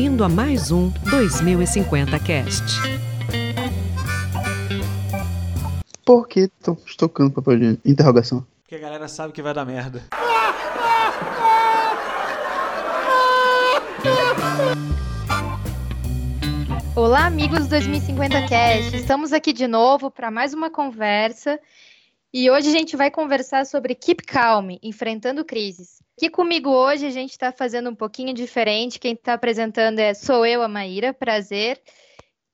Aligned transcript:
Bem-vindo 0.00 0.24
a 0.24 0.30
mais 0.30 0.70
um 0.70 0.88
2050 1.10 2.18
Cast. 2.20 2.64
Por 6.06 6.26
que 6.26 6.40
estão 6.40 6.74
estocando 6.86 7.30
papel 7.30 7.58
de 7.58 7.78
interrogação? 7.84 8.46
Porque 8.62 8.76
a 8.76 8.78
galera 8.78 9.06
sabe 9.08 9.34
que 9.34 9.42
vai 9.42 9.52
dar 9.52 9.66
merda. 9.66 10.02
Olá, 16.96 17.26
amigos 17.26 17.64
do 17.64 17.68
2050 17.68 18.48
Cast. 18.48 18.96
Estamos 18.96 19.34
aqui 19.34 19.52
de 19.52 19.66
novo 19.66 20.10
para 20.10 20.30
mais 20.30 20.54
uma 20.54 20.70
conversa. 20.70 21.60
E 22.32 22.48
hoje 22.48 22.68
a 22.68 22.72
gente 22.72 22.96
vai 22.96 23.10
conversar 23.10 23.66
sobre 23.66 23.92
Keep 23.92 24.24
Calm, 24.24 24.76
enfrentando 24.80 25.44
crises. 25.44 26.00
Aqui 26.16 26.30
comigo 26.30 26.70
hoje 26.70 27.04
a 27.04 27.10
gente 27.10 27.30
está 27.30 27.50
fazendo 27.50 27.90
um 27.90 27.94
pouquinho 27.94 28.32
diferente. 28.32 29.00
Quem 29.00 29.14
está 29.14 29.34
apresentando 29.34 29.98
é 29.98 30.14
sou 30.14 30.46
eu, 30.46 30.62
a 30.62 30.68
Maíra. 30.68 31.12
Prazer. 31.12 31.82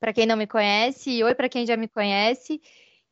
Para 0.01 0.15
quem 0.15 0.25
não 0.25 0.37
me 0.37 0.47
conhece, 0.47 1.11
e 1.11 1.23
oi 1.23 1.35
para 1.35 1.49
quem 1.49 1.67
já 1.67 1.77
me 1.77 1.89
conhece. 1.89 2.61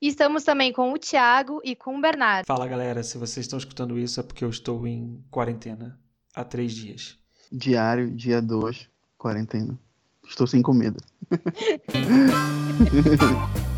E 0.01 0.09
estamos 0.09 0.43
também 0.43 0.73
com 0.73 0.91
o 0.91 0.99
Thiago 0.99 1.61
e 1.63 1.77
com 1.77 1.99
o 1.99 2.01
Bernardo. 2.01 2.47
Fala 2.47 2.67
galera, 2.67 3.03
se 3.03 3.19
vocês 3.19 3.45
estão 3.45 3.59
escutando 3.59 3.99
isso 3.99 4.21
é 4.21 4.23
porque 4.23 4.45
eu 4.45 4.51
estou 4.51 4.87
em 4.87 5.23
quarentena 5.31 5.99
há 6.35 6.45
três 6.45 6.73
dias. 6.73 7.19
Diário, 7.53 8.11
dia 8.11 8.41
2, 8.41 8.89
quarentena. 9.19 9.79
Estou 10.27 10.47
sem 10.47 10.63
comida. 10.63 10.99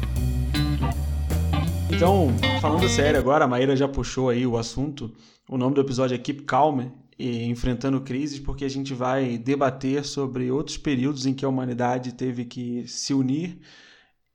Então, 1.97 2.29
falando 2.61 2.87
sério 2.91 3.19
agora, 3.19 3.47
a 3.47 3.49
Maíra 3.49 3.75
já 3.75 3.89
puxou 3.89 4.29
aí 4.29 4.47
o 4.47 4.59
assunto. 4.59 5.11
O 5.49 5.57
nome 5.57 5.75
do 5.75 5.81
episódio 5.81 6.15
é 6.15 6.19
Keep 6.19 6.43
Calm 6.43 6.91
e 7.19 7.45
Enfrentando 7.45 8.03
Crises, 8.03 8.39
porque 8.39 8.67
a 8.67 8.69
gente 8.69 8.93
vai 8.93 9.39
debater 9.39 10.05
sobre 10.05 10.51
outros 10.51 10.77
períodos 10.77 11.25
em 11.25 11.33
que 11.33 11.43
a 11.43 11.49
humanidade 11.49 12.13
teve 12.13 12.45
que 12.45 12.87
se 12.87 13.15
unir 13.15 13.61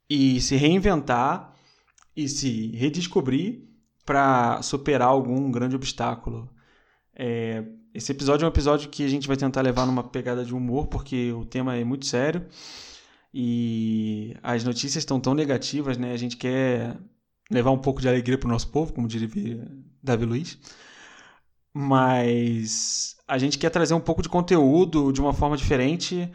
e 0.10 0.42
se 0.42 0.56
reinventar 0.56 1.54
e 2.18 2.28
se 2.28 2.72
redescobrir 2.76 3.62
para 4.08 4.60
superar 4.64 5.10
algum 5.10 5.52
grande 5.52 5.76
obstáculo. 5.76 6.50
É, 7.16 7.64
esse 7.94 8.12
episódio 8.12 8.44
é 8.44 8.48
um 8.48 8.52
episódio 8.52 8.90
que 8.90 9.06
a 9.06 9.08
gente 9.08 9.28
vai 9.28 9.38
tentar 9.38 9.62
levar 9.62 9.86
numa 9.86 10.04
pegada 10.04 10.44
de 10.44 10.56
humor, 10.56 10.88
porque 10.88 11.32
o 11.32 11.46
tema 11.46 11.76
é 11.76 11.84
muito 11.84 12.08
sério 12.08 12.44
e 13.32 14.36
as 14.42 14.64
notícias 14.64 14.96
estão 14.96 15.20
tão 15.20 15.36
negativas, 15.36 15.96
né? 15.96 16.12
A 16.12 16.18
gente 16.18 16.38
quer 16.38 16.98
levar 17.52 17.72
um 17.72 17.78
pouco 17.78 18.02
de 18.02 18.08
alegria 18.08 18.38
para 18.38 18.48
o 18.48 18.52
nosso 18.52 18.70
povo, 18.70 18.94
como 18.94 19.08
diria 19.08 19.68
Davi 20.02 20.26
Luiz. 20.26 20.58
Mas 21.74 23.16
a 23.28 23.38
gente 23.38 23.58
quer 23.58 23.70
trazer 23.70 23.94
um 23.94 24.00
pouco 24.00 24.22
de 24.22 24.30
conteúdo 24.30 25.12
de 25.12 25.22
uma 25.22 25.34
forma 25.34 25.56
diferente. 25.56 26.30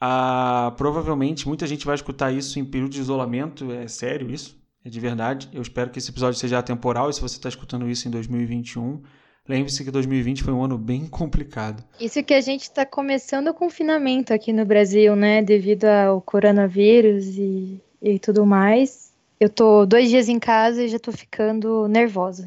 Ah, 0.00 0.72
provavelmente 0.76 1.46
muita 1.46 1.66
gente 1.66 1.84
vai 1.84 1.94
escutar 1.94 2.32
isso 2.32 2.58
em 2.58 2.64
período 2.64 2.92
de 2.92 3.00
isolamento, 3.00 3.70
é 3.70 3.86
sério 3.86 4.30
isso, 4.30 4.58
é 4.84 4.88
de 4.88 4.98
verdade. 4.98 5.48
Eu 5.52 5.60
espero 5.60 5.90
que 5.90 5.98
esse 5.98 6.10
episódio 6.10 6.38
seja 6.38 6.58
atemporal 6.58 7.10
e 7.10 7.12
se 7.12 7.20
você 7.20 7.36
está 7.36 7.48
escutando 7.48 7.88
isso 7.88 8.08
em 8.08 8.10
2021, 8.10 9.02
lembre-se 9.46 9.84
que 9.84 9.90
2020 9.90 10.42
foi 10.42 10.54
um 10.54 10.64
ano 10.64 10.78
bem 10.78 11.06
complicado. 11.06 11.84
Isso 12.00 12.22
que 12.22 12.34
a 12.34 12.40
gente 12.40 12.62
está 12.62 12.86
começando 12.86 13.48
o 13.48 13.54
confinamento 13.54 14.32
aqui 14.32 14.52
no 14.52 14.64
Brasil, 14.64 15.14
né? 15.14 15.42
Devido 15.42 15.84
ao 15.84 16.20
coronavírus 16.22 17.26
e, 17.36 17.80
e 18.00 18.18
tudo 18.18 18.46
mais. 18.46 19.09
Eu 19.40 19.48
tô 19.48 19.86
dois 19.86 20.10
dias 20.10 20.28
em 20.28 20.38
casa 20.38 20.84
e 20.84 20.88
já 20.88 20.98
tô 20.98 21.10
ficando 21.10 21.88
nervosa. 21.88 22.46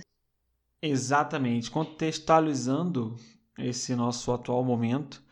Exatamente. 0.80 1.72
Contextualizando 1.72 3.16
esse 3.58 3.96
nosso 3.96 4.32
atual 4.32 4.64
momento, 4.64 5.24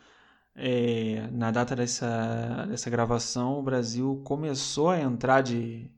é, 0.56 1.28
na 1.30 1.52
data 1.52 1.76
dessa, 1.76 2.66
dessa 2.68 2.90
gravação, 2.90 3.60
o 3.60 3.62
Brasil 3.62 4.20
começou 4.24 4.90
a 4.90 5.00
entrar 5.00 5.40
de, 5.40 5.88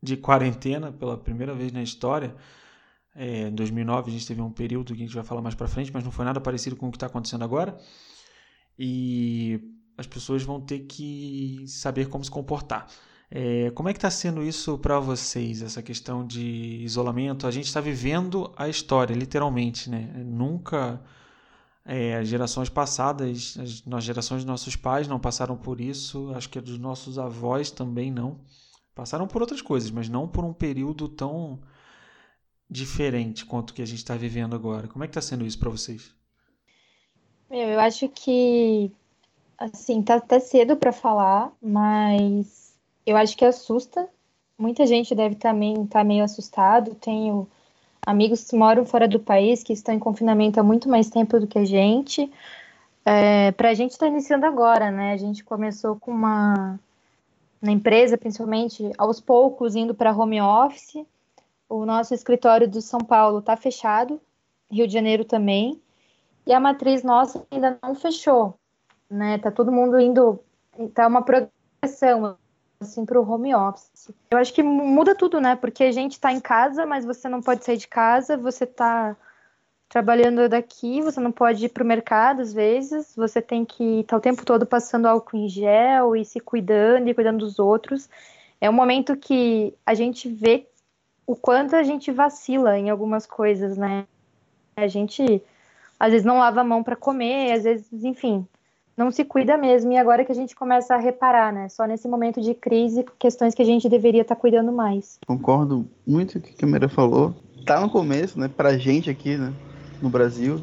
de 0.00 0.16
quarentena 0.16 0.92
pela 0.92 1.18
primeira 1.18 1.54
vez 1.56 1.72
na 1.72 1.82
história. 1.82 2.36
É, 3.12 3.48
em 3.48 3.54
2009 3.54 4.10
a 4.10 4.12
gente 4.12 4.28
teve 4.28 4.40
um 4.40 4.52
período 4.52 4.94
que 4.94 5.02
a 5.02 5.06
gente 5.06 5.14
vai 5.14 5.24
falar 5.24 5.42
mais 5.42 5.56
para 5.56 5.66
frente, 5.66 5.92
mas 5.92 6.04
não 6.04 6.12
foi 6.12 6.24
nada 6.24 6.40
parecido 6.40 6.76
com 6.76 6.86
o 6.86 6.90
que 6.92 6.96
está 6.96 7.06
acontecendo 7.06 7.42
agora. 7.42 7.76
E 8.78 9.60
as 9.98 10.06
pessoas 10.06 10.44
vão 10.44 10.60
ter 10.60 10.80
que 10.80 11.64
saber 11.66 12.08
como 12.08 12.22
se 12.22 12.30
comportar. 12.30 12.86
É, 13.30 13.70
como 13.70 13.88
é 13.88 13.92
que 13.92 13.98
está 13.98 14.10
sendo 14.10 14.42
isso 14.42 14.76
para 14.78 14.98
vocês, 14.98 15.62
essa 15.62 15.80
questão 15.80 16.26
de 16.26 16.82
isolamento? 16.82 17.46
A 17.46 17.50
gente 17.50 17.66
está 17.66 17.80
vivendo 17.80 18.52
a 18.56 18.68
história, 18.68 19.14
literalmente, 19.14 19.88
né? 19.88 20.12
Nunca 20.24 21.00
é, 21.84 22.16
as 22.16 22.26
gerações 22.26 22.68
passadas, 22.68 23.56
as, 23.56 23.82
as 23.92 24.04
gerações 24.04 24.38
dos 24.38 24.50
nossos 24.50 24.74
pais 24.74 25.06
não 25.06 25.20
passaram 25.20 25.56
por 25.56 25.80
isso, 25.80 26.32
acho 26.34 26.48
que 26.48 26.60
dos 26.60 26.78
nossos 26.78 27.18
avós 27.18 27.70
também 27.70 28.10
não. 28.10 28.40
Passaram 28.96 29.28
por 29.28 29.40
outras 29.40 29.62
coisas, 29.62 29.92
mas 29.92 30.08
não 30.08 30.26
por 30.26 30.44
um 30.44 30.52
período 30.52 31.08
tão 31.08 31.60
diferente 32.68 33.46
quanto 33.46 33.70
o 33.70 33.74
que 33.74 33.82
a 33.82 33.86
gente 33.86 33.98
está 33.98 34.16
vivendo 34.16 34.56
agora. 34.56 34.88
Como 34.88 35.04
é 35.04 35.06
que 35.06 35.10
está 35.10 35.20
sendo 35.20 35.46
isso 35.46 35.58
para 35.58 35.70
vocês? 35.70 36.12
Meu, 37.48 37.68
eu 37.68 37.80
acho 37.80 38.08
que 38.08 38.92
assim, 39.56 40.02
tá 40.02 40.16
até 40.16 40.40
cedo 40.40 40.76
para 40.76 40.92
falar, 40.92 41.52
mas 41.62 42.69
eu 43.10 43.16
acho 43.16 43.36
que 43.36 43.44
assusta. 43.44 44.08
Muita 44.56 44.86
gente 44.86 45.14
deve 45.14 45.34
também 45.34 45.72
estar 45.82 46.00
tá 46.00 46.04
meio 46.04 46.22
assustado. 46.22 46.94
Tenho 46.94 47.48
amigos 48.06 48.44
que 48.44 48.56
moram 48.56 48.86
fora 48.86 49.08
do 49.08 49.18
país, 49.18 49.64
que 49.64 49.72
estão 49.72 49.94
em 49.94 49.98
confinamento 49.98 50.60
há 50.60 50.62
muito 50.62 50.88
mais 50.88 51.10
tempo 51.10 51.40
do 51.40 51.46
que 51.46 51.58
a 51.58 51.64
gente. 51.64 52.30
É, 53.04 53.50
para 53.52 53.70
a 53.70 53.74
gente 53.74 53.90
está 53.92 54.06
iniciando 54.06 54.46
agora, 54.46 54.92
né? 54.92 55.12
A 55.12 55.16
gente 55.16 55.42
começou 55.42 55.96
com 55.96 56.12
uma 56.12 56.78
na 57.60 57.72
empresa, 57.72 58.16
principalmente 58.16 58.90
aos 58.96 59.20
poucos, 59.20 59.74
indo 59.74 59.94
para 59.94 60.16
home 60.16 60.40
office. 60.40 61.04
O 61.68 61.84
nosso 61.84 62.14
escritório 62.14 62.68
de 62.68 62.80
São 62.80 63.00
Paulo 63.00 63.40
está 63.40 63.56
fechado, 63.56 64.20
Rio 64.70 64.86
de 64.86 64.92
Janeiro 64.92 65.24
também, 65.24 65.80
e 66.46 66.52
a 66.52 66.60
matriz 66.60 67.02
nossa 67.02 67.44
ainda 67.50 67.78
não 67.82 67.94
fechou, 67.94 68.54
né? 69.10 69.36
Tá 69.38 69.50
todo 69.50 69.72
mundo 69.72 69.98
indo, 70.00 70.40
tá 70.94 71.06
uma 71.06 71.22
progressão 71.22 72.36
assim 72.80 73.04
para 73.04 73.20
o 73.20 73.30
home 73.30 73.54
office. 73.54 74.10
Eu 74.30 74.38
acho 74.38 74.54
que 74.54 74.62
muda 74.62 75.14
tudo, 75.14 75.38
né? 75.38 75.54
Porque 75.54 75.84
a 75.84 75.92
gente 75.92 76.12
está 76.12 76.32
em 76.32 76.40
casa, 76.40 76.86
mas 76.86 77.04
você 77.04 77.28
não 77.28 77.42
pode 77.42 77.64
sair 77.64 77.76
de 77.76 77.86
casa, 77.86 78.38
você 78.38 78.64
está 78.64 79.14
trabalhando 79.88 80.48
daqui, 80.48 81.02
você 81.02 81.20
não 81.20 81.30
pode 81.30 81.66
ir 81.66 81.68
para 81.68 81.84
o 81.84 81.86
mercado 81.86 82.40
às 82.40 82.54
vezes, 82.54 83.14
você 83.14 83.42
tem 83.42 83.64
que 83.64 84.00
estar 84.00 84.12
tá 84.12 84.16
o 84.16 84.20
tempo 84.20 84.46
todo 84.46 84.64
passando 84.64 85.06
álcool 85.06 85.36
em 85.36 85.48
gel 85.48 86.16
e 86.16 86.24
se 86.24 86.40
cuidando 86.40 87.08
e 87.08 87.14
cuidando 87.14 87.40
dos 87.40 87.58
outros. 87.58 88.08
É 88.60 88.70
um 88.70 88.72
momento 88.72 89.16
que 89.16 89.74
a 89.84 89.92
gente 89.92 90.28
vê 90.28 90.66
o 91.26 91.36
quanto 91.36 91.76
a 91.76 91.82
gente 91.82 92.10
vacila 92.10 92.78
em 92.78 92.88
algumas 92.88 93.26
coisas, 93.26 93.76
né? 93.76 94.06
A 94.76 94.86
gente 94.86 95.42
às 95.98 96.12
vezes 96.12 96.24
não 96.24 96.38
lava 96.38 96.62
a 96.62 96.64
mão 96.64 96.82
para 96.82 96.96
comer, 96.96 97.52
às 97.52 97.64
vezes, 97.64 98.04
enfim, 98.04 98.48
não 99.00 99.10
se 99.10 99.24
cuida 99.24 99.56
mesmo. 99.56 99.92
E 99.92 99.96
agora 99.96 100.24
que 100.24 100.30
a 100.30 100.34
gente 100.34 100.54
começa 100.54 100.94
a 100.94 100.98
reparar, 100.98 101.52
né? 101.52 101.68
Só 101.68 101.86
nesse 101.86 102.06
momento 102.06 102.40
de 102.40 102.54
crise, 102.54 103.04
questões 103.18 103.54
que 103.54 103.62
a 103.62 103.64
gente 103.64 103.88
deveria 103.88 104.22
estar 104.22 104.34
tá 104.34 104.40
cuidando 104.40 104.70
mais. 104.70 105.18
Concordo 105.26 105.88
muito 106.06 106.34
com 106.34 106.38
o 106.38 106.42
que 106.42 106.54
a 106.54 106.58
Câmara 106.58 106.88
falou. 106.88 107.34
Tá 107.64 107.80
no 107.80 107.88
começo, 107.88 108.38
né? 108.38 108.48
Pra 108.48 108.76
gente 108.76 109.08
aqui, 109.08 109.36
né? 109.36 109.52
No 110.02 110.10
Brasil. 110.10 110.60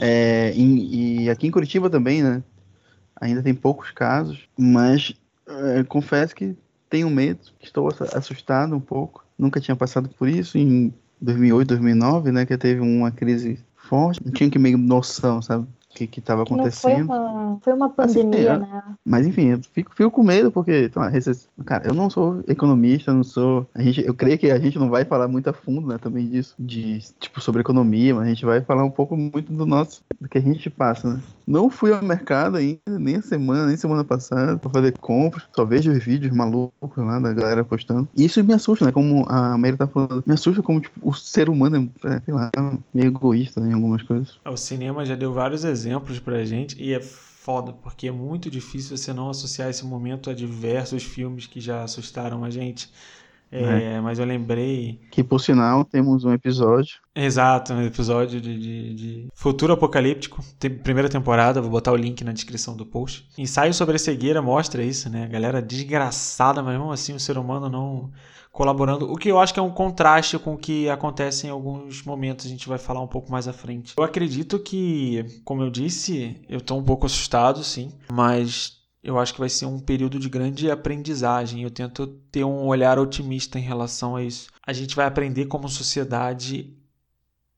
É, 0.00 0.52
e, 0.54 1.24
e 1.24 1.30
aqui 1.30 1.46
em 1.46 1.50
Curitiba 1.50 1.88
também, 1.88 2.22
né? 2.22 2.42
Ainda 3.20 3.42
tem 3.42 3.54
poucos 3.54 3.90
casos, 3.92 4.48
mas 4.56 5.14
é, 5.46 5.82
confesso 5.84 6.34
que 6.34 6.56
tenho 6.90 7.10
medo, 7.10 7.40
estou 7.60 7.88
assustado 7.88 8.74
um 8.74 8.80
pouco 8.80 9.24
nunca 9.38 9.60
tinha 9.60 9.76
passado 9.76 10.08
por 10.08 10.28
isso 10.28 10.58
em 10.58 10.92
2008, 11.20 11.68
2009, 11.68 12.32
né, 12.32 12.44
que 12.44 12.58
teve 12.58 12.80
uma 12.80 13.10
crise 13.10 13.58
forte, 13.76 14.20
não 14.24 14.32
tinha 14.32 14.50
que 14.50 14.58
meio 14.58 14.76
noção, 14.76 15.40
sabe? 15.40 15.66
Que 15.98 16.06
que 16.06 16.20
estava 16.20 16.42
acontecendo. 16.42 17.06
Foi 17.06 17.16
uma, 17.18 17.58
foi 17.62 17.72
uma 17.72 17.88
pandemia, 17.90 18.54
assim, 18.54 18.60
né? 18.60 18.82
Mas 19.04 19.26
enfim, 19.26 19.48
eu 19.48 19.60
fico, 19.72 19.94
fico 19.94 20.10
com 20.10 20.22
medo 20.22 20.52
porque, 20.52 20.84
então, 20.84 21.02
cara, 21.64 21.88
eu 21.88 21.94
não 21.94 22.08
sou 22.08 22.42
economista, 22.46 23.12
não 23.12 23.24
sou. 23.24 23.66
A 23.74 23.82
gente, 23.82 24.04
eu 24.04 24.14
creio 24.14 24.38
que 24.38 24.50
a 24.50 24.58
gente 24.58 24.78
não 24.78 24.88
vai 24.88 25.04
falar 25.04 25.26
muito 25.26 25.48
a 25.48 25.52
fundo, 25.52 25.88
né, 25.88 25.98
também 25.98 26.28
disso, 26.28 26.54
de 26.58 27.00
tipo 27.18 27.40
sobre 27.40 27.60
economia, 27.60 28.14
mas 28.14 28.26
a 28.26 28.28
gente 28.28 28.44
vai 28.44 28.60
falar 28.60 28.84
um 28.84 28.90
pouco 28.90 29.16
muito 29.16 29.52
do 29.52 29.66
nosso, 29.66 30.02
do 30.20 30.28
que 30.28 30.38
a 30.38 30.42
gente 30.42 30.70
passa, 30.70 31.14
né? 31.14 31.20
Não 31.46 31.70
fui 31.70 31.92
ao 31.92 32.02
mercado 32.02 32.58
ainda, 32.58 32.98
nem 32.98 33.16
a 33.16 33.22
semana, 33.22 33.66
nem 33.66 33.76
semana 33.76 34.04
passada, 34.04 34.58
pra 34.58 34.70
fazer 34.70 34.96
compras. 34.98 35.44
Só 35.56 35.64
vejo 35.64 35.90
os 35.90 36.04
vídeos 36.04 36.34
malucos 36.34 36.72
lá 36.96 37.18
da 37.18 37.32
galera 37.32 37.64
postando. 37.64 38.06
E 38.14 38.26
isso 38.26 38.44
me 38.44 38.52
assusta, 38.52 38.84
né? 38.84 38.92
Como 38.92 39.24
a 39.28 39.56
Mary 39.56 39.76
tá 39.76 39.86
falando. 39.86 40.22
Me 40.26 40.34
assusta 40.34 40.62
como, 40.62 40.80
tipo, 40.80 41.00
o 41.02 41.14
ser 41.14 41.48
humano 41.48 41.90
é, 42.04 42.20
sei 42.20 42.34
lá, 42.34 42.50
meio 42.92 43.08
egoísta 43.08 43.60
né, 43.60 43.70
em 43.70 43.72
algumas 43.72 44.02
coisas. 44.02 44.38
O 44.44 44.56
cinema 44.58 45.06
já 45.06 45.14
deu 45.14 45.32
vários 45.32 45.64
exemplos 45.64 45.87
exemplos 45.88 46.18
pra 46.18 46.44
gente 46.44 46.80
e 46.80 46.92
é 46.92 47.00
foda, 47.00 47.72
porque 47.72 48.08
é 48.08 48.12
muito 48.12 48.50
difícil 48.50 48.96
você 48.96 49.12
não 49.12 49.30
associar 49.30 49.70
esse 49.70 49.84
momento 49.84 50.28
a 50.28 50.34
diversos 50.34 51.02
filmes 51.02 51.46
que 51.46 51.60
já 51.60 51.82
assustaram 51.82 52.44
a 52.44 52.50
gente. 52.50 52.90
É, 53.50 53.94
é. 53.94 54.00
Mas 54.02 54.18
eu 54.18 54.26
lembrei. 54.26 55.00
Que 55.10 55.24
por 55.24 55.40
sinal 55.40 55.82
temos 55.82 56.22
um 56.22 56.32
episódio. 56.34 56.96
Exato, 57.14 57.72
um 57.72 57.82
episódio 57.82 58.38
de, 58.38 58.58
de, 58.58 58.94
de, 58.94 59.28
Futuro 59.34 59.72
Apocalíptico, 59.72 60.44
tem, 60.58 60.70
primeira 60.70 61.08
temporada, 61.08 61.62
vou 61.62 61.70
botar 61.70 61.92
o 61.92 61.96
link 61.96 62.22
na 62.22 62.32
descrição 62.32 62.76
do 62.76 62.84
post. 62.84 63.26
Ensaio 63.38 63.72
sobre 63.72 63.96
a 63.96 63.98
cegueira 63.98 64.42
mostra 64.42 64.82
isso, 64.82 65.08
né? 65.08 65.24
A 65.24 65.28
galera 65.28 65.62
desgraçada, 65.62 66.62
mas 66.62 66.74
mesmo 66.74 66.92
assim 66.92 67.14
o 67.14 67.20
ser 67.20 67.38
humano 67.38 67.70
não 67.70 68.12
colaborando. 68.58 69.08
O 69.08 69.16
que 69.16 69.28
eu 69.28 69.38
acho 69.38 69.54
que 69.54 69.60
é 69.60 69.62
um 69.62 69.70
contraste 69.70 70.36
com 70.36 70.54
o 70.54 70.58
que 70.58 70.90
acontece 70.90 71.46
em 71.46 71.50
alguns 71.50 72.02
momentos, 72.02 72.44
a 72.44 72.48
gente 72.48 72.68
vai 72.68 72.76
falar 72.76 73.00
um 73.00 73.06
pouco 73.06 73.30
mais 73.30 73.46
à 73.46 73.52
frente. 73.52 73.94
Eu 73.96 74.02
acredito 74.02 74.58
que, 74.58 75.24
como 75.44 75.62
eu 75.62 75.70
disse, 75.70 76.42
eu 76.48 76.58
estou 76.58 76.76
um 76.76 76.82
pouco 76.82 77.06
assustado, 77.06 77.62
sim, 77.62 77.92
mas 78.10 78.78
eu 79.00 79.16
acho 79.16 79.32
que 79.32 79.38
vai 79.38 79.48
ser 79.48 79.66
um 79.66 79.78
período 79.78 80.18
de 80.18 80.28
grande 80.28 80.68
aprendizagem. 80.72 81.62
Eu 81.62 81.70
tento 81.70 82.08
ter 82.32 82.42
um 82.42 82.66
olhar 82.66 82.98
otimista 82.98 83.60
em 83.60 83.62
relação 83.62 84.16
a 84.16 84.24
isso. 84.24 84.48
A 84.66 84.72
gente 84.72 84.96
vai 84.96 85.06
aprender 85.06 85.46
como 85.46 85.68
sociedade 85.68 86.76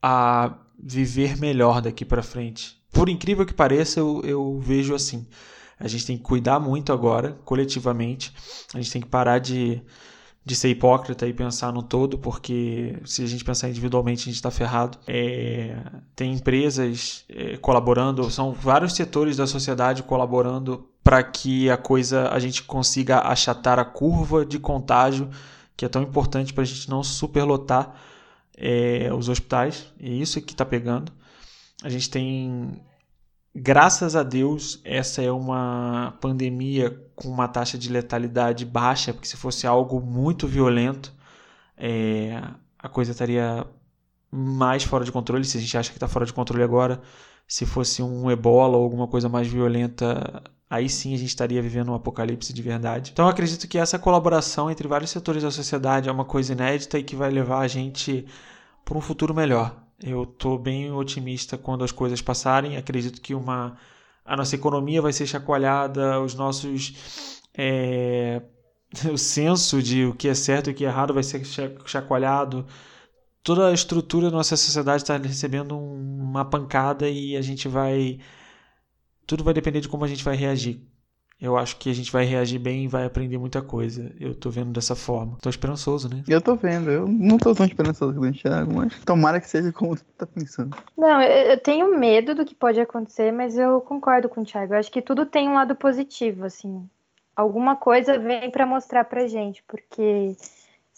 a 0.02 0.54
viver 0.78 1.38
melhor 1.38 1.80
daqui 1.80 2.04
para 2.04 2.22
frente. 2.22 2.76
Por 2.92 3.08
incrível 3.08 3.46
que 3.46 3.54
pareça, 3.54 4.00
eu, 4.00 4.20
eu 4.22 4.60
vejo 4.60 4.94
assim. 4.94 5.26
A 5.78 5.88
gente 5.88 6.04
tem 6.04 6.18
que 6.18 6.22
cuidar 6.22 6.60
muito 6.60 6.92
agora, 6.92 7.38
coletivamente. 7.42 8.34
A 8.74 8.76
gente 8.76 8.92
tem 8.92 9.00
que 9.00 9.08
parar 9.08 9.38
de 9.38 9.82
de 10.44 10.56
ser 10.56 10.68
hipócrita 10.68 11.26
e 11.26 11.32
pensar 11.32 11.72
no 11.72 11.82
todo, 11.82 12.18
porque 12.18 12.98
se 13.04 13.22
a 13.22 13.26
gente 13.26 13.44
pensar 13.44 13.68
individualmente 13.68 14.22
a 14.22 14.24
gente 14.24 14.36
está 14.36 14.50
ferrado. 14.50 14.98
É, 15.06 15.76
tem 16.16 16.32
empresas 16.32 17.24
é, 17.28 17.56
colaborando, 17.58 18.30
são 18.30 18.52
vários 18.52 18.94
setores 18.94 19.36
da 19.36 19.46
sociedade 19.46 20.02
colaborando 20.02 20.88
para 21.04 21.22
que 21.22 21.68
a 21.70 21.76
coisa 21.76 22.28
a 22.30 22.38
gente 22.38 22.62
consiga 22.62 23.20
achatar 23.20 23.78
a 23.78 23.84
curva 23.84 24.44
de 24.44 24.58
contágio 24.58 25.30
que 25.76 25.84
é 25.84 25.88
tão 25.88 26.02
importante 26.02 26.52
para 26.52 26.62
a 26.62 26.66
gente 26.66 26.90
não 26.90 27.02
superlotar 27.02 27.94
é, 28.56 29.10
os 29.12 29.28
hospitais. 29.28 29.86
E 29.98 30.20
isso 30.20 30.38
é 30.38 30.42
que 30.42 30.52
está 30.52 30.64
pegando. 30.64 31.10
A 31.82 31.88
gente 31.88 32.10
tem 32.10 32.80
Graças 33.54 34.14
a 34.14 34.22
Deus, 34.22 34.80
essa 34.84 35.22
é 35.22 35.30
uma 35.30 36.16
pandemia 36.20 36.90
com 37.16 37.28
uma 37.28 37.48
taxa 37.48 37.76
de 37.76 37.90
letalidade 37.90 38.64
baixa, 38.64 39.12
porque 39.12 39.26
se 39.26 39.36
fosse 39.36 39.66
algo 39.66 40.00
muito 40.00 40.46
violento, 40.46 41.12
é, 41.76 42.40
a 42.78 42.88
coisa 42.88 43.10
estaria 43.10 43.66
mais 44.30 44.84
fora 44.84 45.04
de 45.04 45.10
controle. 45.10 45.44
Se 45.44 45.58
a 45.58 45.60
gente 45.60 45.76
acha 45.76 45.90
que 45.90 45.96
está 45.96 46.06
fora 46.08 46.24
de 46.24 46.32
controle 46.32 46.62
agora, 46.62 47.02
se 47.46 47.66
fosse 47.66 48.02
um 48.02 48.30
ebola 48.30 48.76
ou 48.76 48.84
alguma 48.84 49.08
coisa 49.08 49.28
mais 49.28 49.48
violenta, 49.48 50.42
aí 50.68 50.88
sim 50.88 51.12
a 51.14 51.18
gente 51.18 51.28
estaria 51.30 51.60
vivendo 51.60 51.90
um 51.90 51.94
apocalipse 51.94 52.52
de 52.52 52.62
verdade. 52.62 53.10
Então 53.12 53.24
eu 53.24 53.30
acredito 53.30 53.66
que 53.66 53.78
essa 53.78 53.98
colaboração 53.98 54.70
entre 54.70 54.86
vários 54.86 55.10
setores 55.10 55.42
da 55.42 55.50
sociedade 55.50 56.08
é 56.08 56.12
uma 56.12 56.24
coisa 56.24 56.52
inédita 56.52 56.98
e 56.98 57.02
que 57.02 57.16
vai 57.16 57.30
levar 57.30 57.60
a 57.60 57.68
gente 57.68 58.24
para 58.84 58.96
um 58.96 59.00
futuro 59.00 59.34
melhor. 59.34 59.89
Eu 60.02 60.24
estou 60.24 60.58
bem 60.58 60.90
otimista 60.92 61.58
quando 61.58 61.84
as 61.84 61.92
coisas 61.92 62.22
passarem. 62.22 62.76
Acredito 62.76 63.20
que 63.20 63.34
uma, 63.34 63.76
a 64.24 64.36
nossa 64.36 64.54
economia 64.54 65.02
vai 65.02 65.12
ser 65.12 65.26
chacoalhada, 65.26 66.20
os 66.20 66.34
nossos. 66.34 67.40
É, 67.54 68.42
o 69.12 69.18
senso 69.18 69.82
de 69.82 70.06
o 70.06 70.14
que 70.14 70.28
é 70.28 70.34
certo 70.34 70.70
e 70.70 70.72
o 70.72 70.74
que 70.74 70.84
é 70.84 70.88
errado 70.88 71.14
vai 71.14 71.22
ser 71.22 71.44
chacoalhado. 71.86 72.66
Toda 73.42 73.68
a 73.68 73.72
estrutura 73.72 74.30
da 74.30 74.36
nossa 74.36 74.56
sociedade 74.56 75.02
está 75.02 75.16
recebendo 75.16 75.78
uma 75.78 76.44
pancada 76.44 77.08
e 77.08 77.36
a 77.36 77.42
gente 77.42 77.68
vai. 77.68 78.18
Tudo 79.26 79.44
vai 79.44 79.54
depender 79.54 79.80
de 79.80 79.88
como 79.88 80.04
a 80.04 80.08
gente 80.08 80.24
vai 80.24 80.36
reagir 80.36 80.89
eu 81.40 81.56
acho 81.56 81.76
que 81.76 81.90
a 81.90 81.94
gente 81.94 82.12
vai 82.12 82.24
reagir 82.24 82.58
bem 82.58 82.84
e 82.84 82.88
vai 82.88 83.06
aprender 83.06 83.38
muita 83.38 83.62
coisa. 83.62 84.12
Eu 84.20 84.34
tô 84.34 84.50
vendo 84.50 84.72
dessa 84.72 84.94
forma. 84.94 85.38
Tô 85.40 85.48
esperançoso, 85.48 86.08
né? 86.08 86.22
Eu 86.28 86.40
tô 86.40 86.54
vendo. 86.54 86.90
Eu 86.90 87.08
não 87.08 87.38
tô 87.38 87.54
tão 87.54 87.64
esperançoso 87.64 88.18
com 88.18 88.26
o 88.26 88.32
Thiago, 88.32 88.74
mas 88.74 88.98
tomara 89.04 89.40
que 89.40 89.48
seja 89.48 89.72
como 89.72 89.96
tu 89.96 90.04
tá 90.18 90.26
pensando. 90.26 90.76
Não, 90.96 91.22
eu 91.22 91.58
tenho 91.58 91.98
medo 91.98 92.34
do 92.34 92.44
que 92.44 92.54
pode 92.54 92.78
acontecer, 92.78 93.32
mas 93.32 93.56
eu 93.56 93.80
concordo 93.80 94.28
com 94.28 94.42
o 94.42 94.44
Thiago. 94.44 94.74
Eu 94.74 94.78
acho 94.78 94.90
que 94.90 95.00
tudo 95.00 95.24
tem 95.24 95.48
um 95.48 95.54
lado 95.54 95.74
positivo, 95.74 96.44
assim. 96.44 96.86
Alguma 97.34 97.74
coisa 97.74 98.18
vem 98.18 98.50
para 98.50 98.66
mostrar 98.66 99.04
pra 99.04 99.26
gente, 99.26 99.62
porque 99.66 100.36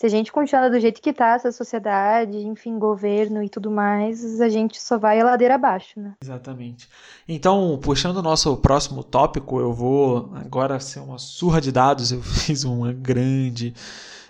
se 0.02 0.06
a 0.06 0.08
gente 0.08 0.32
continuar 0.32 0.69
do 0.69 0.81
jeito 0.81 1.00
que 1.00 1.10
está 1.10 1.34
essa 1.34 1.52
sociedade, 1.52 2.37
enfim, 2.37 2.76
governo 2.76 3.40
e 3.40 3.49
tudo 3.49 3.70
mais, 3.70 4.40
a 4.40 4.49
gente 4.49 4.82
só 4.82 4.99
vai 4.99 5.20
a 5.20 5.25
ladeira 5.25 5.54
abaixo, 5.54 6.00
né? 6.00 6.14
Exatamente. 6.20 6.88
Então, 7.28 7.78
puxando 7.81 8.16
o 8.16 8.22
nosso 8.22 8.56
próximo 8.56 9.04
tópico, 9.04 9.60
eu 9.60 9.72
vou 9.72 10.32
agora 10.34 10.81
ser 10.81 10.99
uma 10.99 11.19
surra 11.19 11.60
de 11.60 11.70
dados. 11.70 12.10
Eu 12.10 12.20
fiz 12.44 12.64
uma 12.64 12.93
grande. 12.93 13.75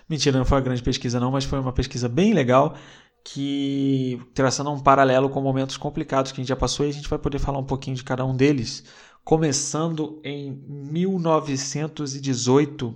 Mentira, 0.07 0.37
não 0.37 0.45
foi 0.45 0.59
uma 0.59 0.63
grande 0.63 0.83
pesquisa, 0.83 1.19
não, 1.19 1.31
mas 1.31 1.43
foi 1.43 1.59
uma 1.59 1.73
pesquisa 1.73 2.07
bem 2.07 2.35
legal 2.35 2.75
que 3.23 4.21
traçando 4.35 4.69
um 4.69 4.79
paralelo 4.79 5.27
com 5.27 5.41
momentos 5.41 5.75
complicados 5.75 6.31
que 6.31 6.39
a 6.39 6.43
gente 6.43 6.49
já 6.49 6.55
passou 6.55 6.85
e 6.85 6.89
a 6.89 6.93
gente 6.93 7.09
vai 7.09 7.17
poder 7.17 7.39
falar 7.39 7.57
um 7.57 7.65
pouquinho 7.65 7.95
de 7.95 8.03
cada 8.03 8.23
um 8.23 8.35
deles. 8.35 8.83
Começando 9.23 10.21
em 10.23 10.51
1918 10.67 12.95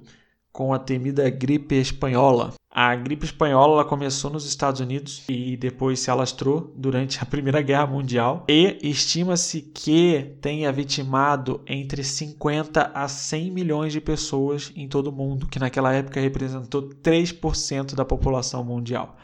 com 0.58 0.74
a 0.74 0.80
temida 0.80 1.30
gripe 1.30 1.76
espanhola. 1.76 2.52
A 2.80 2.96
gripe 2.96 3.26
espanhola 3.26 3.84
começou 3.84 4.30
nos 4.30 4.46
Estados 4.46 4.80
Unidos 4.80 5.24
e 5.28 5.58
depois 5.58 6.00
se 6.00 6.12
alastrou 6.12 6.72
durante 6.76 7.18
a 7.20 7.26
Primeira 7.26 7.60
Guerra 7.60 7.88
Mundial 7.88 8.46
e 8.48 8.78
estima-se 8.84 9.64
que 9.64 10.38
tenha 10.42 10.72
vitimado 10.72 11.64
entre 11.66 12.04
50 12.04 12.92
a 12.94 13.08
100 13.08 13.50
milhões 13.50 13.92
de 13.92 14.00
pessoas 14.00 14.72
em 14.76 14.88
todo 14.88 15.08
o 15.08 15.12
mundo, 15.12 15.48
que 15.48 15.58
naquela 15.58 15.92
época 15.92 16.22
representou 16.22 16.84
3% 16.84 17.96
da 17.96 18.06
população 18.06 18.64
mundial. 18.64 19.18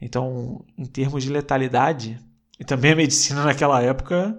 Então, 0.00 0.64
em 0.78 0.86
termos 0.86 1.24
de 1.24 1.30
letalidade, 1.30 2.16
e 2.60 2.64
também 2.64 2.92
a 2.92 2.96
medicina 2.96 3.42
naquela 3.42 3.82
época 3.82 4.38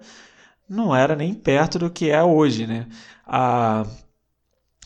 não 0.70 0.96
era 0.96 1.14
nem 1.14 1.34
perto 1.34 1.78
do 1.78 1.90
que 1.90 2.10
é 2.10 2.24
hoje, 2.24 2.66
né? 2.66 2.88
Ah, 3.28 3.86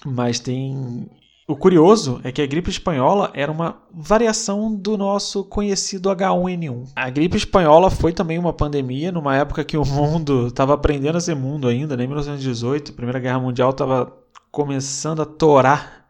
mas 0.04 0.40
tem 0.40 1.08
o 1.50 1.56
curioso 1.56 2.22
é 2.24 2.32
que 2.32 2.44
a 2.44 2.46
gripe 2.46 2.70
espanhola 2.70 3.32
era 3.34 3.52
uma 3.52 3.82
variação 3.92 4.72
do 4.72 4.96
nosso 4.96 5.44
conhecido 5.44 6.08
H1N1. 6.12 6.92
A 6.96 7.10
gripe 7.10 7.38
espanhola 7.38 7.90
foi 7.90 8.14
também 8.14 8.38
uma 8.38 8.54
pandemia 8.54 9.12
numa 9.12 9.36
época 9.36 9.64
que 9.64 9.76
o 9.76 9.84
mundo 9.84 10.46
estava 10.46 10.76
aprendendo 10.76 11.18
a 11.18 11.20
ser 11.20 11.36
mundo 11.36 11.68
ainda, 11.68 11.98
né? 11.98 12.04
em 12.04 12.08
1918, 12.08 12.92
a 12.92 12.96
Primeira 12.96 13.20
Guerra 13.20 13.40
Mundial 13.40 13.72
estava 13.72 14.16
começando 14.52 15.24
a 15.24 15.26
torar 15.26 16.06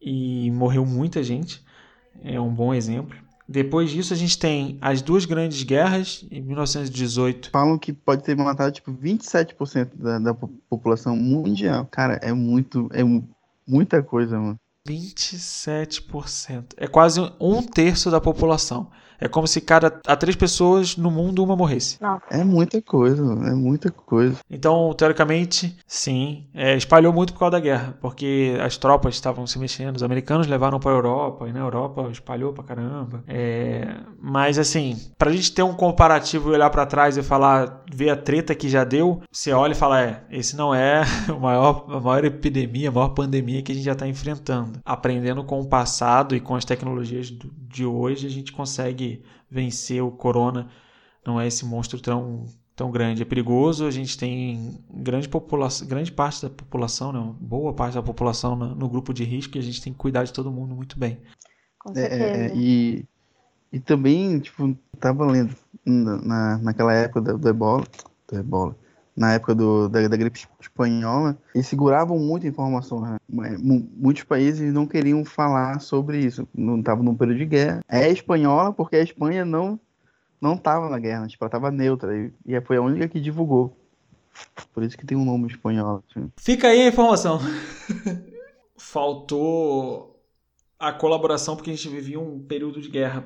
e 0.00 0.48
morreu 0.52 0.86
muita 0.86 1.24
gente. 1.24 1.60
É 2.22 2.40
um 2.40 2.54
bom 2.54 2.72
exemplo. 2.72 3.16
Depois 3.48 3.90
disso, 3.90 4.12
a 4.12 4.16
gente 4.16 4.38
tem 4.38 4.78
as 4.80 5.02
duas 5.02 5.24
grandes 5.24 5.64
guerras 5.64 6.24
em 6.30 6.40
1918. 6.40 7.50
Falam 7.50 7.78
que 7.78 7.92
pode 7.92 8.22
ter 8.22 8.36
matado 8.36 8.72
tipo 8.72 8.92
27% 8.92 9.90
da, 9.94 10.18
da 10.20 10.34
população 10.34 11.16
mundial. 11.16 11.86
Cara, 11.90 12.20
é 12.22 12.32
muito. 12.32 12.88
É 12.92 13.02
Muita 13.66 14.02
coisa, 14.02 14.38
mano. 14.38 14.58
27%. 14.88 16.74
É 16.76 16.86
quase 16.86 17.20
um 17.40 17.62
terço 17.62 18.10
da 18.10 18.20
população. 18.20 18.90
É 19.20 19.28
como 19.28 19.46
se 19.46 19.60
cada 19.60 20.00
a 20.06 20.16
três 20.16 20.36
pessoas 20.36 20.96
no 20.96 21.10
mundo 21.10 21.42
uma 21.42 21.56
morresse. 21.56 21.98
Não. 22.00 22.20
É 22.30 22.44
muita 22.44 22.80
coisa, 22.82 23.22
é 23.22 23.54
muita 23.54 23.90
coisa. 23.90 24.36
Então, 24.50 24.92
teoricamente, 24.94 25.76
sim, 25.86 26.46
é, 26.54 26.76
espalhou 26.76 27.12
muito 27.12 27.32
por 27.32 27.40
causa 27.40 27.52
da 27.52 27.60
guerra, 27.60 27.96
porque 28.00 28.56
as 28.60 28.76
tropas 28.76 29.14
estavam 29.14 29.46
se 29.46 29.58
mexendo, 29.58 29.96
os 29.96 30.02
americanos 30.02 30.46
levaram 30.46 30.78
para 30.78 30.90
a 30.90 30.94
Europa 30.94 31.48
e 31.48 31.52
na 31.52 31.60
Europa 31.60 32.08
espalhou 32.10 32.52
pra 32.52 32.64
caramba. 32.64 33.24
É, 33.26 33.96
mas 34.20 34.58
assim, 34.58 34.96
pra 35.18 35.32
gente 35.32 35.52
ter 35.52 35.62
um 35.62 35.74
comparativo 35.74 36.50
e 36.50 36.54
olhar 36.54 36.70
para 36.70 36.86
trás 36.86 37.16
e 37.16 37.22
falar, 37.22 37.84
ver 37.92 38.10
a 38.10 38.16
treta 38.16 38.54
que 38.54 38.68
já 38.68 38.84
deu, 38.84 39.22
você 39.30 39.52
olha 39.52 39.72
e 39.72 39.76
fala, 39.76 40.02
é, 40.02 40.22
esse 40.30 40.56
não 40.56 40.74
é 40.74 41.02
o 41.34 41.40
maior, 41.40 41.86
a 41.88 42.00
maior 42.00 42.24
epidemia, 42.24 42.88
a 42.88 42.92
maior 42.92 43.08
pandemia 43.10 43.62
que 43.62 43.72
a 43.72 43.74
gente 43.74 43.84
já 43.84 43.92
está 43.92 44.06
enfrentando. 44.06 44.80
Aprendendo 44.84 45.44
com 45.44 45.60
o 45.60 45.68
passado 45.68 46.34
e 46.34 46.40
com 46.40 46.54
as 46.54 46.64
tecnologias 46.64 47.32
de 47.68 47.84
hoje, 47.84 48.26
a 48.26 48.30
gente 48.30 48.52
consegue 48.52 49.05
vencer 49.50 50.02
o 50.02 50.10
corona. 50.10 50.68
Não 51.26 51.40
é 51.40 51.46
esse 51.46 51.64
monstro 51.64 52.00
tão, 52.00 52.46
tão 52.74 52.90
grande. 52.90 53.22
É 53.22 53.24
perigoso, 53.24 53.86
a 53.86 53.90
gente 53.90 54.16
tem 54.16 54.78
grande, 54.92 55.28
população, 55.28 55.86
grande 55.88 56.12
parte 56.12 56.42
da 56.42 56.50
população, 56.50 57.12
não, 57.12 57.32
boa 57.32 57.72
parte 57.72 57.94
da 57.94 58.02
população 58.02 58.54
no, 58.54 58.74
no 58.74 58.88
grupo 58.88 59.12
de 59.12 59.24
risco 59.24 59.56
e 59.56 59.58
a 59.58 59.62
gente 59.62 59.82
tem 59.82 59.92
que 59.92 59.98
cuidar 59.98 60.24
de 60.24 60.32
todo 60.32 60.52
mundo 60.52 60.74
muito 60.74 60.98
bem. 60.98 61.18
Com 61.78 61.92
é, 61.96 62.02
é, 62.02 62.08
certeza. 62.08 62.54
É, 62.54 62.56
e, 62.56 63.04
e 63.72 63.80
também, 63.80 64.38
tipo, 64.38 64.76
tava 65.00 65.26
lendo 65.26 65.54
na, 65.84 66.58
naquela 66.58 66.92
época 66.92 67.20
do, 67.20 67.38
do 67.38 67.48
ebola, 67.48 67.84
do 68.28 68.38
ebola, 68.38 68.76
na 69.16 69.32
época 69.32 69.54
do, 69.54 69.88
da, 69.88 70.06
da, 70.06 70.16
gripe 70.16 70.46
espanhola, 70.60 71.38
eles 71.54 71.66
seguravam 71.66 72.18
muita 72.18 72.46
informação. 72.46 73.00
Né? 73.00 73.18
Muitos 73.58 74.24
países 74.24 74.72
não 74.72 74.86
queriam 74.86 75.24
falar 75.24 75.80
sobre 75.80 76.18
isso. 76.18 76.46
Não 76.54 76.78
estavam 76.78 77.02
num 77.02 77.14
período 77.14 77.38
de 77.38 77.46
guerra. 77.46 77.82
É 77.88 78.10
espanhola 78.10 78.72
porque 78.72 78.96
a 78.96 79.02
Espanha 79.02 79.44
não 79.44 79.80
não 80.38 80.54
estava 80.54 80.90
na 80.90 80.98
guerra, 80.98 81.26
tipo, 81.26 81.42
ela 81.42 81.48
estava 81.48 81.70
neutra. 81.70 82.14
E, 82.14 82.30
e 82.46 82.60
foi 82.60 82.76
a 82.76 82.82
única 82.82 83.08
que 83.08 83.18
divulgou. 83.18 83.74
Por 84.72 84.82
isso 84.82 84.96
que 84.98 85.06
tem 85.06 85.16
um 85.16 85.24
nome 85.24 85.46
espanhol. 85.46 86.04
Assim. 86.10 86.30
Fica 86.36 86.68
aí 86.68 86.82
a 86.82 86.88
informação. 86.88 87.40
Faltou 88.76 90.20
a 90.78 90.92
colaboração 90.92 91.56
porque 91.56 91.70
a 91.70 91.74
gente 91.74 91.88
vivia 91.88 92.20
um 92.20 92.38
período 92.38 92.80
de 92.80 92.90
guerra. 92.90 93.24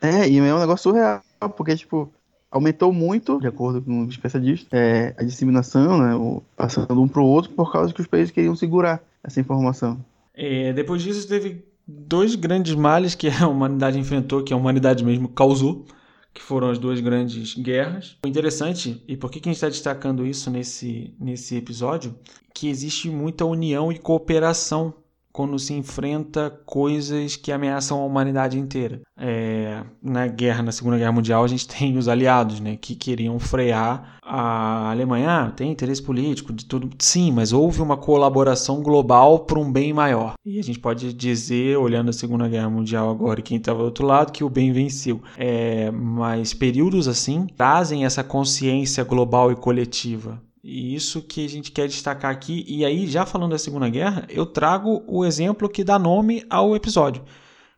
É, 0.00 0.28
e 0.28 0.38
é 0.38 0.54
um 0.54 0.60
negócio 0.60 0.90
surreal, 0.90 1.22
porque, 1.56 1.74
tipo, 1.76 2.12
aumentou 2.54 2.92
muito, 2.92 3.40
de 3.40 3.48
acordo 3.48 3.82
com 3.82 4.04
os 4.04 4.10
especialistas, 4.10 4.68
é, 4.72 5.12
a 5.18 5.24
disseminação, 5.24 5.98
né, 5.98 6.14
o, 6.14 6.40
passando 6.56 7.02
um 7.02 7.08
para 7.08 7.20
o 7.20 7.26
outro, 7.26 7.50
por 7.50 7.72
causa 7.72 7.92
que 7.92 8.00
os 8.00 8.06
países 8.06 8.30
queriam 8.30 8.54
segurar 8.54 9.02
essa 9.24 9.40
informação. 9.40 9.98
É, 10.32 10.72
depois 10.72 11.02
disso, 11.02 11.26
teve 11.26 11.64
dois 11.86 12.36
grandes 12.36 12.76
males 12.76 13.16
que 13.16 13.26
a 13.42 13.48
humanidade 13.48 13.98
enfrentou, 13.98 14.44
que 14.44 14.54
a 14.54 14.56
humanidade 14.56 15.04
mesmo 15.04 15.28
causou, 15.28 15.84
que 16.32 16.40
foram 16.40 16.70
as 16.70 16.78
duas 16.78 17.00
grandes 17.00 17.54
guerras. 17.54 18.16
O 18.24 18.28
interessante, 18.28 19.02
e 19.08 19.16
por 19.16 19.32
que, 19.32 19.40
que 19.40 19.48
a 19.48 19.52
gente 19.52 19.56
está 19.56 19.68
destacando 19.68 20.24
isso 20.24 20.48
nesse, 20.48 21.12
nesse 21.18 21.56
episódio, 21.56 22.14
que 22.54 22.68
existe 22.68 23.10
muita 23.10 23.44
união 23.44 23.90
e 23.90 23.98
cooperação 23.98 24.94
quando 25.34 25.58
se 25.58 25.74
enfrenta 25.74 26.48
coisas 26.64 27.34
que 27.34 27.50
ameaçam 27.50 28.00
a 28.00 28.04
humanidade 28.04 28.56
inteira. 28.56 29.00
É, 29.18 29.82
na 30.00 30.28
guerra, 30.28 30.62
na 30.62 30.70
Segunda 30.70 30.96
Guerra 30.96 31.10
Mundial, 31.10 31.42
a 31.42 31.48
gente 31.48 31.66
tem 31.66 31.98
os 31.98 32.06
aliados, 32.06 32.60
né, 32.60 32.78
que 32.80 32.94
queriam 32.94 33.36
frear 33.40 34.16
a 34.22 34.92
Alemanha. 34.92 35.28
Ah, 35.28 35.50
tem 35.50 35.72
interesse 35.72 36.00
político 36.00 36.52
de 36.52 36.64
tudo, 36.64 36.88
sim, 37.00 37.32
mas 37.32 37.52
houve 37.52 37.82
uma 37.82 37.96
colaboração 37.96 38.80
global 38.80 39.40
para 39.40 39.58
um 39.58 39.72
bem 39.72 39.92
maior. 39.92 40.34
E 40.46 40.60
a 40.60 40.62
gente 40.62 40.78
pode 40.78 41.12
dizer, 41.12 41.76
olhando 41.78 42.10
a 42.10 42.12
Segunda 42.12 42.46
Guerra 42.46 42.70
Mundial 42.70 43.10
agora, 43.10 43.42
quem 43.42 43.56
estava 43.56 43.80
do 43.80 43.86
outro 43.86 44.06
lado, 44.06 44.30
que 44.30 44.44
o 44.44 44.48
bem 44.48 44.70
venceu. 44.70 45.20
É, 45.36 45.90
mas 45.90 46.54
períodos 46.54 47.08
assim 47.08 47.48
trazem 47.56 48.04
essa 48.04 48.22
consciência 48.22 49.02
global 49.02 49.50
e 49.50 49.56
coletiva 49.56 50.40
e 50.64 50.94
isso 50.94 51.20
que 51.20 51.44
a 51.44 51.48
gente 51.48 51.70
quer 51.70 51.86
destacar 51.86 52.30
aqui. 52.30 52.64
E 52.66 52.86
aí, 52.86 53.06
já 53.06 53.26
falando 53.26 53.50
da 53.50 53.58
Segunda 53.58 53.86
Guerra, 53.90 54.26
eu 54.30 54.46
trago 54.46 55.04
o 55.06 55.22
exemplo 55.22 55.68
que 55.68 55.84
dá 55.84 55.98
nome 55.98 56.42
ao 56.48 56.74
episódio, 56.74 57.22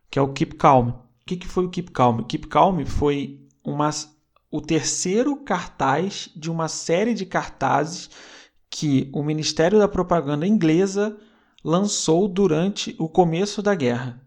que 0.09 0.17
é 0.17 0.21
o 0.21 0.31
Keep 0.31 0.55
Calm. 0.55 0.91
O 0.91 0.95
que, 1.25 1.35
que 1.35 1.47
foi 1.47 1.65
o 1.65 1.69
Keep 1.69 1.91
Calm? 1.91 2.23
Keep 2.23 2.47
Calm 2.47 2.85
foi 2.85 3.41
uma, 3.61 3.89
o 4.49 4.61
terceiro 4.61 5.35
cartaz 5.35 6.29
de 6.33 6.49
uma 6.49 6.69
série 6.69 7.13
de 7.13 7.25
cartazes 7.25 8.09
que 8.69 9.09
o 9.13 9.21
Ministério 9.21 9.79
da 9.79 9.87
Propaganda 9.89 10.47
inglesa 10.47 11.17
lançou 11.61 12.25
durante 12.29 12.95
o 12.97 13.09
começo 13.09 13.61
da 13.61 13.75
guerra. 13.75 14.21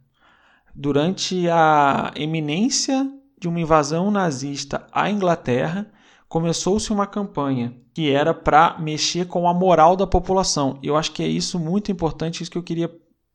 Durante 0.75 1.49
a 1.49 2.13
eminência 2.15 3.11
de 3.41 3.49
uma 3.49 3.59
invasão 3.61 4.11
nazista 4.11 4.87
à 4.93 5.11
Inglaterra, 5.11 5.91
começou-se 6.31 6.93
uma 6.93 7.09
campanha 7.09 7.75
que 7.93 8.09
era 8.09 8.33
para 8.33 8.79
mexer 8.79 9.27
com 9.27 9.49
a 9.49 9.53
moral 9.53 9.97
da 9.97 10.07
população. 10.07 10.79
Eu 10.81 10.97
acho 10.97 11.11
que 11.11 11.25
é 11.25 11.27
isso 11.27 11.59
muito 11.59 11.91
importante, 11.91 12.41
isso 12.41 12.51
que 12.51 12.57
eu 12.57 12.63
queria 12.63 12.89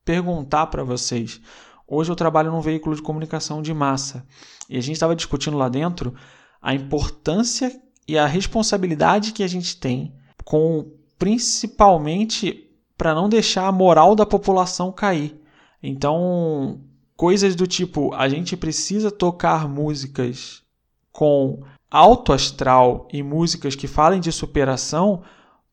perguntar 0.05 0.67
para 0.67 0.81
vocês. 0.81 1.41
Hoje 1.85 2.09
eu 2.09 2.15
trabalho 2.15 2.51
num 2.51 2.61
veículo 2.61 2.95
de 2.95 3.01
comunicação 3.01 3.61
de 3.61 3.73
massa 3.73 4.25
e 4.69 4.77
a 4.77 4.81
gente 4.81 4.93
estava 4.93 5.13
discutindo 5.13 5.57
lá 5.57 5.67
dentro 5.67 6.15
a 6.61 6.73
importância 6.73 7.69
e 8.07 8.17
a 8.17 8.25
responsabilidade 8.25 9.33
que 9.33 9.43
a 9.43 9.47
gente 9.47 9.75
tem 9.75 10.15
com 10.45 10.89
principalmente 11.19 12.71
para 12.97 13.13
não 13.13 13.27
deixar 13.27 13.67
a 13.67 13.73
moral 13.73 14.15
da 14.15 14.25
população 14.25 14.89
cair. 14.89 15.37
Então, 15.83 16.79
coisas 17.17 17.57
do 17.57 17.67
tipo, 17.67 18.13
a 18.13 18.29
gente 18.29 18.55
precisa 18.55 19.11
tocar 19.11 19.67
músicas 19.67 20.63
com 21.11 21.61
alto 21.95 22.33
astral 22.33 23.07
e 23.13 23.23
músicas 23.23 23.73
que 23.73 23.87
falem 23.87 24.19
de 24.19 24.29
superação, 24.29 25.21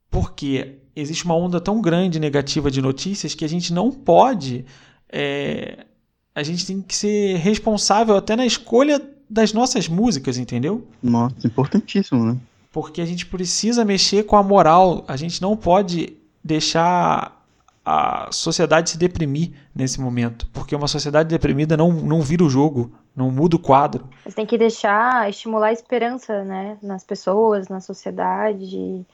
porque 0.09 0.79
existe 0.95 1.25
uma 1.25 1.35
onda 1.35 1.61
tão 1.61 1.81
grande 1.81 2.21
negativa 2.21 2.71
de 2.71 2.81
notícias 2.81 3.35
que 3.35 3.45
a 3.45 3.49
gente 3.49 3.73
não 3.73 3.91
pode. 3.91 4.65
É, 5.11 5.85
a 6.33 6.45
gente 6.45 6.65
tem 6.65 6.81
que 6.81 6.95
ser 6.95 7.39
responsável 7.39 8.17
até 8.17 8.37
na 8.37 8.47
escolha 8.47 9.03
das 9.29 9.53
nossas 9.53 9.89
músicas, 9.89 10.39
entendeu? 10.39 10.87
Nossa, 11.03 11.45
importantíssimo, 11.45 12.25
né? 12.25 12.37
Porque 12.71 13.01
a 13.01 13.05
gente 13.05 13.27
precisa 13.27 13.85
mexer 13.85 14.23
com 14.23 14.37
a 14.37 14.45
moral. 14.45 15.05
A 15.09 15.17
gente 15.17 15.43
não 15.43 15.57
pode 15.57 16.17
deixar 16.43 17.45
a 17.85 18.29
sociedade 18.31 18.91
se 18.91 18.97
deprimir 18.97 19.51
nesse 19.75 20.01
momento. 20.01 20.47
Porque 20.53 20.77
uma 20.77 20.87
sociedade 20.87 21.29
deprimida 21.29 21.77
não, 21.77 21.93
não 21.93 22.23
vira 22.23 22.45
o 22.45 22.49
jogo, 22.49 22.93
não 23.15 23.31
muda 23.31 23.57
o 23.57 23.59
quadro. 23.59 24.09
Tem 24.35 24.47
que 24.47 24.57
deixar, 24.57 25.29
estimular 25.29 25.69
a 25.69 25.73
esperança, 25.73 26.45
né, 26.45 26.79
nas 26.83 27.05
pessoas, 27.05 27.69
na 27.69 27.81
sociedade. 27.81 29.07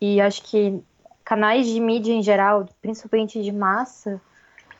E 0.00 0.20
acho 0.20 0.42
que 0.42 0.82
canais 1.24 1.66
de 1.66 1.78
mídia 1.78 2.12
em 2.12 2.22
geral, 2.22 2.66
principalmente 2.82 3.40
de 3.42 3.52
massa, 3.52 4.20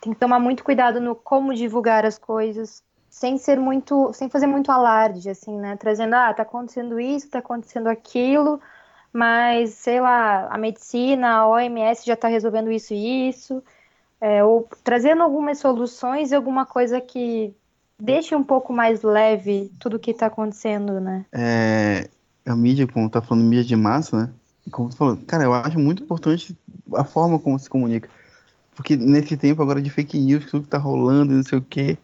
tem 0.00 0.12
que 0.12 0.18
tomar 0.18 0.40
muito 0.40 0.64
cuidado 0.64 1.00
no 1.00 1.14
como 1.14 1.54
divulgar 1.54 2.04
as 2.04 2.18
coisas, 2.18 2.82
sem 3.08 3.38
ser 3.38 3.58
muito, 3.58 4.12
sem 4.12 4.28
fazer 4.28 4.46
muito 4.46 4.72
alarde, 4.72 5.28
assim, 5.28 5.56
né, 5.58 5.76
trazendo, 5.76 6.14
ah, 6.14 6.32
tá 6.32 6.42
acontecendo 6.42 6.98
isso, 6.98 7.30
tá 7.30 7.38
acontecendo 7.40 7.88
aquilo, 7.88 8.60
mas, 9.12 9.74
sei 9.74 10.00
lá, 10.00 10.48
a 10.48 10.56
medicina, 10.56 11.36
a 11.36 11.48
OMS 11.48 12.06
já 12.06 12.14
está 12.14 12.28
resolvendo 12.28 12.70
isso 12.70 12.94
e 12.94 13.28
isso, 13.28 13.62
é, 14.20 14.42
ou 14.44 14.68
trazendo 14.84 15.22
algumas 15.22 15.58
soluções 15.58 16.30
e 16.30 16.34
alguma 16.34 16.64
coisa 16.64 17.00
que 17.00 17.54
deixe 18.00 18.34
um 18.34 18.42
pouco 18.42 18.72
mais 18.72 19.02
leve 19.02 19.70
tudo 19.78 19.96
o 19.96 19.98
que 19.98 20.10
está 20.10 20.26
acontecendo, 20.26 21.00
né? 21.00 21.24
É, 21.32 22.08
a 22.46 22.56
mídia, 22.56 22.86
como 22.86 23.08
tá 23.08 23.20
falando 23.20 23.44
mídia 23.44 23.64
de 23.64 23.76
massa, 23.76 24.16
né? 24.16 24.30
Como 24.70 24.90
você 24.90 24.96
falou, 24.96 25.16
cara, 25.26 25.44
eu 25.44 25.52
acho 25.52 25.78
muito 25.78 26.02
importante 26.02 26.56
a 26.94 27.04
forma 27.04 27.38
como 27.38 27.58
se 27.58 27.68
comunica. 27.68 28.08
Porque 28.74 28.96
nesse 28.96 29.36
tempo 29.36 29.62
agora 29.62 29.82
de 29.82 29.90
fake 29.90 30.18
news, 30.18 30.46
tudo 30.46 30.64
que 30.64 30.68
tá 30.68 30.78
rolando, 30.78 31.32
não 31.32 31.42
sei 31.42 31.58
o 31.58 31.62
quê, 31.62 31.98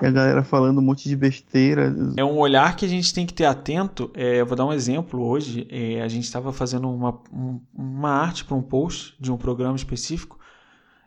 e 0.00 0.06
a 0.06 0.10
galera 0.10 0.44
falando 0.44 0.78
um 0.78 0.82
monte 0.82 1.08
de 1.08 1.16
besteira. 1.16 1.94
É 2.16 2.24
um 2.24 2.38
olhar 2.38 2.76
que 2.76 2.84
a 2.84 2.88
gente 2.88 3.12
tem 3.12 3.26
que 3.26 3.34
ter 3.34 3.44
atento. 3.44 4.10
É, 4.14 4.40
eu 4.40 4.46
vou 4.46 4.56
dar 4.56 4.64
um 4.64 4.72
exemplo 4.72 5.22
hoje. 5.22 5.66
É, 5.70 6.00
a 6.02 6.08
gente 6.08 6.24
estava 6.24 6.52
fazendo 6.52 6.88
uma, 6.88 7.20
um, 7.32 7.60
uma 7.74 8.10
arte 8.10 8.44
para 8.44 8.56
um 8.56 8.62
post 8.62 9.14
de 9.20 9.32
um 9.32 9.36
programa 9.36 9.76
específico 9.76 10.38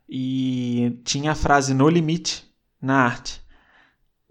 e 0.09 0.99
tinha 1.05 1.31
a 1.31 1.35
frase 1.35 1.73
no 1.73 1.87
limite 1.87 2.45
na 2.81 2.97
arte. 3.05 3.40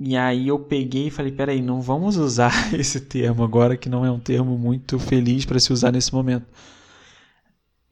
E 0.03 0.17
aí 0.17 0.49
eu 0.49 0.59
peguei 0.59 1.09
e 1.09 1.11
falei, 1.11 1.31
peraí, 1.31 1.61
não 1.61 1.83
vamos 1.83 2.17
usar 2.17 2.53
esse 2.73 3.03
termo 3.03 3.45
agora, 3.45 3.77
que 3.77 3.87
não 3.91 4.03
é 4.03 4.11
um 4.11 4.19
termo 4.19 4.57
muito 4.57 4.99
feliz 4.99 5.45
para 5.45 5.61
se 5.61 5.71
usar 5.75 5.93
nesse 5.93 6.15
momento. 6.15 6.47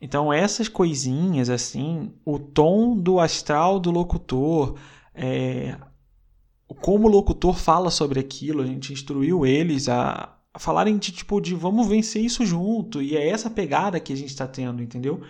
Então 0.01 0.33
essas 0.33 0.69
coisinhas 0.69 1.51
assim, 1.51 2.11
o 2.25 2.39
tom 2.39 2.97
do 2.97 3.21
astral 3.21 3.79
do 3.79 3.91
locutor, 3.91 4.77
é, 5.15 5.77
como 6.81 7.09
o 7.09 7.11
locutor 7.11 7.55
fala 7.55 7.91
sobre 7.91 8.19
aquilo, 8.19 8.63
a 8.63 8.67
gente 8.67 8.91
instruiu 8.91 9.45
eles 9.45 9.87
a, 9.87 10.35
a 10.55 10.59
falarem 10.59 10.97
de 10.97 11.13
tipo 11.13 11.41
de 11.43 11.55
vamos 11.55 11.87
vencer 11.89 12.25
isso 12.25 12.47
junto, 12.47 13.03
e 13.03 13.17
é 13.17 13.29
essa 13.29 13.51
pegada 13.51 14.01
que 14.01 14.15
a 14.15 14.17
gente 14.17 14.31
está 14.31 14.47
tendo, 14.47 14.83
entendeu? 14.83 15.21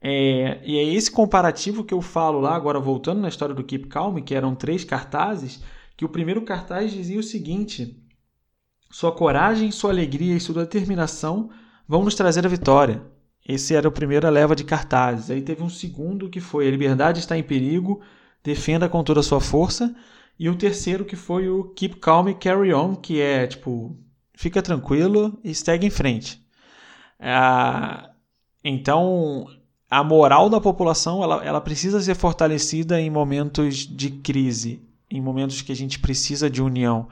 É, 0.00 0.60
e 0.64 0.78
é 0.78 0.84
esse 0.84 1.10
comparativo 1.10 1.84
que 1.84 1.92
eu 1.92 2.00
falo 2.00 2.40
lá, 2.40 2.54
agora 2.56 2.80
voltando 2.80 3.20
na 3.20 3.28
história 3.28 3.54
do 3.54 3.64
Keep 3.64 3.88
Calm, 3.88 4.16
que 4.20 4.34
eram 4.34 4.54
três 4.54 4.82
cartazes, 4.84 5.60
que 5.96 6.04
o 6.04 6.08
primeiro 6.08 6.42
cartaz 6.42 6.92
dizia 6.92 7.18
o 7.18 7.22
seguinte: 7.22 7.96
Sua 8.90 9.12
coragem, 9.12 9.70
sua 9.70 9.90
alegria 9.90 10.36
e 10.36 10.40
sua 10.40 10.64
determinação 10.64 11.50
vão 11.86 12.04
nos 12.04 12.14
trazer 12.14 12.44
a 12.46 12.48
vitória. 12.48 13.02
Esse 13.46 13.74
era 13.74 13.88
o 13.88 13.92
primeiro 13.92 14.28
leva 14.30 14.54
de 14.54 14.64
cartazes. 14.64 15.30
Aí 15.30 15.42
teve 15.42 15.62
um 15.62 15.68
segundo 15.68 16.30
que 16.30 16.40
foi: 16.40 16.66
A 16.66 16.70
liberdade 16.70 17.20
está 17.20 17.36
em 17.36 17.42
perigo, 17.42 18.00
defenda 18.42 18.88
com 18.88 19.02
toda 19.02 19.20
a 19.20 19.22
sua 19.22 19.40
força. 19.40 19.94
E 20.38 20.48
o 20.48 20.56
terceiro 20.56 21.04
que 21.04 21.14
foi 21.14 21.48
o 21.48 21.64
Keep 21.74 21.96
Calm 21.96 22.28
e 22.28 22.34
Carry 22.34 22.72
On, 22.72 22.96
que 22.96 23.20
é 23.20 23.46
tipo, 23.46 23.96
fica 24.34 24.62
tranquilo 24.62 25.38
e 25.44 25.54
segue 25.54 25.86
em 25.86 25.90
frente. 25.90 26.42
Ah, 27.20 28.10
então, 28.64 29.46
a 29.88 30.02
moral 30.02 30.48
da 30.48 30.60
população 30.60 31.22
ela, 31.22 31.44
ela 31.44 31.60
precisa 31.60 32.00
ser 32.00 32.16
fortalecida 32.16 33.00
em 33.00 33.10
momentos 33.10 33.86
de 33.86 34.10
crise 34.10 34.82
em 35.16 35.20
momentos 35.20 35.62
que 35.62 35.72
a 35.72 35.76
gente 35.76 35.98
precisa 35.98 36.48
de 36.48 36.62
união. 36.62 37.08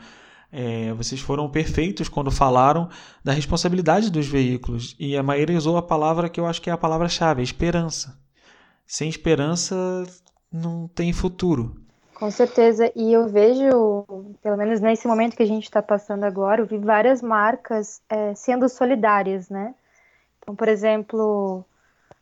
É, 0.53 0.93
vocês 0.95 1.21
foram 1.21 1.49
perfeitos 1.49 2.09
quando 2.09 2.31
falaram 2.31 2.89
da 3.23 3.33
responsabilidade 3.33 4.11
dos 4.11 4.27
veículos. 4.27 4.97
E 4.99 5.17
a 5.17 5.23
Maíra 5.23 5.53
usou 5.53 5.77
a 5.77 5.83
palavra 5.83 6.29
que 6.29 6.41
eu 6.41 6.47
acho 6.47 6.61
que 6.61 6.71
é 6.71 6.73
a 6.73 6.79
palavra-chave: 6.79 7.43
esperança. 7.43 8.19
Sem 8.87 9.09
esperança, 9.09 9.77
não 10.53 10.89
tem 10.89 11.13
futuro. 11.13 11.77
Com 12.15 12.31
certeza. 12.31 12.93
E 12.97 13.13
eu 13.13 13.29
vejo, 13.29 14.05
pelo 14.43 14.57
menos 14.57 14.81
nesse 14.81 15.07
momento 15.07 15.37
que 15.37 15.43
a 15.43 15.47
gente 15.47 15.65
está 15.65 15.81
passando 15.81 16.25
agora, 16.25 16.61
eu 16.61 16.67
vi 16.67 16.77
várias 16.79 17.23
marcas 17.23 18.03
é, 18.09 18.35
sendo 18.35 18.69
solidárias, 18.69 19.49
né? 19.49 19.75
Então, 20.39 20.55
por 20.57 20.69
exemplo, 20.69 21.65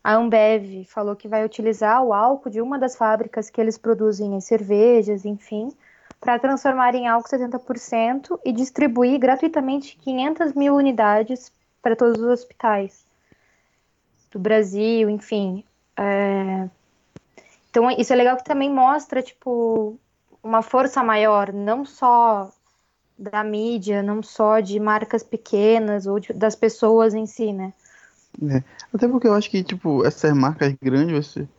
a 0.09 0.15
Ambev 0.15 0.85
falou 0.85 1.15
que 1.15 1.27
vai 1.27 1.45
utilizar 1.45 2.03
o 2.03 2.11
álcool 2.11 2.49
de 2.49 2.59
uma 2.59 2.79
das 2.79 2.95
fábricas 2.95 3.47
que 3.47 3.61
eles 3.61 3.77
produzem 3.77 4.33
em 4.33 4.41
cervejas, 4.41 5.23
enfim, 5.23 5.71
para 6.19 6.39
transformar 6.39 6.95
em 6.95 7.07
álcool 7.07 7.29
70% 7.29 8.39
e 8.43 8.51
distribuir 8.51 9.19
gratuitamente 9.19 9.95
500 9.97 10.53
mil 10.53 10.73
unidades 10.73 11.51
para 11.79 11.95
todos 11.95 12.19
os 12.19 12.27
hospitais 12.27 13.05
do 14.31 14.39
Brasil, 14.39 15.11
enfim. 15.11 15.63
É... 15.95 16.67
Então, 17.69 17.91
isso 17.91 18.11
é 18.11 18.15
legal 18.15 18.35
que 18.35 18.43
também 18.43 18.73
mostra, 18.73 19.21
tipo, 19.21 19.95
uma 20.41 20.63
força 20.63 21.03
maior, 21.03 21.53
não 21.53 21.85
só 21.85 22.51
da 23.15 23.43
mídia, 23.43 24.01
não 24.01 24.23
só 24.23 24.59
de 24.59 24.79
marcas 24.79 25.21
pequenas 25.21 26.07
ou 26.07 26.19
de, 26.19 26.33
das 26.33 26.55
pessoas 26.55 27.13
em 27.13 27.27
si, 27.27 27.53
né? 27.53 27.73
É. 28.41 28.63
Até 28.93 29.07
porque 29.07 29.27
eu 29.27 29.33
acho 29.33 29.49
que, 29.49 29.63
tipo, 29.63 30.05
essas 30.05 30.33
marcas 30.33 30.73
grandes 30.81 31.11
vai 31.11 31.23
ser, 31.23 31.49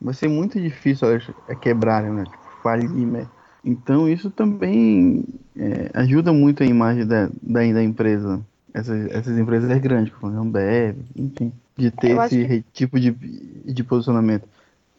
vai 0.00 0.14
ser 0.14 0.28
muito 0.28 0.60
difícil 0.60 1.08
elas 1.08 1.30
é, 1.48 1.54
quebrarem, 1.54 2.10
né? 2.10 2.24
Tipo, 2.24 2.38
falir, 2.62 2.90
né? 2.90 3.28
Então 3.64 4.08
isso 4.08 4.30
também 4.30 5.24
é, 5.56 5.90
ajuda 5.94 6.32
muito 6.32 6.62
a 6.62 6.66
imagem 6.66 7.06
da, 7.06 7.26
da, 7.42 7.60
da 7.72 7.82
empresa. 7.82 8.40
Essas, 8.72 9.10
essas 9.10 9.36
empresas 9.36 9.76
grandes, 9.80 10.14
como 10.14 10.34
a 10.34 10.40
Ambev, 10.40 10.96
enfim, 11.16 11.52
de 11.76 11.90
ter 11.90 12.12
eu 12.12 12.22
esse 12.22 12.46
que... 12.46 12.64
tipo 12.72 13.00
de, 13.00 13.10
de 13.10 13.84
posicionamento. 13.84 14.48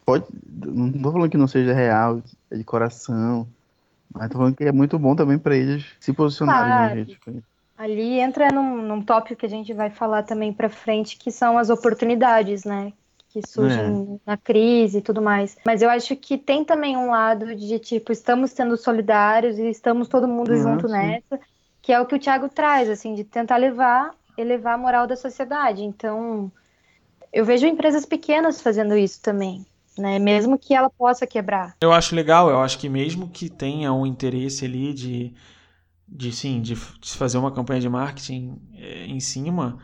Pode, 0.04 0.26
não 0.66 0.88
estou 0.88 1.12
falando 1.12 1.30
que 1.30 1.38
não 1.38 1.46
seja 1.46 1.72
real, 1.72 2.22
é 2.50 2.56
de 2.56 2.64
coração, 2.64 3.48
mas 4.12 4.28
tô 4.28 4.38
falando 4.38 4.54
que 4.54 4.64
é 4.64 4.72
muito 4.72 4.98
bom 4.98 5.16
também 5.16 5.38
para 5.38 5.56
eles 5.56 5.86
se 5.98 6.12
posicionarem. 6.12 7.04
Claro. 7.04 7.36
Né, 7.38 7.42
Ali 7.76 8.18
entra 8.18 8.48
num, 8.52 8.82
num 8.82 9.02
tópico 9.02 9.40
que 9.40 9.46
a 9.46 9.48
gente 9.48 9.72
vai 9.72 9.90
falar 9.90 10.22
também 10.22 10.52
para 10.52 10.68
frente, 10.68 11.16
que 11.16 11.30
são 11.30 11.58
as 11.58 11.70
oportunidades, 11.70 12.64
né? 12.64 12.92
Que 13.28 13.40
surgem 13.46 14.20
é. 14.26 14.30
na 14.30 14.36
crise 14.36 14.98
e 14.98 15.02
tudo 15.02 15.22
mais. 15.22 15.56
Mas 15.64 15.82
eu 15.82 15.88
acho 15.88 16.14
que 16.14 16.36
tem 16.36 16.64
também 16.64 16.96
um 16.96 17.10
lado 17.10 17.54
de 17.56 17.78
tipo, 17.78 18.12
estamos 18.12 18.50
sendo 18.50 18.76
solidários 18.76 19.58
e 19.58 19.68
estamos 19.68 20.06
todo 20.06 20.28
mundo 20.28 20.54
junto 20.56 20.86
sim. 20.86 20.92
nessa, 20.92 21.40
que 21.80 21.92
é 21.92 22.00
o 22.00 22.06
que 22.06 22.14
o 22.14 22.18
Thiago 22.18 22.48
traz, 22.48 22.88
assim, 22.90 23.14
de 23.14 23.24
tentar 23.24 23.56
levar, 23.56 24.14
elevar 24.36 24.74
a 24.74 24.78
moral 24.78 25.06
da 25.06 25.16
sociedade. 25.16 25.82
Então, 25.82 26.52
eu 27.32 27.44
vejo 27.44 27.66
empresas 27.66 28.04
pequenas 28.04 28.60
fazendo 28.60 28.96
isso 28.96 29.20
também 29.22 29.64
né? 29.98 30.18
Mesmo 30.18 30.58
que 30.58 30.74
ela 30.74 30.90
possa 30.90 31.26
quebrar. 31.26 31.76
Eu 31.80 31.92
acho 31.92 32.14
legal, 32.14 32.48
eu 32.48 32.60
acho 32.60 32.78
que 32.78 32.88
mesmo 32.88 33.28
que 33.28 33.48
tenha 33.48 33.92
um 33.92 34.06
interesse 34.06 34.64
ali 34.64 34.92
de, 34.92 35.32
de 36.14 36.30
sim, 36.32 36.60
de, 36.60 36.74
de 36.74 37.12
fazer 37.12 37.38
uma 37.38 37.50
campanha 37.50 37.80
de 37.80 37.88
marketing 37.88 38.58
é, 38.74 39.06
em 39.06 39.18
cima, 39.18 39.78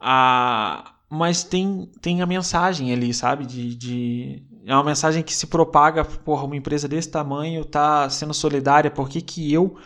a, 0.00 0.94
mas 1.10 1.44
tem, 1.44 1.90
tem 2.00 2.22
a 2.22 2.26
mensagem 2.26 2.92
ali, 2.92 3.12
sabe? 3.12 3.44
De, 3.46 3.74
de, 3.74 4.42
é 4.66 4.74
uma 4.74 4.84
mensagem 4.84 5.22
que 5.22 5.34
se 5.34 5.46
propaga, 5.46 6.04
por 6.04 6.44
uma 6.44 6.56
empresa 6.56 6.88
desse 6.88 7.10
tamanho 7.10 7.64
tá 7.64 8.08
sendo 8.08 8.32
solidária, 8.32 8.90
por 8.90 9.08
que, 9.08 9.20
que 9.20 9.52
eu 9.52 9.76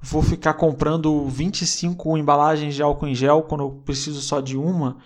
vou 0.00 0.22
ficar 0.22 0.54
comprando 0.54 1.26
25 1.26 2.18
embalagens 2.18 2.74
de 2.74 2.82
álcool 2.82 3.06
em 3.06 3.14
gel 3.14 3.42
quando 3.42 3.64
eu 3.64 3.70
preciso 3.84 4.20
só 4.20 4.40
de 4.40 4.56
uma? 4.56 4.98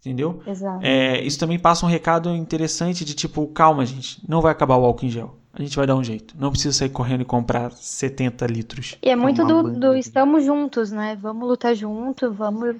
Entendeu? 0.00 0.42
Exato. 0.46 0.84
É, 0.84 1.22
isso 1.22 1.38
também 1.38 1.58
passa 1.58 1.86
um 1.86 1.88
recado 1.88 2.28
interessante 2.34 3.04
de 3.04 3.14
tipo, 3.14 3.46
calma, 3.48 3.86
gente, 3.86 4.20
não 4.28 4.40
vai 4.40 4.52
acabar 4.52 4.76
o 4.76 4.84
álcool 4.84 5.06
em 5.06 5.10
gel. 5.10 5.43
A 5.54 5.62
gente 5.62 5.76
vai 5.76 5.86
dar 5.86 5.94
um 5.94 6.02
jeito. 6.02 6.34
Não 6.36 6.50
precisa 6.50 6.76
sair 6.76 6.88
correndo 6.88 7.20
e 7.20 7.24
comprar 7.24 7.70
70 7.70 8.46
litros. 8.46 8.98
E 9.00 9.08
é 9.08 9.14
muito 9.14 9.46
do, 9.46 9.62
do, 9.70 9.94
estamos 9.94 10.44
juntos, 10.44 10.90
né? 10.90 11.16
Vamos 11.20 11.48
lutar 11.48 11.74
junto, 11.76 12.32
vamos. 12.32 12.76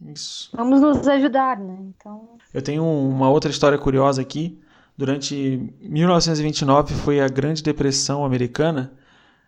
Isso. 0.00 0.48
Vamos 0.54 0.80
nos 0.80 1.08
ajudar, 1.08 1.58
né? 1.58 1.76
Então. 1.80 2.36
Eu 2.52 2.62
tenho 2.62 2.84
uma 2.84 3.28
outra 3.28 3.50
história 3.50 3.76
curiosa 3.76 4.22
aqui. 4.22 4.60
Durante 4.96 5.74
1929 5.80 6.94
foi 6.94 7.20
a 7.20 7.26
Grande 7.26 7.64
Depressão 7.64 8.24
Americana. 8.24 8.92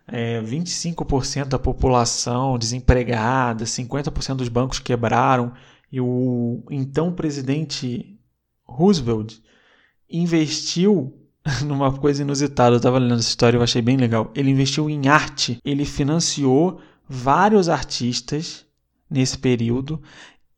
É, 0.09 0.41
25% 0.43 1.47
da 1.47 1.59
população 1.59 2.59
desempregada, 2.59 3.65
50% 3.65 4.37
dos 4.37 4.49
bancos 4.49 4.79
quebraram 4.79 5.53
e 5.91 6.01
o 6.01 6.63
então 6.71 7.13
presidente 7.13 8.17
Roosevelt 8.65 9.41
investiu 10.09 11.26
numa 11.65 11.93
coisa 11.93 12.23
inusitada. 12.23 12.75
Eu 12.75 12.79
estava 12.79 12.99
lendo 12.99 13.15
essa 13.15 13.29
história 13.29 13.57
e 13.57 13.59
eu 13.59 13.63
achei 13.63 13.81
bem 13.81 13.97
legal. 13.97 14.31
Ele 14.35 14.51
investiu 14.51 14.91
em 14.91 15.09
arte. 15.09 15.59
Ele 15.65 15.85
financiou 15.85 16.81
vários 17.09 17.69
artistas 17.69 18.67
nesse 19.09 19.39
período 19.39 20.03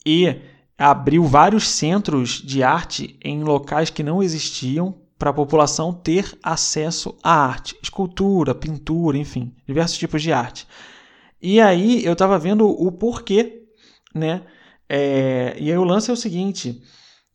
e 0.04 0.36
abriu 0.76 1.24
vários 1.24 1.68
centros 1.68 2.40
de 2.42 2.62
arte 2.62 3.18
em 3.22 3.42
locais 3.42 3.90
que 3.90 4.02
não 4.02 4.22
existiam 4.22 4.94
para 5.18 5.30
a 5.30 5.34
população 5.34 5.92
ter 5.92 6.38
acesso 6.42 7.16
à 7.22 7.32
arte, 7.32 7.76
escultura, 7.82 8.54
pintura, 8.54 9.18
enfim, 9.18 9.52
diversos 9.66 9.98
tipos 9.98 10.22
de 10.22 10.32
arte. 10.32 10.66
E 11.42 11.60
aí 11.60 12.04
eu 12.04 12.12
estava 12.12 12.38
vendo 12.38 12.68
o 12.68 12.90
porquê, 12.92 13.64
né? 14.14 14.42
É, 14.88 15.56
e 15.58 15.70
aí 15.70 15.76
o 15.76 15.84
lance 15.84 16.08
é 16.08 16.12
o 16.12 16.16
seguinte: 16.16 16.80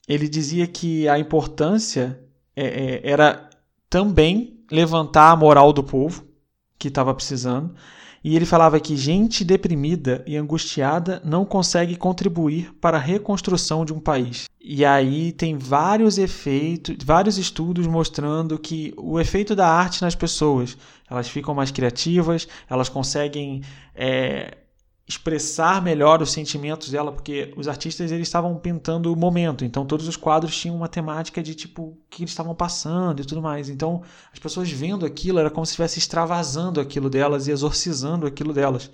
ele 0.07 0.27
dizia 0.29 0.65
que 0.65 1.07
a 1.09 1.19
importância 1.19 2.23
é, 2.55 2.65
é, 2.65 3.11
era 3.11 3.49
também 3.89 4.59
levantar 4.71 5.31
a 5.31 5.35
moral 5.35 5.71
do 5.71 5.83
povo 5.83 6.23
que 6.77 6.87
estava 6.87 7.13
precisando. 7.13 7.73
E 8.23 8.37
ele 8.37 8.45
falava 8.45 8.79
que 8.79 8.95
gente 8.95 9.43
deprimida 9.43 10.23
e 10.25 10.37
angustiada 10.37 11.21
não 11.25 11.43
consegue 11.43 11.97
contribuir 11.97 12.73
para 12.79 12.97
a 12.97 12.99
reconstrução 12.99 13.83
de 13.83 13.91
um 13.91 13.99
país. 13.99 14.45
E 14.61 14.85
aí 14.85 15.33
tem 15.33 15.57
vários 15.57 16.17
efeitos, 16.17 16.95
vários 17.03 17.37
estudos 17.37 17.85
mostrando 17.85 18.57
que 18.57 18.93
o 18.97 19.19
efeito 19.19 19.53
da 19.53 19.67
arte 19.67 20.01
nas 20.01 20.15
pessoas, 20.15 20.77
elas 21.09 21.27
ficam 21.27 21.53
mais 21.53 21.69
criativas, 21.69 22.47
elas 22.69 22.87
conseguem 22.87 23.61
é, 23.93 24.57
expressar 25.07 25.81
melhor 25.81 26.21
os 26.21 26.31
sentimentos 26.31 26.89
dela, 26.89 27.11
porque 27.11 27.53
os 27.57 27.67
artistas 27.67 28.11
eles 28.11 28.27
estavam 28.27 28.55
pintando 28.57 29.11
o 29.11 29.15
momento, 29.17 29.65
então 29.65 29.85
todos 29.85 30.07
os 30.07 30.15
quadros 30.15 30.57
tinham 30.57 30.77
uma 30.77 30.87
temática 30.87 31.43
de 31.43 31.53
tipo 31.53 31.83
o 31.83 31.97
que 32.09 32.23
eles 32.23 32.31
estavam 32.31 32.55
passando 32.55 33.21
e 33.21 33.25
tudo 33.25 33.41
mais. 33.41 33.67
Então 33.69 34.01
as 34.31 34.39
pessoas 34.39 34.71
vendo 34.71 35.05
aquilo 35.05 35.39
era 35.39 35.49
como 35.49 35.65
se 35.65 35.71
estivesse 35.71 35.99
extravasando 35.99 36.79
aquilo 36.79 37.09
delas 37.09 37.47
e 37.47 37.51
exorcizando 37.51 38.25
aquilo 38.25 38.53
delas. 38.53 38.89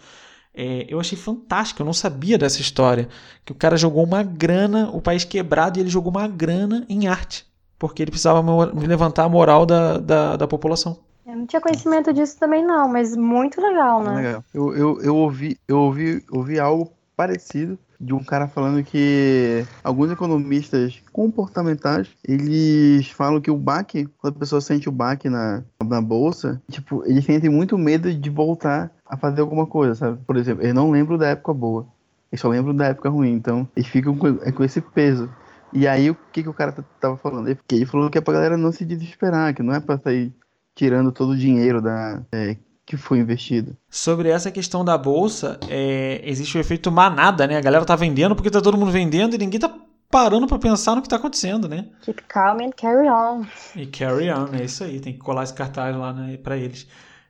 É, 0.54 0.86
eu 0.90 1.00
achei 1.00 1.18
fantástico, 1.18 1.82
eu 1.82 1.86
não 1.86 1.94
sabia 1.94 2.38
dessa 2.38 2.60
história. 2.60 3.08
Que 3.46 3.52
o 3.52 3.56
cara 3.56 3.78
jogou 3.78 4.04
uma 4.04 4.24
grana, 4.24 4.90
o 4.92 5.02
país 5.02 5.24
quebrado, 5.24 5.78
e 5.78 5.82
ele 5.82 5.90
jogou 5.90 6.12
uma 6.12 6.28
grana 6.28 6.86
em 6.90 7.08
arte. 7.08 7.46
Porque 7.78 8.02
ele 8.02 8.12
precisava 8.12 8.42
levantar 8.74 9.24
a 9.26 9.30
moral 9.30 9.66
da, 9.66 9.98
da, 9.98 10.36
da 10.38 10.48
população. 10.48 11.00
Eu 11.30 11.38
não 11.38 11.46
tinha 11.46 11.62
conhecimento 11.62 12.12
disso 12.12 12.40
também 12.40 12.66
não, 12.66 12.90
mas 12.90 13.16
muito 13.16 13.62
legal, 13.62 14.04
né? 14.04 14.16
Legal. 14.16 14.44
Eu, 14.52 14.76
eu, 14.76 15.02
eu, 15.02 15.16
ouvi, 15.16 15.60
eu 15.68 15.78
ouvi, 15.78 16.26
ouvi 16.32 16.60
algo 16.60 16.92
parecido 17.16 17.78
de 18.00 18.14
um 18.14 18.24
cara 18.24 18.48
falando 18.48 18.84
que 18.84 19.64
alguns 19.84 20.10
economistas 20.10 21.04
comportamentais, 21.12 22.08
eles 22.28 23.12
falam 23.12 23.42
que 23.42 23.52
o 23.52 23.58
baque, 23.58 24.08
quando 24.18 24.38
a 24.38 24.40
pessoa 24.40 24.62
sente 24.62 24.90
o 24.90 24.92
baque 24.92 25.30
na, 25.30 25.64
na 25.84 26.02
bolsa, 26.02 26.60
tipo, 26.72 27.04
eles 27.06 27.26
sentem 27.26 27.50
muito 27.50 27.78
medo 27.78 28.12
de 28.12 28.30
voltar 28.30 28.90
a 29.06 29.16
fazer 29.16 29.42
alguma 29.42 29.68
coisa, 29.68 29.94
sabe? 29.94 30.18
Por 30.26 30.36
exemplo, 30.36 30.64
eles 30.64 30.74
não 30.74 30.90
lembram 30.90 31.18
da 31.18 31.28
época 31.28 31.54
boa, 31.54 31.86
eles 32.32 32.42
só 32.42 32.48
lembram 32.48 32.74
da 32.74 32.88
época 32.88 33.10
ruim, 33.10 33.34
então 33.34 33.68
eles 33.76 33.88
ficam 33.88 34.16
com, 34.16 34.28
é, 34.28 34.52
com 34.52 34.64
esse 34.64 34.82
peso. 34.82 35.30
E 35.72 35.88
aí, 35.88 36.10
o 36.10 36.18
que, 36.32 36.42
que 36.42 36.50
o 36.50 36.54
cara 36.54 36.74
tava 37.00 37.18
falando? 37.18 37.48
Ele 37.48 37.86
falou 37.86 38.10
que 38.10 38.18
é 38.18 38.22
pra 38.22 38.34
galera 38.34 38.58
não 38.58 38.72
se 38.72 38.84
desesperar, 38.84 39.54
que 39.54 39.62
não 39.62 39.74
é 39.76 39.80
pra 39.80 40.00
sair 40.00 40.34
tirando 40.80 41.12
todo 41.12 41.32
o 41.32 41.38
dinheiro 41.38 41.82
da, 41.82 42.22
é, 42.32 42.56
que 42.86 42.96
foi 42.96 43.20
investido. 43.20 43.76
Sobre 43.90 44.30
essa 44.30 44.50
questão 44.50 44.86
da 44.86 44.98
bolsa, 44.98 45.60
é, 45.68 46.22
existe 46.24 46.58
o 46.58 46.62
efeito 46.62 46.90
manada, 46.90 47.46
né? 47.46 47.58
A 47.58 47.62
galera 47.62 47.84
tá 47.84 47.98
vendendo 47.98 48.34
porque 48.34 48.50
tá 48.50 48.62
todo 48.62 48.78
mundo 48.78 48.90
vendendo 48.90 49.36
e 49.36 49.38
ninguém 49.38 49.60
tá 49.60 49.70
parando 50.10 50.48
para 50.48 50.58
pensar 50.58 50.96
no 50.96 51.02
que 51.02 51.10
tá 51.10 51.18
acontecendo, 51.18 51.68
né? 51.68 51.90
Keep 52.02 52.24
calm 52.30 52.62
and 52.62 52.72
carry 52.78 53.10
on. 53.10 53.46
E 53.76 53.88
carry 53.88 54.32
on, 54.32 54.54
é 54.54 54.64
isso 54.64 54.86
aí. 54.86 55.02
Tem 55.02 55.12
que 55.12 55.20
colar 55.20 55.44
esse 55.44 55.54
cartaz 55.54 55.94
lá 55.94 56.14
né, 56.14 56.38
para 56.38 56.56
eles. 56.56 56.88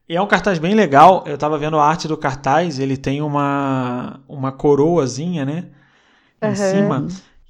E 0.07 0.15
é 0.15 0.21
um 0.21 0.27
cartaz 0.27 0.59
bem 0.59 0.75
legal. 0.75 1.23
Eu 1.25 1.35
tava 1.35 1.57
vendo 1.57 1.79
a 1.79 1.85
arte 1.85 2.07
do 2.07 2.15
cartaz. 2.15 2.77
Ele 2.77 2.97
tem 2.97 3.19
uma, 3.19 4.19
uma 4.27 4.51
coroazinha, 4.51 5.43
né? 5.43 5.65
Em 6.39 6.49
uhum. 6.49 6.55
cima 6.55 7.07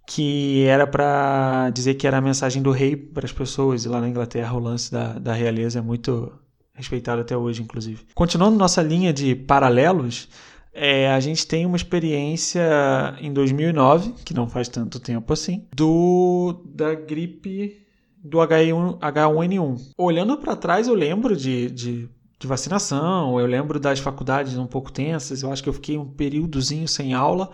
que 0.10 0.64
era 0.64 0.88
para 0.88 1.70
dizer 1.70 1.94
que 1.94 2.08
era 2.08 2.18
a 2.18 2.22
mensagem 2.22 2.64
do 2.64 2.72
rei 2.72 2.98
para 2.98 3.28
as 3.28 3.32
pessoas. 3.32 3.86
E 3.86 3.88
lá 3.88 4.02
na 4.02 4.10
Inglaterra 4.10 4.56
o 4.56 4.60
lance 4.60 4.92
da, 4.92 5.14
da 5.20 5.34
realeza 5.34 5.78
é 5.78 5.82
muito 5.84 6.34
respeitado 6.74 7.22
até 7.22 7.38
hoje, 7.38 7.62
inclusive. 7.62 8.02
Continuando 8.16 8.58
nossa 8.58 8.82
linha 8.82 9.14
de 9.14 9.36
paralelos, 9.36 10.28
é, 10.74 11.12
a 11.12 11.20
gente 11.20 11.46
tem 11.46 11.64
uma 11.64 11.78
experiência 11.78 13.16
em 13.22 13.32
2009, 13.32 14.16
que 14.26 14.34
não 14.34 14.50
faz 14.50 14.68
tanto 14.68 15.00
tempo 15.00 15.32
assim, 15.32 15.68
do 15.76 16.60
da 16.66 16.96
gripe 16.96 17.86
do 18.18 18.40
H1, 18.40 18.98
H1N1. 18.98 19.94
Olhando 19.96 20.38
para 20.38 20.56
trás, 20.56 20.88
eu 20.88 20.96
lembro 20.96 21.36
de, 21.36 21.70
de, 21.70 22.10
de, 22.40 22.48
vacinação, 22.48 23.40
eu 23.40 23.46
lembro 23.46 23.80
das 23.80 24.00
faculdades 24.00 24.58
um 24.58 24.66
pouco 24.66 24.92
tensas, 24.92 25.44
eu 25.44 25.52
acho 25.52 25.62
que 25.62 25.70
eu 25.70 25.74
fiquei 25.74 26.00
um 26.00 26.06
períodozinho 26.06 26.88
sem 26.88 27.14
aula, 27.14 27.52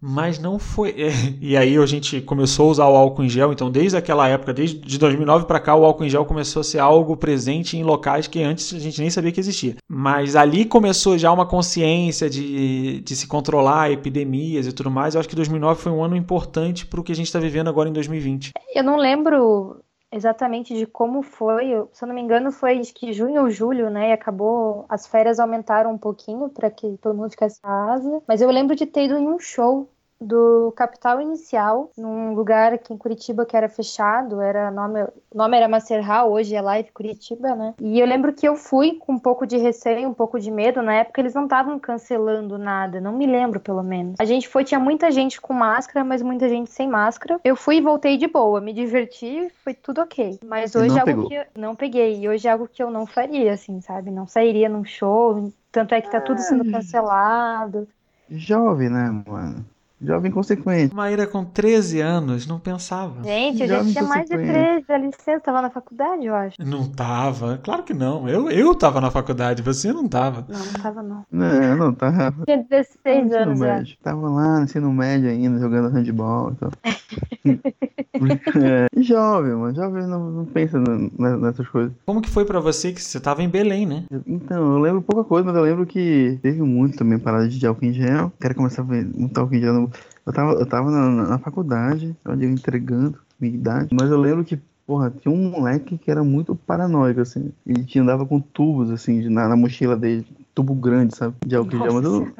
mas 0.00 0.38
não 0.38 0.58
foi. 0.58 0.90
É, 1.00 1.12
e 1.40 1.56
aí 1.56 1.76
a 1.76 1.86
gente 1.86 2.20
começou 2.20 2.68
a 2.68 2.70
usar 2.70 2.86
o 2.86 2.94
álcool 2.94 3.24
em 3.24 3.28
gel, 3.28 3.52
então 3.52 3.70
desde 3.70 3.96
aquela 3.96 4.28
época, 4.28 4.52
desde 4.52 4.78
de 4.78 4.98
2009 4.98 5.46
para 5.46 5.58
cá, 5.58 5.74
o 5.74 5.84
álcool 5.84 6.04
em 6.04 6.10
gel 6.10 6.24
começou 6.24 6.60
a 6.60 6.64
ser 6.64 6.78
algo 6.78 7.16
presente 7.16 7.76
em 7.76 7.82
locais 7.82 8.26
que 8.26 8.42
antes 8.42 8.72
a 8.74 8.78
gente 8.78 9.00
nem 9.00 9.08
sabia 9.08 9.32
que 9.32 9.40
existia. 9.40 9.76
Mas 9.88 10.36
ali 10.36 10.64
começou 10.64 11.16
já 11.16 11.32
uma 11.32 11.46
consciência 11.46 12.28
de, 12.28 13.00
de 13.00 13.16
se 13.16 13.26
controlar 13.26 13.90
epidemias 13.90 14.66
e 14.66 14.72
tudo 14.72 14.90
mais. 14.90 15.14
Eu 15.14 15.20
acho 15.20 15.28
que 15.28 15.34
2009 15.34 15.80
foi 15.80 15.92
um 15.92 16.04
ano 16.04 16.16
importante 16.16 16.86
para 16.86 17.00
o 17.00 17.04
que 17.04 17.12
a 17.12 17.16
gente 17.16 17.26
está 17.26 17.38
vivendo 17.38 17.68
agora 17.68 17.88
em 17.88 17.92
2020. 17.92 18.50
Eu 18.74 18.84
não 18.84 18.96
lembro 18.96 19.80
exatamente 20.12 20.74
de 20.74 20.86
como 20.86 21.22
foi. 21.22 21.66
Se 21.92 22.04
eu 22.04 22.08
não 22.08 22.14
me 22.14 22.20
engano, 22.20 22.50
foi 22.52 22.78
de 22.80 22.92
que 22.92 23.12
junho 23.12 23.42
ou 23.42 23.50
julho, 23.50 23.90
né? 23.90 24.10
E 24.10 24.12
acabou. 24.12 24.86
As 24.88 25.06
férias 25.06 25.38
aumentaram 25.38 25.92
um 25.92 25.98
pouquinho 25.98 26.48
para 26.48 26.70
que 26.70 26.98
todo 26.98 27.16
mundo 27.16 27.30
ficasse 27.30 27.58
em 27.58 27.62
casa. 27.62 28.22
Mas 28.26 28.40
eu 28.40 28.50
lembro 28.50 28.74
de 28.76 28.86
ter 28.86 29.04
ido 29.04 29.16
em 29.16 29.28
um 29.28 29.38
show 29.38 29.88
do 30.20 30.72
Capital 30.76 31.20
Inicial, 31.20 31.90
num 31.96 32.34
lugar 32.34 32.74
aqui 32.74 32.92
em 32.92 32.98
Curitiba 32.98 33.46
que 33.46 33.56
era 33.56 33.68
fechado, 33.68 34.40
era 34.40 34.70
nome, 34.70 35.02
o 35.02 35.12
nome 35.34 35.56
era 35.56 35.68
Macerral, 35.68 36.30
hoje 36.30 36.54
é 36.54 36.60
Live 36.60 36.92
Curitiba, 36.92 37.54
né? 37.54 37.74
E 37.80 37.98
eu 37.98 38.06
lembro 38.06 38.32
que 38.32 38.46
eu 38.46 38.54
fui 38.54 38.98
com 39.00 39.14
um 39.14 39.18
pouco 39.18 39.46
de 39.46 39.56
receio, 39.56 40.08
um 40.08 40.14
pouco 40.14 40.38
de 40.38 40.50
medo, 40.50 40.82
na 40.82 40.94
época 40.94 41.20
eles 41.20 41.34
não 41.34 41.44
estavam 41.44 41.78
cancelando 41.78 42.58
nada, 42.58 43.00
não 43.00 43.12
me 43.12 43.26
lembro 43.26 43.58
pelo 43.58 43.82
menos. 43.82 44.16
A 44.18 44.24
gente 44.24 44.46
foi, 44.46 44.62
tinha 44.62 44.78
muita 44.78 45.10
gente 45.10 45.40
com 45.40 45.54
máscara, 45.54 46.04
mas 46.04 46.20
muita 46.20 46.48
gente 46.48 46.70
sem 46.70 46.86
máscara. 46.88 47.40
Eu 47.42 47.56
fui 47.56 47.76
e 47.76 47.80
voltei 47.80 48.18
de 48.18 48.26
boa, 48.26 48.60
me 48.60 48.74
diverti, 48.74 49.50
foi 49.64 49.72
tudo 49.72 50.02
ok. 50.02 50.38
Mas 50.44 50.74
hoje 50.74 50.96
é 50.96 51.00
algo 51.00 51.04
pegou. 51.04 51.28
que 51.28 51.34
eu 51.34 51.44
não 51.56 51.74
peguei, 51.74 52.20
e 52.20 52.28
hoje 52.28 52.46
é 52.46 52.50
algo 52.50 52.68
que 52.68 52.82
eu 52.82 52.90
não 52.90 53.06
faria, 53.06 53.52
assim, 53.52 53.80
sabe? 53.80 54.10
Não 54.10 54.26
sairia 54.26 54.68
num 54.68 54.84
show, 54.84 55.50
tanto 55.72 55.94
é 55.94 56.00
que 56.00 56.10
tá 56.10 56.20
tudo 56.20 56.40
sendo 56.40 56.70
cancelado. 56.70 57.88
Jovem, 58.28 58.90
né, 58.90 59.22
mano? 59.26 59.64
Jovem 60.00 60.30
consequente. 60.30 60.94
Maíra 60.94 61.26
com 61.26 61.44
13 61.44 62.00
anos 62.00 62.46
não 62.46 62.58
pensava. 62.58 63.22
Gente, 63.22 63.62
eu 63.62 63.68
já 63.68 63.84
tinha 63.84 64.04
mais 64.04 64.28
de 64.28 64.36
13, 64.36 64.84
a 64.88 64.98
licença, 64.98 65.40
tava 65.40 65.60
na 65.60 65.70
faculdade, 65.70 66.24
eu 66.24 66.34
acho. 66.34 66.56
Não 66.64 66.88
tava, 66.88 67.58
claro 67.62 67.82
que 67.82 67.92
não. 67.92 68.28
Eu, 68.28 68.50
eu 68.50 68.74
tava 68.74 69.00
na 69.00 69.10
faculdade, 69.10 69.62
você 69.62 69.92
não 69.92 70.08
tava. 70.08 70.46
Não, 70.48 70.58
não 70.58 70.72
tava 70.72 71.02
não. 71.02 71.24
Não, 71.30 71.76
não 71.76 71.94
tava. 71.94 72.34
Tinha 72.46 72.64
16 72.68 73.32
anos 73.32 73.58
já. 73.58 73.82
Tava 74.02 74.28
lá 74.28 74.58
no 74.58 74.64
ensino 74.64 74.92
médio 74.92 75.28
ainda, 75.28 75.58
jogando 75.58 75.88
handball 75.88 76.52
e 76.52 76.56
tal. 76.56 76.70
é, 78.60 79.02
jovem, 79.02 79.54
mano. 79.54 79.74
Jovem 79.74 80.06
não, 80.06 80.30
não 80.30 80.44
pensa 80.44 80.78
nessas 80.78 81.68
coisas. 81.68 81.92
Como 82.04 82.20
que 82.20 82.30
foi 82.30 82.44
pra 82.44 82.60
você 82.60 82.92
que 82.92 83.02
você 83.02 83.20
tava 83.20 83.42
em 83.42 83.48
Belém, 83.48 83.86
né? 83.86 84.04
Então, 84.26 84.74
eu 84.74 84.78
lembro 84.78 85.02
pouca 85.02 85.24
coisa, 85.24 85.46
mas 85.46 85.56
eu 85.56 85.62
lembro 85.62 85.86
que 85.86 86.38
teve 86.42 86.60
muito 86.62 86.98
também 86.98 87.18
parada 87.18 87.48
de 87.48 87.66
álcool 87.66 87.84
em 87.84 87.92
gel. 87.92 88.32
Quero 88.40 88.54
começar 88.54 88.82
a 88.82 88.84
ver 88.84 89.06
muito 89.14 89.38
álcool 89.38 89.54
em 89.54 89.60
gel 89.60 89.74
no 89.74 89.89
eu 90.26 90.32
tava, 90.32 90.52
eu 90.52 90.66
tava 90.66 90.90
na, 90.90 91.10
na 91.28 91.38
faculdade, 91.38 92.16
onde 92.26 92.44
eu 92.44 92.50
entregando 92.50 93.18
minha 93.38 93.54
idade, 93.54 93.94
mas 93.94 94.10
eu 94.10 94.20
lembro 94.20 94.44
que, 94.44 94.58
porra, 94.86 95.10
tinha 95.10 95.32
um 95.32 95.50
moleque 95.50 95.96
que 95.96 96.10
era 96.10 96.22
muito 96.22 96.54
paranoico, 96.54 97.20
assim. 97.20 97.52
Ele 97.66 97.84
tinha, 97.84 98.02
andava 98.02 98.26
com 98.26 98.40
tubos, 98.40 98.90
assim, 98.90 99.28
na, 99.28 99.48
na 99.48 99.56
mochila 99.56 99.96
dele, 99.96 100.26
tubo 100.54 100.74
grande, 100.74 101.14
sabe? 101.14 101.36
De 101.46 101.56
álcool 101.56 101.78
gel. 101.78 101.94
Mas 101.94 102.04
eu, 102.04 102.34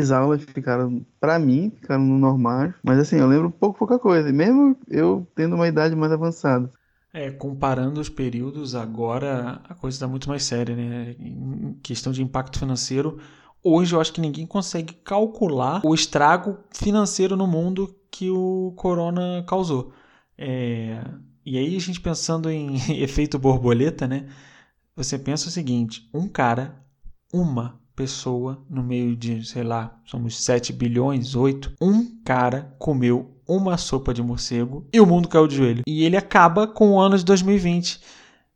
as 0.00 0.10
aulas 0.10 0.42
ficaram, 0.42 1.04
pra 1.20 1.38
mim, 1.38 1.72
ficaram 1.80 2.04
no 2.04 2.18
normal. 2.18 2.72
Mas 2.82 2.98
assim, 2.98 3.16
eu 3.16 3.26
lembro 3.26 3.50
pouco, 3.50 3.78
pouca 3.78 3.98
coisa. 3.98 4.32
Mesmo 4.32 4.76
eu 4.88 5.26
tendo 5.34 5.54
uma 5.54 5.68
idade 5.68 5.94
mais 5.94 6.12
avançada. 6.12 6.70
É, 7.12 7.30
comparando 7.30 7.98
os 7.98 8.10
períodos, 8.10 8.74
agora 8.74 9.62
a 9.66 9.74
coisa 9.74 9.96
está 9.96 10.06
muito 10.06 10.28
mais 10.28 10.44
séria, 10.44 10.76
né? 10.76 11.16
Em 11.18 11.74
questão 11.82 12.12
de 12.12 12.22
impacto 12.22 12.58
financeiro, 12.58 13.18
hoje 13.62 13.94
eu 13.94 14.00
acho 14.00 14.12
que 14.12 14.20
ninguém 14.20 14.46
consegue 14.46 14.94
calcular 14.94 15.80
o 15.84 15.94
estrago 15.94 16.58
financeiro 16.70 17.36
no 17.36 17.46
mundo 17.46 17.94
que 18.10 18.30
o 18.30 18.72
corona 18.76 19.44
causou. 19.46 19.92
É... 20.38 21.02
E 21.44 21.56
aí 21.56 21.76
a 21.76 21.80
gente 21.80 22.00
pensando 22.00 22.50
em 22.50 22.76
efeito 23.02 23.38
borboleta, 23.38 24.06
né? 24.06 24.26
Você 24.96 25.18
pensa 25.18 25.48
o 25.48 25.52
seguinte: 25.52 26.08
um 26.12 26.26
cara, 26.26 26.82
uma 27.32 27.80
pessoa 27.94 28.62
no 28.68 28.82
meio 28.82 29.16
de, 29.16 29.44
sei 29.44 29.62
lá, 29.62 29.98
somos 30.04 30.42
7 30.42 30.72
bilhões, 30.72 31.34
8, 31.34 31.74
um 31.80 32.20
cara 32.22 32.74
comeu 32.78 33.34
uma 33.48 33.78
sopa 33.78 34.12
de 34.12 34.22
morcego 34.22 34.86
e 34.92 35.00
o 35.00 35.06
mundo 35.06 35.28
caiu 35.28 35.46
de 35.46 35.56
joelho. 35.56 35.82
E 35.86 36.04
ele 36.04 36.16
acaba 36.16 36.66
com 36.66 36.92
o 36.92 37.00
ano 37.00 37.16
de 37.16 37.24
2020. 37.24 38.00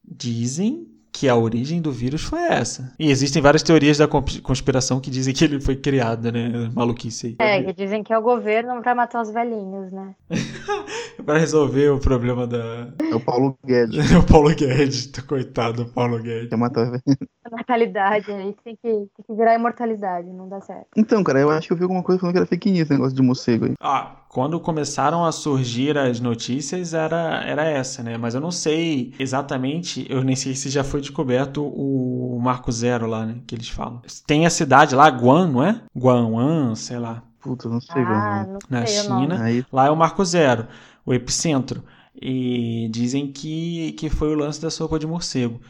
Dizem 0.05 0.89
que 1.13 1.29
a 1.29 1.37
origem 1.37 1.81
do 1.81 1.93
vírus 1.93 2.23
foi 2.23 2.41
essa. 2.41 2.93
E 2.99 3.11
existem 3.11 3.43
várias 3.43 3.63
teorias 3.63 3.99
da 3.99 4.09
conspiração 4.09 5.01
que 5.01 5.11
dizem 5.11 5.35
que 5.35 5.45
ele 5.45 5.61
foi 5.61 5.77
criado, 5.77 6.31
né? 6.31 6.71
Maluquice 6.75 7.37
aí. 7.39 7.61
É, 7.61 7.63
que 7.63 7.73
dizem 7.73 8.03
que 8.03 8.13
é 8.13 8.19
o 8.19 8.23
governo 8.23 8.81
pra 8.81 8.95
matar 8.95 9.23
os 9.23 9.31
velhinhos, 9.31 9.93
né? 9.93 10.15
para 11.25 11.39
resolver 11.39 11.91
o 11.91 11.99
problema 11.99 12.47
da. 12.47 12.93
É 12.99 13.15
o 13.15 13.21
Paulo 13.21 13.59
Guedes. 13.65 13.99
é 14.13 14.19
o 14.19 14.27
Paulo 14.27 14.55
Guedes, 14.55 15.11
coitado 15.27 15.85
do 15.85 15.91
Paulo 15.91 16.19
Guedes. 16.21 16.49
Quer 16.49 16.57
matar 16.57 16.85
os 16.85 16.91
velhinhos. 16.91 17.29
A 17.45 17.51
natalidade, 17.57 18.31
aí 18.31 18.55
tem 18.65 18.77
que, 18.77 18.89
tem 18.89 19.25
que 19.27 19.35
virar 19.35 19.55
imortalidade, 19.55 20.29
não 20.29 20.49
dá 20.49 20.61
certo. 20.61 20.89
Então, 20.97 21.23
cara, 21.25 21.41
eu 21.41 21.51
acho 21.51 21.67
que 21.67 21.73
eu 21.73 21.77
vi 21.77 21.83
alguma 21.83 22.03
coisa 22.03 22.21
falando 22.21 22.35
que 22.35 22.39
era 22.39 22.47
fake 22.47 22.71
news, 22.71 22.89
negócio 22.89 23.15
de 23.15 23.23
morcego 23.23 23.65
aí. 23.67 23.75
Ah, 23.81 24.17
quando 24.31 24.61
começaram 24.61 25.25
a 25.25 25.33
surgir 25.33 25.99
as 25.99 26.21
notícias 26.21 26.95
era, 26.95 27.43
era 27.45 27.65
essa, 27.65 28.01
né? 28.01 28.17
Mas 28.17 28.33
eu 28.33 28.41
não 28.41 28.53
sei 28.53 29.13
exatamente, 29.19 30.07
eu 30.09 30.23
nem 30.23 30.37
sei 30.37 30.55
se 30.55 30.71
já 30.71 30.85
foi 30.85 31.01
descoberto 31.01 31.67
o 31.67 32.39
Marco 32.41 32.71
Zero 32.71 33.09
lá, 33.09 33.27
né? 33.27 33.41
Que 33.45 33.57
eles 33.57 33.69
falam. 33.69 34.01
Tem 34.29 34.47
a 34.47 34.51
cidade 34.51 34.95
lá, 34.95 35.11
Guan, 35.11 35.49
não 35.51 35.65
é? 35.65 35.83
Guanwan, 35.99 36.77
sei 36.77 37.01
lá. 37.01 37.25
Puta, 37.41 37.69
não 37.69 37.81
sei 37.81 38.03
ah, 38.03 38.47
não 38.47 38.59
Na 38.71 38.87
China. 38.87 39.43
Aí... 39.43 39.67
Lá 39.73 39.87
é 39.87 39.91
o 39.91 39.97
Marco 39.97 40.25
Zero, 40.25 40.69
o 41.05 41.13
epicentro. 41.13 41.83
E 42.15 42.89
dizem 42.93 43.33
que, 43.33 43.93
que 43.99 44.09
foi 44.09 44.29
o 44.29 44.39
lance 44.39 44.63
da 44.63 44.71
sopa 44.71 44.97
de 44.97 45.09
morcego. 45.09 45.61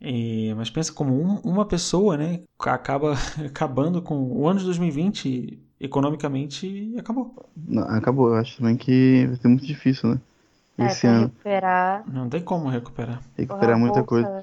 E, 0.00 0.54
mas 0.56 0.70
pensa 0.70 0.90
como 0.90 1.12
um, 1.12 1.34
uma 1.40 1.66
pessoa, 1.66 2.16
né? 2.16 2.40
Acaba 2.58 3.12
acabando 3.44 4.00
com 4.00 4.14
o 4.14 4.48
ano 4.48 4.60
de 4.60 4.64
2020 4.64 5.65
economicamente 5.80 6.94
acabou. 6.98 7.34
Não, 7.56 7.82
acabou, 7.84 8.28
eu 8.28 8.36
acho 8.36 8.58
também 8.58 8.76
que 8.76 9.26
vai 9.26 9.36
ser 9.36 9.48
muito 9.48 9.66
difícil, 9.66 10.10
né? 10.10 10.20
É, 10.78 10.86
Esse 10.86 11.06
ano. 11.06 11.22
recuperar. 11.22 12.04
Não 12.06 12.28
tem 12.28 12.42
como 12.42 12.68
recuperar. 12.68 13.22
Recuperar 13.36 13.78
muita 13.78 14.02
coisa. 14.02 14.42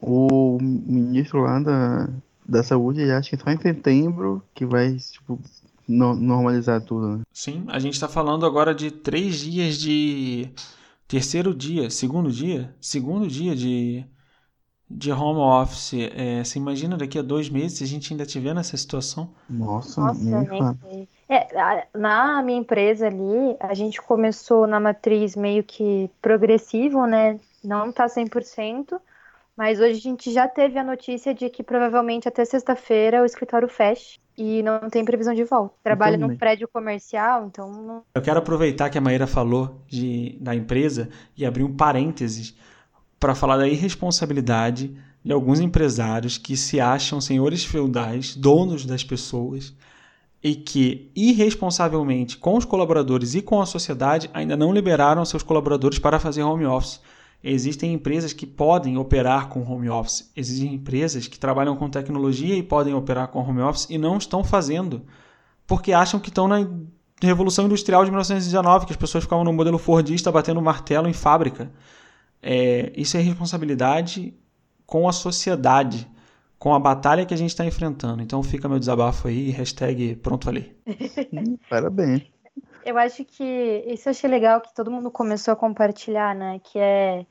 O 0.00 0.58
ministro 0.60 1.42
lá 1.42 1.58
da, 1.58 2.08
da 2.46 2.62
saúde 2.62 3.00
ele 3.00 3.12
acha 3.12 3.30
que 3.30 3.42
só 3.42 3.50
em 3.50 3.58
setembro 3.58 4.42
que 4.54 4.64
vai, 4.64 4.96
tipo, 4.96 5.40
no, 5.88 6.14
normalizar 6.14 6.80
tudo, 6.80 7.18
né? 7.18 7.22
Sim, 7.32 7.64
a 7.68 7.78
gente 7.78 7.94
está 7.94 8.08
falando 8.08 8.46
agora 8.46 8.74
de 8.74 8.90
três 8.90 9.36
dias 9.40 9.78
de. 9.78 10.50
Terceiro 11.08 11.54
dia, 11.54 11.88
segundo 11.88 12.30
dia? 12.32 12.74
Segundo 12.80 13.28
dia 13.28 13.54
de 13.54 14.04
de 14.88 15.10
home 15.10 15.40
office, 15.40 15.94
é, 16.14 16.44
você 16.44 16.58
imagina 16.58 16.96
daqui 16.96 17.18
a 17.18 17.22
dois 17.22 17.48
meses 17.48 17.82
a 17.82 17.86
gente 17.86 18.12
ainda 18.12 18.22
estiver 18.22 18.54
nessa 18.54 18.76
situação? 18.76 19.30
Nossa, 19.50 20.00
Nossa 20.00 20.20
nem 20.22 21.08
é, 21.28 21.88
na 21.92 22.40
minha 22.42 22.58
empresa 22.58 23.08
ali, 23.08 23.56
a 23.58 23.74
gente 23.74 24.00
começou 24.00 24.66
na 24.66 24.78
matriz 24.78 25.34
meio 25.34 25.64
que 25.64 26.08
progressivo, 26.22 27.04
né? 27.04 27.40
Não 27.64 27.90
tá 27.90 28.06
100%, 28.06 29.00
mas 29.56 29.80
hoje 29.80 29.98
a 29.98 30.00
gente 30.00 30.32
já 30.32 30.46
teve 30.46 30.78
a 30.78 30.84
notícia 30.84 31.34
de 31.34 31.50
que 31.50 31.64
provavelmente 31.64 32.28
até 32.28 32.44
sexta-feira 32.44 33.22
o 33.22 33.26
escritório 33.26 33.68
feche 33.68 34.20
e 34.38 34.62
não 34.62 34.88
tem 34.88 35.04
previsão 35.04 35.34
de 35.34 35.42
volta. 35.42 35.74
Trabalha 35.82 36.16
num 36.16 36.36
prédio 36.36 36.68
comercial, 36.68 37.46
então 37.46 37.72
não... 37.72 38.02
Eu 38.14 38.22
quero 38.22 38.38
aproveitar 38.38 38.88
que 38.88 38.98
a 38.98 39.00
Maíra 39.00 39.26
falou 39.26 39.80
de, 39.88 40.38
da 40.40 40.54
empresa 40.54 41.08
e 41.36 41.44
abrir 41.44 41.64
um 41.64 41.74
parênteses 41.74 42.54
para 43.26 43.34
falar 43.34 43.56
da 43.56 43.66
irresponsabilidade 43.66 44.96
de 45.24 45.32
alguns 45.32 45.58
empresários 45.58 46.38
que 46.38 46.56
se 46.56 46.78
acham 46.78 47.20
senhores 47.20 47.64
feudais, 47.64 48.36
donos 48.36 48.86
das 48.86 49.02
pessoas 49.02 49.74
e 50.40 50.54
que 50.54 51.10
irresponsavelmente 51.16 52.36
com 52.36 52.56
os 52.56 52.64
colaboradores 52.64 53.34
e 53.34 53.42
com 53.42 53.60
a 53.60 53.66
sociedade 53.66 54.30
ainda 54.32 54.56
não 54.56 54.72
liberaram 54.72 55.24
seus 55.24 55.42
colaboradores 55.42 55.98
para 55.98 56.20
fazer 56.20 56.44
home 56.44 56.66
office. 56.66 57.00
Existem 57.42 57.94
empresas 57.94 58.32
que 58.32 58.46
podem 58.46 58.96
operar 58.96 59.48
com 59.48 59.60
home 59.60 59.90
office, 59.90 60.30
existem 60.36 60.74
empresas 60.74 61.26
que 61.26 61.36
trabalham 61.36 61.74
com 61.74 61.90
tecnologia 61.90 62.54
e 62.54 62.62
podem 62.62 62.94
operar 62.94 63.26
com 63.26 63.40
home 63.40 63.60
office 63.60 63.88
e 63.90 63.98
não 63.98 64.18
estão 64.18 64.44
fazendo, 64.44 65.02
porque 65.66 65.92
acham 65.92 66.20
que 66.20 66.28
estão 66.28 66.46
na 66.46 66.64
Revolução 67.20 67.64
Industrial 67.64 68.04
de 68.04 68.10
1919, 68.12 68.86
que 68.86 68.92
as 68.92 68.96
pessoas 68.96 69.24
ficavam 69.24 69.44
no 69.44 69.52
modelo 69.52 69.78
Fordista 69.78 70.30
batendo 70.30 70.62
martelo 70.62 71.08
em 71.08 71.12
fábrica. 71.12 71.72
É, 72.42 72.92
isso 72.96 73.16
é 73.16 73.20
responsabilidade 73.20 74.34
com 74.86 75.08
a 75.08 75.12
sociedade, 75.12 76.08
com 76.58 76.74
a 76.74 76.78
batalha 76.78 77.26
que 77.26 77.34
a 77.34 77.36
gente 77.36 77.50
está 77.50 77.64
enfrentando. 77.64 78.22
Então 78.22 78.42
fica 78.42 78.68
meu 78.68 78.78
desabafo 78.78 79.28
aí, 79.28 79.50
hashtag 79.50 80.16
pronto 80.16 80.48
ali. 80.48 80.76
Parabéns. 81.68 82.22
Eu 82.84 82.96
acho 82.96 83.24
que 83.24 83.84
isso 83.88 84.08
eu 84.08 84.10
achei 84.12 84.30
legal 84.30 84.60
que 84.60 84.72
todo 84.72 84.90
mundo 84.90 85.10
começou 85.10 85.52
a 85.52 85.56
compartilhar, 85.56 86.34
né? 86.34 86.60
Que 86.62 86.78
é 86.78 87.26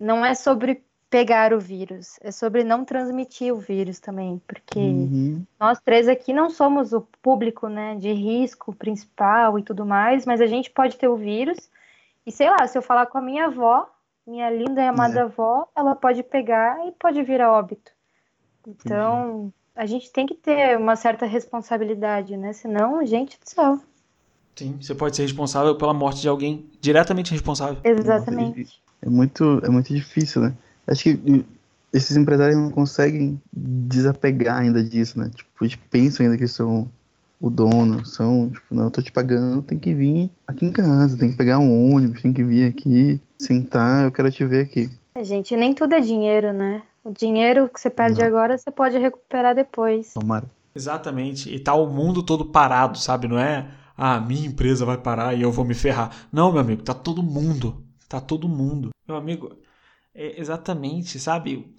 não 0.00 0.24
é 0.24 0.34
sobre 0.34 0.84
pegar 1.08 1.52
o 1.52 1.60
vírus, 1.60 2.18
é 2.20 2.30
sobre 2.30 2.64
não 2.64 2.84
transmitir 2.84 3.52
o 3.52 3.58
vírus 3.58 3.98
também, 3.98 4.40
porque 4.46 4.78
uhum. 4.78 5.44
nós 5.58 5.80
três 5.80 6.08
aqui 6.08 6.32
não 6.32 6.50
somos 6.50 6.92
o 6.92 7.00
público, 7.22 7.68
né, 7.68 7.94
de 7.96 8.12
risco 8.12 8.74
principal 8.74 9.58
e 9.58 9.62
tudo 9.62 9.86
mais, 9.86 10.26
mas 10.26 10.40
a 10.40 10.46
gente 10.46 10.70
pode 10.70 10.96
ter 10.96 11.08
o 11.08 11.16
vírus 11.16 11.70
e 12.26 12.32
sei 12.32 12.50
lá, 12.50 12.66
se 12.66 12.76
eu 12.76 12.82
falar 12.82 13.06
com 13.06 13.18
a 13.18 13.22
minha 13.22 13.46
avó, 13.46 13.88
minha 14.26 14.50
linda 14.50 14.82
e 14.82 14.86
amada 14.86 15.20
é. 15.20 15.22
avó, 15.22 15.68
ela 15.74 15.94
pode 15.94 16.22
pegar 16.22 16.86
e 16.86 16.92
pode 16.92 17.22
vir 17.22 17.40
a 17.40 17.52
óbito. 17.52 17.92
Então, 18.66 19.52
a 19.74 19.86
gente 19.86 20.10
tem 20.10 20.26
que 20.26 20.34
ter 20.34 20.76
uma 20.76 20.96
certa 20.96 21.24
responsabilidade, 21.24 22.36
né? 22.36 22.52
Senão, 22.52 23.04
gente 23.06 23.38
do 23.38 23.48
céu. 23.48 23.80
Sim, 24.56 24.78
você 24.80 24.94
pode 24.94 25.14
ser 25.14 25.22
responsável 25.22 25.76
pela 25.76 25.94
morte 25.94 26.22
de 26.22 26.28
alguém, 26.28 26.68
diretamente 26.80 27.30
responsável. 27.30 27.76
Exatamente. 27.84 28.80
é 29.02 29.08
muito, 29.08 29.60
é 29.62 29.68
muito 29.68 29.94
difícil, 29.94 30.42
né? 30.42 30.54
Acho 30.86 31.04
que 31.04 31.44
esses 31.92 32.16
empresários 32.16 32.56
não 32.56 32.70
conseguem 32.70 33.40
desapegar 33.52 34.58
ainda 34.58 34.82
disso, 34.82 35.18
né? 35.18 35.30
Tipo, 35.34 35.64
eles 35.64 35.76
pensam 35.90 36.24
ainda 36.26 36.38
que 36.38 36.48
são 36.48 36.90
o 37.40 37.50
dono, 37.50 38.04
são, 38.04 38.50
tipo, 38.50 38.74
não, 38.74 38.84
eu 38.84 38.90
tô 38.90 39.02
te 39.02 39.12
pagando, 39.12 39.62
tem 39.62 39.78
que 39.78 39.94
vir 39.94 40.30
aqui 40.46 40.66
em 40.66 40.72
casa, 40.72 41.18
tem 41.18 41.30
que 41.30 41.36
pegar 41.36 41.58
um 41.58 41.94
ônibus, 41.94 42.22
tem 42.22 42.32
que 42.32 42.42
vir 42.42 42.68
aqui, 42.68 43.20
sentar, 43.38 44.04
eu 44.04 44.12
quero 44.12 44.30
te 44.30 44.44
ver 44.44 44.64
aqui. 44.64 44.90
É, 45.14 45.24
gente, 45.24 45.56
nem 45.56 45.74
tudo 45.74 45.94
é 45.94 46.00
dinheiro, 46.00 46.52
né? 46.52 46.82
O 47.04 47.12
dinheiro 47.12 47.68
que 47.68 47.80
você 47.80 47.88
perde 47.88 48.20
não. 48.20 48.26
agora, 48.26 48.58
você 48.58 48.70
pode 48.70 48.98
recuperar 48.98 49.54
depois. 49.54 50.14
Tomara. 50.14 50.50
Exatamente. 50.74 51.54
E 51.54 51.58
tá 51.58 51.74
o 51.74 51.86
mundo 51.86 52.22
todo 52.22 52.44
parado, 52.46 52.98
sabe? 52.98 53.26
Não 53.28 53.38
é, 53.38 53.66
ah, 53.96 54.20
minha 54.20 54.46
empresa 54.46 54.84
vai 54.84 54.98
parar 54.98 55.34
e 55.34 55.40
eu 55.40 55.50
vou 55.50 55.64
me 55.64 55.74
ferrar. 55.74 56.10
Não, 56.30 56.52
meu 56.52 56.60
amigo, 56.60 56.82
tá 56.82 56.92
todo 56.92 57.22
mundo. 57.22 57.82
Tá 58.08 58.20
todo 58.20 58.48
mundo. 58.48 58.90
Meu 59.08 59.16
amigo, 59.16 59.56
é 60.14 60.38
exatamente, 60.38 61.18
sabe? 61.18 61.72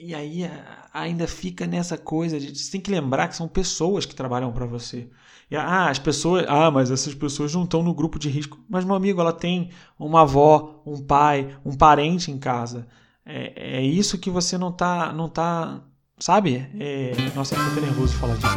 E 0.00 0.14
aí 0.14 0.50
ainda 0.92 1.28
fica 1.28 1.66
nessa 1.66 1.98
coisa 1.98 2.40
de 2.40 2.58
você 2.58 2.72
tem 2.72 2.80
que 2.80 2.90
lembrar 2.90 3.28
que 3.28 3.36
são 3.36 3.46
pessoas 3.46 4.06
que 4.06 4.14
trabalham 4.14 4.50
para 4.50 4.64
você. 4.64 5.10
E, 5.50 5.56
ah, 5.56 5.90
as 5.90 5.98
pessoas, 5.98 6.46
ah, 6.48 6.70
mas 6.70 6.90
essas 6.90 7.14
pessoas 7.14 7.54
não 7.54 7.64
estão 7.64 7.82
no 7.82 7.92
grupo 7.92 8.18
de 8.18 8.30
risco. 8.30 8.58
Mas 8.70 8.86
meu 8.86 8.94
amigo, 8.94 9.20
ela 9.20 9.34
tem 9.34 9.70
uma 9.98 10.22
avó, 10.22 10.82
um 10.86 11.02
pai, 11.04 11.54
um 11.62 11.76
parente 11.76 12.30
em 12.30 12.38
casa. 12.38 12.88
É, 13.24 13.80
é 13.80 13.82
isso 13.82 14.16
que 14.16 14.30
você 14.30 14.56
não 14.56 14.72
tá, 14.72 15.12
não 15.12 15.28
tá, 15.28 15.82
sabe? 16.18 16.66
É, 16.80 17.12
nossa, 17.34 17.54
fico 17.54 17.80
nervoso 17.80 18.14
de 18.14 18.18
falar 18.18 18.36
disso. 18.36 18.56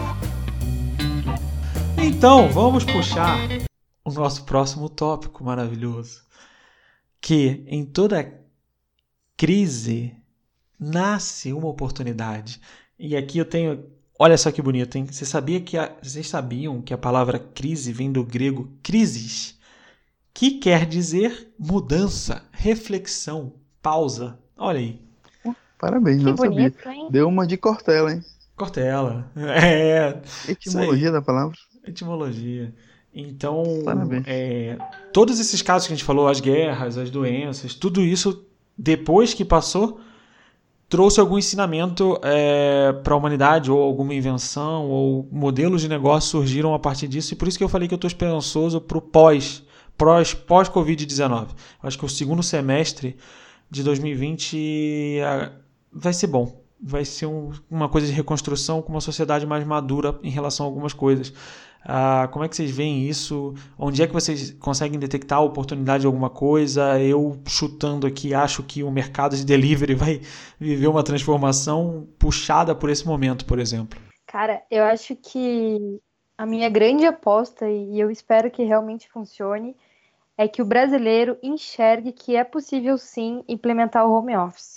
Então, 2.01 2.49
vamos 2.49 2.85
puxar 2.85 3.37
o 4.05 4.11
nosso 4.11 4.45
próximo 4.45 4.87
tópico 4.87 5.43
maravilhoso, 5.43 6.23
que 7.19 7.65
em 7.67 7.83
toda 7.83 8.41
crise 9.35 10.15
nasce 10.79 11.53
uma 11.53 11.67
oportunidade. 11.67 12.59
E 12.97 13.15
aqui 13.15 13.37
eu 13.37 13.45
tenho. 13.45 13.85
Olha 14.17 14.37
só 14.37 14.51
que 14.51 14.61
bonito, 14.61 14.97
hein? 14.97 15.05
Você 15.05 15.25
sabia 15.25 15.59
que 15.59 15.77
a, 15.77 15.93
vocês 16.01 16.27
sabiam 16.29 16.81
que 16.81 16.93
a 16.93 16.97
palavra 16.97 17.37
crise 17.37 17.91
vem 17.91 18.11
do 18.11 18.23
grego 18.23 18.71
crisis, 18.81 19.57
que 20.33 20.51
quer 20.51 20.85
dizer 20.85 21.53
mudança, 21.59 22.43
reflexão, 22.51 23.53
pausa. 23.81 24.39
Olha 24.57 24.79
aí. 24.79 25.01
Parabéns, 25.77 26.19
que 26.19 26.23
não 26.23 26.35
bonito, 26.35 26.81
sabia. 26.81 26.97
Hein? 26.97 27.07
Deu 27.11 27.27
uma 27.27 27.45
de 27.45 27.57
Cortella, 27.57 28.13
hein? 28.13 28.23
Cortella. 28.55 29.29
É. 29.35 30.21
Etimologia 30.47 31.11
da 31.11 31.21
palavra. 31.21 31.57
Etimologia. 31.85 32.73
Então, 33.13 33.63
é, 34.25 34.77
todos 35.13 35.39
esses 35.39 35.61
casos 35.61 35.87
que 35.87 35.93
a 35.93 35.95
gente 35.95 36.05
falou, 36.05 36.27
as 36.27 36.41
guerras, 36.41 36.97
as 36.97 37.09
doenças, 37.09 37.73
tudo 37.73 38.01
isso, 38.01 38.45
depois 38.77 39.33
que 39.33 39.45
passou, 39.45 40.01
trouxe 40.95 41.19
algum 41.19 41.37
ensinamento 41.37 42.17
é, 42.23 42.93
para 43.03 43.13
a 43.13 43.17
humanidade, 43.17 43.69
ou 43.69 43.81
alguma 43.81 44.13
invenção, 44.13 44.89
ou 44.89 45.27
modelos 45.29 45.81
de 45.81 45.89
negócio 45.89 46.29
surgiram 46.29 46.73
a 46.73 46.79
partir 46.79 47.05
disso, 47.05 47.33
e 47.33 47.35
por 47.35 47.49
isso 47.49 47.57
que 47.57 47.63
eu 47.65 47.67
falei 47.67 47.85
que 47.85 47.93
eu 47.93 47.97
estou 47.97 48.07
esperançoso 48.07 48.79
para 48.79 48.97
o 48.97 49.01
pós, 49.01 49.61
pós, 49.97 50.33
pós-Covid-19. 50.33 51.47
Acho 51.83 51.99
que 51.99 52.05
o 52.05 52.07
segundo 52.07 52.41
semestre 52.41 53.17
de 53.69 53.83
2020 53.83 55.19
é, 55.19 55.51
vai 55.91 56.13
ser 56.13 56.27
bom. 56.27 56.63
Vai 56.81 57.03
ser 57.03 57.25
um, 57.25 57.51
uma 57.69 57.89
coisa 57.89 58.07
de 58.07 58.13
reconstrução 58.13 58.81
com 58.81 58.93
uma 58.93 59.01
sociedade 59.01 59.45
mais 59.45 59.67
madura 59.67 60.17
em 60.23 60.29
relação 60.29 60.65
a 60.65 60.69
algumas 60.69 60.93
coisas. 60.93 61.33
Ah, 61.87 62.27
como 62.31 62.43
é 62.43 62.49
que 62.49 62.55
vocês 62.55 62.71
veem 62.71 63.07
isso? 63.07 63.53
Onde 63.77 64.01
é 64.01 64.07
que 64.07 64.13
vocês 64.13 64.51
conseguem 64.59 64.97
detectar 64.97 65.37
a 65.37 65.41
oportunidade 65.43 66.01
de 66.01 66.07
alguma 66.07 66.31
coisa? 66.31 66.99
Eu, 66.99 67.39
chutando 67.47 68.07
aqui, 68.07 68.33
acho 68.33 68.63
que 68.63 68.81
o 68.81 68.89
mercado 68.89 69.35
de 69.35 69.45
delivery 69.45 69.93
vai 69.95 70.19
viver 70.59 70.87
uma 70.87 71.03
transformação 71.03 72.07
puxada 72.17 72.73
por 72.73 72.89
esse 72.89 73.05
momento, 73.05 73.45
por 73.45 73.59
exemplo. 73.59 73.99
Cara, 74.25 74.63
eu 74.71 74.83
acho 74.83 75.15
que 75.15 76.01
a 76.35 76.45
minha 76.45 76.69
grande 76.69 77.05
aposta, 77.05 77.69
e 77.69 77.99
eu 77.99 78.09
espero 78.09 78.49
que 78.49 78.63
realmente 78.63 79.07
funcione, 79.07 79.75
é 80.37 80.47
que 80.47 80.61
o 80.61 80.65
brasileiro 80.65 81.37
enxergue 81.41 82.11
que 82.11 82.35
é 82.35 82.43
possível 82.43 82.97
sim 82.97 83.43
implementar 83.47 84.07
o 84.07 84.11
home 84.11 84.35
office. 84.35 84.74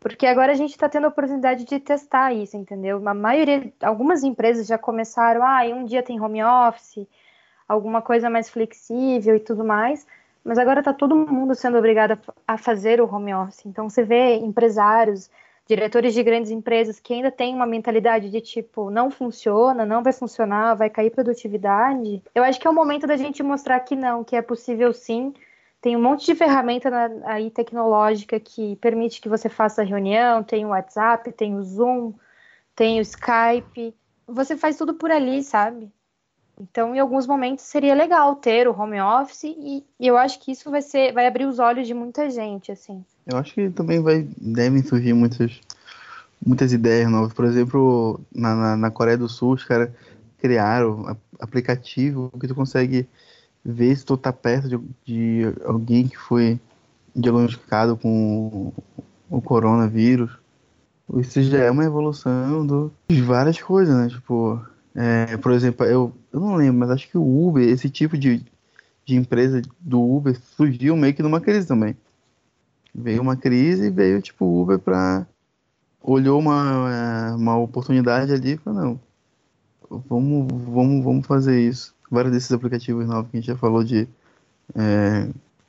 Porque 0.00 0.26
agora 0.26 0.52
a 0.52 0.54
gente 0.54 0.70
está 0.70 0.88
tendo 0.88 1.04
a 1.04 1.08
oportunidade 1.08 1.64
de 1.64 1.78
testar 1.78 2.32
isso, 2.32 2.56
entendeu? 2.56 3.06
A 3.06 3.12
maioria, 3.12 3.70
algumas 3.82 4.24
empresas 4.24 4.66
já 4.66 4.78
começaram, 4.78 5.42
ah, 5.44 5.62
um 5.74 5.84
dia 5.84 6.02
tem 6.02 6.18
home 6.18 6.42
office, 6.42 7.06
alguma 7.68 8.00
coisa 8.00 8.30
mais 8.30 8.48
flexível 8.48 9.36
e 9.36 9.40
tudo 9.40 9.62
mais, 9.62 10.06
mas 10.42 10.58
agora 10.58 10.80
está 10.80 10.94
todo 10.94 11.14
mundo 11.14 11.54
sendo 11.54 11.76
obrigado 11.76 12.18
a 12.48 12.56
fazer 12.56 12.98
o 12.98 13.14
home 13.14 13.34
office. 13.34 13.66
Então 13.66 13.90
você 13.90 14.02
vê 14.02 14.36
empresários, 14.36 15.30
diretores 15.66 16.14
de 16.14 16.22
grandes 16.22 16.50
empresas 16.50 16.98
que 16.98 17.12
ainda 17.12 17.30
têm 17.30 17.54
uma 17.54 17.66
mentalidade 17.66 18.30
de 18.30 18.40
tipo, 18.40 18.90
não 18.90 19.10
funciona, 19.10 19.84
não 19.84 20.02
vai 20.02 20.14
funcionar, 20.14 20.74
vai 20.74 20.88
cair 20.88 21.10
produtividade. 21.10 22.22
Eu 22.34 22.42
acho 22.42 22.58
que 22.58 22.66
é 22.66 22.70
o 22.70 22.74
momento 22.74 23.06
da 23.06 23.16
gente 23.16 23.42
mostrar 23.42 23.78
que 23.80 23.94
não, 23.94 24.24
que 24.24 24.34
é 24.34 24.40
possível 24.40 24.94
sim 24.94 25.34
tem 25.80 25.96
um 25.96 26.02
monte 26.02 26.26
de 26.26 26.34
ferramenta 26.34 26.90
na, 26.90 27.08
aí 27.24 27.50
tecnológica 27.50 28.38
que 28.38 28.76
permite 28.76 29.20
que 29.20 29.28
você 29.28 29.48
faça 29.48 29.82
reunião, 29.82 30.42
tem 30.42 30.64
o 30.64 30.68
WhatsApp, 30.68 31.32
tem 31.32 31.54
o 31.54 31.62
Zoom, 31.62 32.12
tem 32.76 32.98
o 32.98 33.02
Skype. 33.02 33.94
Você 34.26 34.56
faz 34.56 34.76
tudo 34.76 34.94
por 34.94 35.10
ali, 35.10 35.42
sabe? 35.42 35.90
Então, 36.60 36.94
em 36.94 36.98
alguns 36.98 37.26
momentos 37.26 37.64
seria 37.64 37.94
legal 37.94 38.36
ter 38.36 38.68
o 38.68 38.78
home 38.78 39.00
office 39.00 39.44
e, 39.44 39.82
e, 39.98 40.06
eu 40.06 40.18
acho 40.18 40.38
que 40.40 40.52
isso 40.52 40.70
vai 40.70 40.82
ser, 40.82 41.12
vai 41.14 41.26
abrir 41.26 41.46
os 41.46 41.58
olhos 41.58 41.86
de 41.86 41.94
muita 41.94 42.28
gente, 42.28 42.70
assim. 42.70 43.02
Eu 43.26 43.38
acho 43.38 43.54
que 43.54 43.70
também 43.70 44.02
vai, 44.02 44.28
devem 44.36 44.82
surgir 44.82 45.14
muitas, 45.14 45.58
muitas 46.44 46.74
ideias 46.74 47.10
novas. 47.10 47.32
Por 47.32 47.46
exemplo, 47.46 48.20
na, 48.34 48.54
na, 48.54 48.76
na 48.76 48.90
Coreia 48.90 49.16
do 49.16 49.26
Sul, 49.26 49.54
os 49.54 49.64
caras 49.64 49.88
criaram 50.36 51.16
aplicativo 51.38 52.30
que 52.38 52.46
tu 52.46 52.54
consegue 52.54 53.08
ver 53.64 53.96
se 53.96 54.04
tu 54.04 54.16
tá 54.16 54.32
perto 54.32 54.68
de, 54.68 54.80
de 55.04 55.54
alguém 55.64 56.08
que 56.08 56.16
foi 56.16 56.58
diagnosticado 57.14 57.96
com 57.96 58.72
o 59.28 59.40
coronavírus. 59.40 60.38
Isso 61.18 61.42
já 61.42 61.58
é 61.58 61.70
uma 61.70 61.84
evolução 61.84 62.66
do, 62.66 62.92
de 63.08 63.20
várias 63.20 63.60
coisas, 63.60 63.94
né? 63.94 64.08
Tipo, 64.08 64.60
é, 64.94 65.36
por 65.36 65.52
exemplo, 65.52 65.84
eu, 65.84 66.12
eu 66.32 66.40
não 66.40 66.54
lembro, 66.54 66.80
mas 66.80 66.90
acho 66.90 67.08
que 67.08 67.18
o 67.18 67.48
Uber, 67.48 67.68
esse 67.68 67.90
tipo 67.90 68.16
de, 68.16 68.44
de 69.04 69.16
empresa 69.16 69.60
do 69.80 70.00
Uber 70.00 70.38
surgiu 70.56 70.96
meio 70.96 71.14
que 71.14 71.22
numa 71.22 71.40
crise 71.40 71.66
também. 71.66 71.96
Veio 72.94 73.22
uma 73.22 73.36
crise 73.36 73.86
e 73.86 73.90
veio, 73.90 74.22
tipo, 74.22 74.44
o 74.44 74.62
Uber 74.62 74.78
pra... 74.78 75.26
Olhou 76.02 76.38
uma, 76.38 77.34
uma 77.34 77.58
oportunidade 77.58 78.32
ali 78.32 78.52
e 78.52 78.56
falou, 78.56 78.80
não, 78.80 79.00
vamos, 80.08 80.50
vamos, 80.50 81.04
vamos 81.04 81.26
fazer 81.26 81.60
isso 81.60 81.94
vários 82.10 82.32
desses 82.32 82.52
aplicativos 82.52 83.06
novos 83.06 83.30
que 83.30 83.36
a 83.36 83.40
gente 83.40 83.46
já 83.46 83.56
falou 83.56 83.84
de 83.84 84.08
é, 84.74 85.28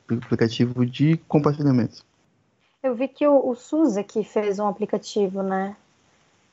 aplicativo 0.10 0.86
de 0.86 1.18
compartilhamento. 1.28 2.04
Eu 2.82 2.96
vi 2.96 3.08
que 3.08 3.28
o, 3.28 3.50
o 3.50 3.56
SUS 3.56 3.96
aqui 3.96 4.24
fez 4.24 4.58
um 4.58 4.68
aplicativo, 4.68 5.44
né? 5.44 5.76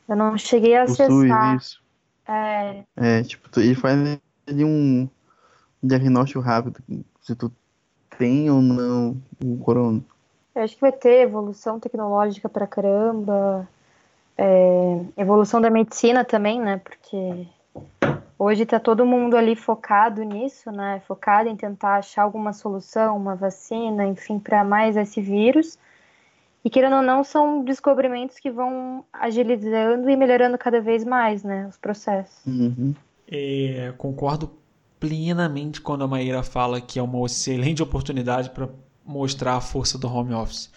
Eu 0.06 0.16
não 0.16 0.36
cheguei 0.36 0.76
a 0.76 0.80
o 0.80 0.84
acessar. 0.84 1.60
SUS, 1.60 1.62
isso. 1.62 1.82
É... 2.26 2.84
é, 2.96 3.22
tipo, 3.22 3.48
ele 3.58 3.74
faz 3.74 3.98
ali 4.46 4.64
um 4.64 5.08
diagnóstico 5.82 6.40
rápido 6.40 6.78
se 7.22 7.34
tu 7.34 7.50
tem 8.18 8.50
ou 8.50 8.60
não 8.60 9.16
o 9.42 9.56
corona. 9.58 10.02
Eu 10.54 10.62
acho 10.62 10.74
que 10.74 10.80
vai 10.80 10.92
ter 10.92 11.22
evolução 11.22 11.78
tecnológica 11.78 12.48
pra 12.48 12.66
caramba, 12.66 13.66
é, 14.36 15.00
evolução 15.16 15.60
da 15.60 15.70
medicina 15.70 16.24
também, 16.24 16.60
né? 16.60 16.78
Porque 16.78 17.46
Hoje 18.38 18.62
está 18.62 18.78
todo 18.78 19.04
mundo 19.04 19.36
ali 19.36 19.56
focado 19.56 20.22
nisso, 20.22 20.70
né? 20.70 21.02
Focado 21.08 21.48
em 21.48 21.56
tentar 21.56 21.96
achar 21.96 22.22
alguma 22.22 22.52
solução, 22.52 23.16
uma 23.16 23.34
vacina, 23.34 24.06
enfim, 24.06 24.38
para 24.38 24.62
mais 24.62 24.96
esse 24.96 25.20
vírus. 25.20 25.76
E 26.64 26.70
querendo 26.70 26.96
ou 26.96 27.02
não, 27.02 27.24
são 27.24 27.64
descobrimentos 27.64 28.38
que 28.38 28.50
vão 28.50 29.04
agilizando 29.12 30.08
e 30.08 30.16
melhorando 30.16 30.56
cada 30.56 30.80
vez 30.80 31.04
mais, 31.04 31.42
né? 31.42 31.66
Os 31.66 31.76
processos. 31.76 32.46
Uhum. 32.46 32.94
É, 33.26 33.92
concordo 33.98 34.50
plenamente 35.00 35.80
quando 35.80 36.04
a 36.04 36.08
Maíra 36.08 36.42
fala 36.42 36.80
que 36.80 36.98
é 36.98 37.02
uma 37.02 37.24
excelente 37.26 37.82
oportunidade 37.82 38.50
para 38.50 38.68
mostrar 39.04 39.56
a 39.56 39.60
força 39.60 39.98
do 39.98 40.12
home 40.12 40.34
office. 40.34 40.70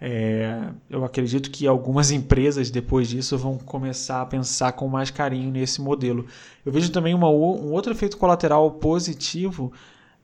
É, 0.00 0.70
eu 0.88 1.04
acredito 1.04 1.50
que 1.50 1.66
algumas 1.66 2.10
empresas 2.10 2.70
depois 2.70 3.08
disso 3.08 3.36
vão 3.36 3.58
começar 3.58 4.22
a 4.22 4.26
pensar 4.26 4.72
com 4.72 4.88
mais 4.88 5.10
carinho 5.10 5.50
nesse 5.50 5.80
modelo. 5.82 6.26
Eu 6.64 6.72
vejo 6.72 6.90
também 6.90 7.14
uma, 7.14 7.28
um 7.28 7.72
outro 7.72 7.92
efeito 7.92 8.16
colateral 8.16 8.70
positivo, 8.72 9.72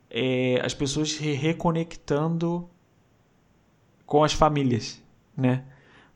é, 0.09 0.59
as 0.63 0.73
pessoas 0.73 1.11
se 1.11 1.31
reconectando 1.31 2.67
com 4.03 4.23
as 4.23 4.33
famílias, 4.33 4.99
né? 5.35 5.63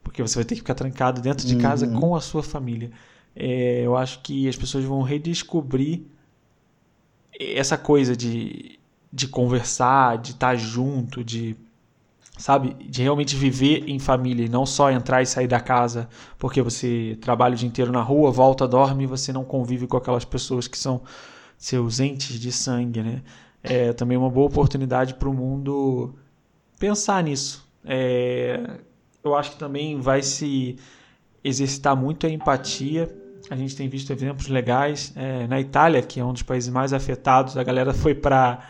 Porque 0.03 0.23
você 0.23 0.35
vai 0.35 0.45
ter 0.45 0.55
que 0.55 0.61
ficar 0.61 0.73
trancado 0.73 1.21
dentro 1.21 1.45
de 1.45 1.55
casa 1.57 1.85
uhum. 1.85 1.99
com 1.99 2.15
a 2.15 2.21
sua 2.21 2.41
família. 2.41 2.89
É, 3.35 3.81
eu 3.85 3.95
acho 3.95 4.21
que 4.21 4.47
as 4.47 4.55
pessoas 4.55 4.83
vão 4.83 5.03
redescobrir 5.03 6.01
essa 7.39 7.77
coisa 7.77 8.15
de, 8.15 8.79
de 9.13 9.27
conversar, 9.27 10.17
de 10.17 10.31
estar 10.31 10.55
junto, 10.55 11.23
de 11.23 11.55
sabe? 12.41 12.75
De 12.89 13.03
realmente 13.03 13.35
viver 13.35 13.87
em 13.87 13.99
família 13.99 14.45
e 14.45 14.49
não 14.49 14.65
só 14.65 14.89
entrar 14.89 15.21
e 15.21 15.25
sair 15.25 15.47
da 15.47 15.59
casa 15.59 16.09
porque 16.39 16.61
você 16.61 17.17
trabalha 17.21 17.53
o 17.53 17.57
dia 17.57 17.67
inteiro 17.67 17.91
na 17.91 18.01
rua, 18.01 18.31
volta, 18.31 18.67
dorme 18.67 19.03
e 19.03 19.07
você 19.07 19.31
não 19.31 19.43
convive 19.43 19.85
com 19.85 19.95
aquelas 19.95 20.25
pessoas 20.25 20.67
que 20.67 20.77
são 20.77 21.03
seus 21.55 21.99
entes 21.99 22.39
de 22.39 22.51
sangue, 22.51 23.03
né? 23.03 23.21
É 23.61 23.93
também 23.93 24.17
uma 24.17 24.29
boa 24.29 24.47
oportunidade 24.47 25.13
para 25.13 25.29
o 25.29 25.33
mundo 25.33 26.15
pensar 26.79 27.23
nisso. 27.23 27.69
É, 27.85 28.79
eu 29.23 29.35
acho 29.35 29.51
que 29.51 29.59
também 29.59 29.99
vai 29.99 30.23
se 30.23 30.77
exercitar 31.43 31.95
muito 31.95 32.25
a 32.25 32.29
empatia. 32.29 33.07
A 33.51 33.55
gente 33.55 33.75
tem 33.75 33.87
visto 33.87 34.11
exemplos 34.11 34.47
legais. 34.47 35.13
É, 35.15 35.45
na 35.45 35.59
Itália, 35.61 36.01
que 36.01 36.19
é 36.19 36.25
um 36.25 36.33
dos 36.33 36.41
países 36.41 36.71
mais 36.71 36.91
afetados, 36.91 37.55
a 37.55 37.63
galera 37.63 37.93
foi 37.93 38.15
para 38.15 38.67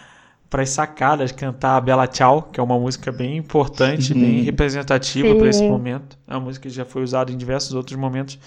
para 0.52 0.64
as 0.64 0.70
sacadas 0.70 1.32
cantar 1.32 1.78
a 1.78 1.82
Bela 1.82 2.06
Tchau, 2.06 2.50
que 2.52 2.60
é 2.60 2.64
uma 2.64 2.78
música 2.78 3.10
bem 3.10 3.38
importante, 3.38 4.14
bem 4.14 4.42
representativa 4.42 5.34
para 5.34 5.48
esse 5.48 5.64
momento. 5.64 6.20
É 6.28 6.34
uma 6.34 6.42
música 6.42 6.68
que 6.68 6.76
já 6.76 6.84
foi 6.84 7.02
usada 7.04 7.32
em 7.32 7.38
diversos 7.38 7.74
outros 7.74 7.98
momentos. 7.98 8.38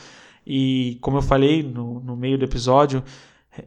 E, 0.46 0.98
como 1.00 1.16
eu 1.16 1.22
falei 1.22 1.62
no, 1.62 2.00
no 2.00 2.14
meio 2.14 2.36
do 2.36 2.44
episódio, 2.44 3.02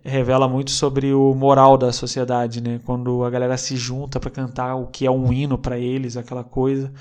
revela 0.04 0.48
muito 0.48 0.70
sobre 0.70 1.12
o 1.12 1.34
moral 1.34 1.80
da 1.80 1.92
sociedade, 1.92 2.62
né? 2.62 2.80
Quando 2.86 3.24
a 3.24 3.30
galera 3.32 3.58
se 3.58 3.76
junta 3.76 4.20
para 4.20 4.30
cantar 4.30 4.76
o 4.76 4.86
que 4.86 5.08
é 5.08 5.10
um 5.10 5.34
hino 5.34 5.58
para 5.58 5.80
eles, 5.80 6.16
aquela 6.16 6.44
coisa 6.44 6.94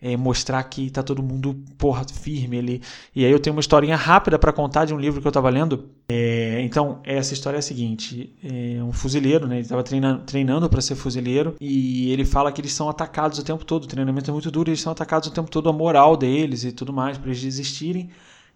é, 0.00 0.16
mostrar 0.16 0.62
que 0.64 0.90
tá 0.90 1.02
todo 1.02 1.22
mundo, 1.22 1.56
porra, 1.76 2.04
firme 2.04 2.58
ali. 2.58 2.82
E 3.14 3.24
aí 3.24 3.30
eu 3.30 3.38
tenho 3.38 3.54
uma 3.54 3.60
historinha 3.60 3.96
rápida 3.96 4.38
para 4.38 4.52
contar 4.52 4.84
de 4.84 4.94
um 4.94 4.98
livro 4.98 5.20
que 5.20 5.28
eu 5.28 5.32
tava 5.32 5.50
lendo. 5.50 5.90
É, 6.08 6.60
então, 6.62 7.00
essa 7.04 7.34
história 7.34 7.56
é 7.56 7.60
a 7.60 7.62
seguinte: 7.62 8.34
é 8.42 8.82
um 8.82 8.92
fuzileiro, 8.92 9.46
né? 9.46 9.58
Ele 9.58 9.68
tava 9.68 9.82
treinando, 9.82 10.22
treinando 10.24 10.68
para 10.68 10.80
ser 10.80 10.94
fuzileiro 10.94 11.54
e 11.60 12.10
ele 12.12 12.24
fala 12.24 12.50
que 12.50 12.60
eles 12.60 12.72
são 12.72 12.88
atacados 12.88 13.38
o 13.38 13.44
tempo 13.44 13.64
todo. 13.64 13.84
O 13.84 13.88
treinamento 13.88 14.30
é 14.30 14.32
muito 14.32 14.50
duro, 14.50 14.70
eles 14.70 14.80
são 14.80 14.92
atacados 14.92 15.28
o 15.28 15.32
tempo 15.32 15.50
todo, 15.50 15.68
a 15.68 15.72
moral 15.72 16.16
deles 16.16 16.64
e 16.64 16.72
tudo 16.72 16.92
mais, 16.92 17.18
para 17.18 17.28
eles 17.28 17.42
desistirem. 17.42 18.10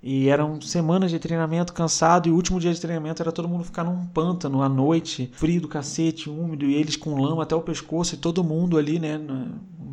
E 0.06 0.28
eram 0.28 0.60
semanas 0.60 1.10
de 1.10 1.18
treinamento 1.18 1.72
cansado, 1.72 2.28
e 2.28 2.30
o 2.30 2.34
último 2.34 2.60
dia 2.60 2.74
de 2.74 2.78
treinamento 2.78 3.22
era 3.22 3.32
todo 3.32 3.48
mundo 3.48 3.64
ficar 3.64 3.84
num 3.84 4.04
pântano 4.04 4.60
à 4.60 4.68
noite, 4.68 5.30
frio 5.32 5.62
do 5.62 5.66
cacete, 5.66 6.28
úmido, 6.28 6.66
e 6.66 6.74
eles 6.74 6.94
com 6.94 7.18
lama 7.18 7.42
até 7.42 7.56
o 7.56 7.62
pescoço, 7.62 8.14
e 8.14 8.18
todo 8.18 8.44
mundo 8.44 8.76
ali, 8.76 8.98
né, 8.98 9.18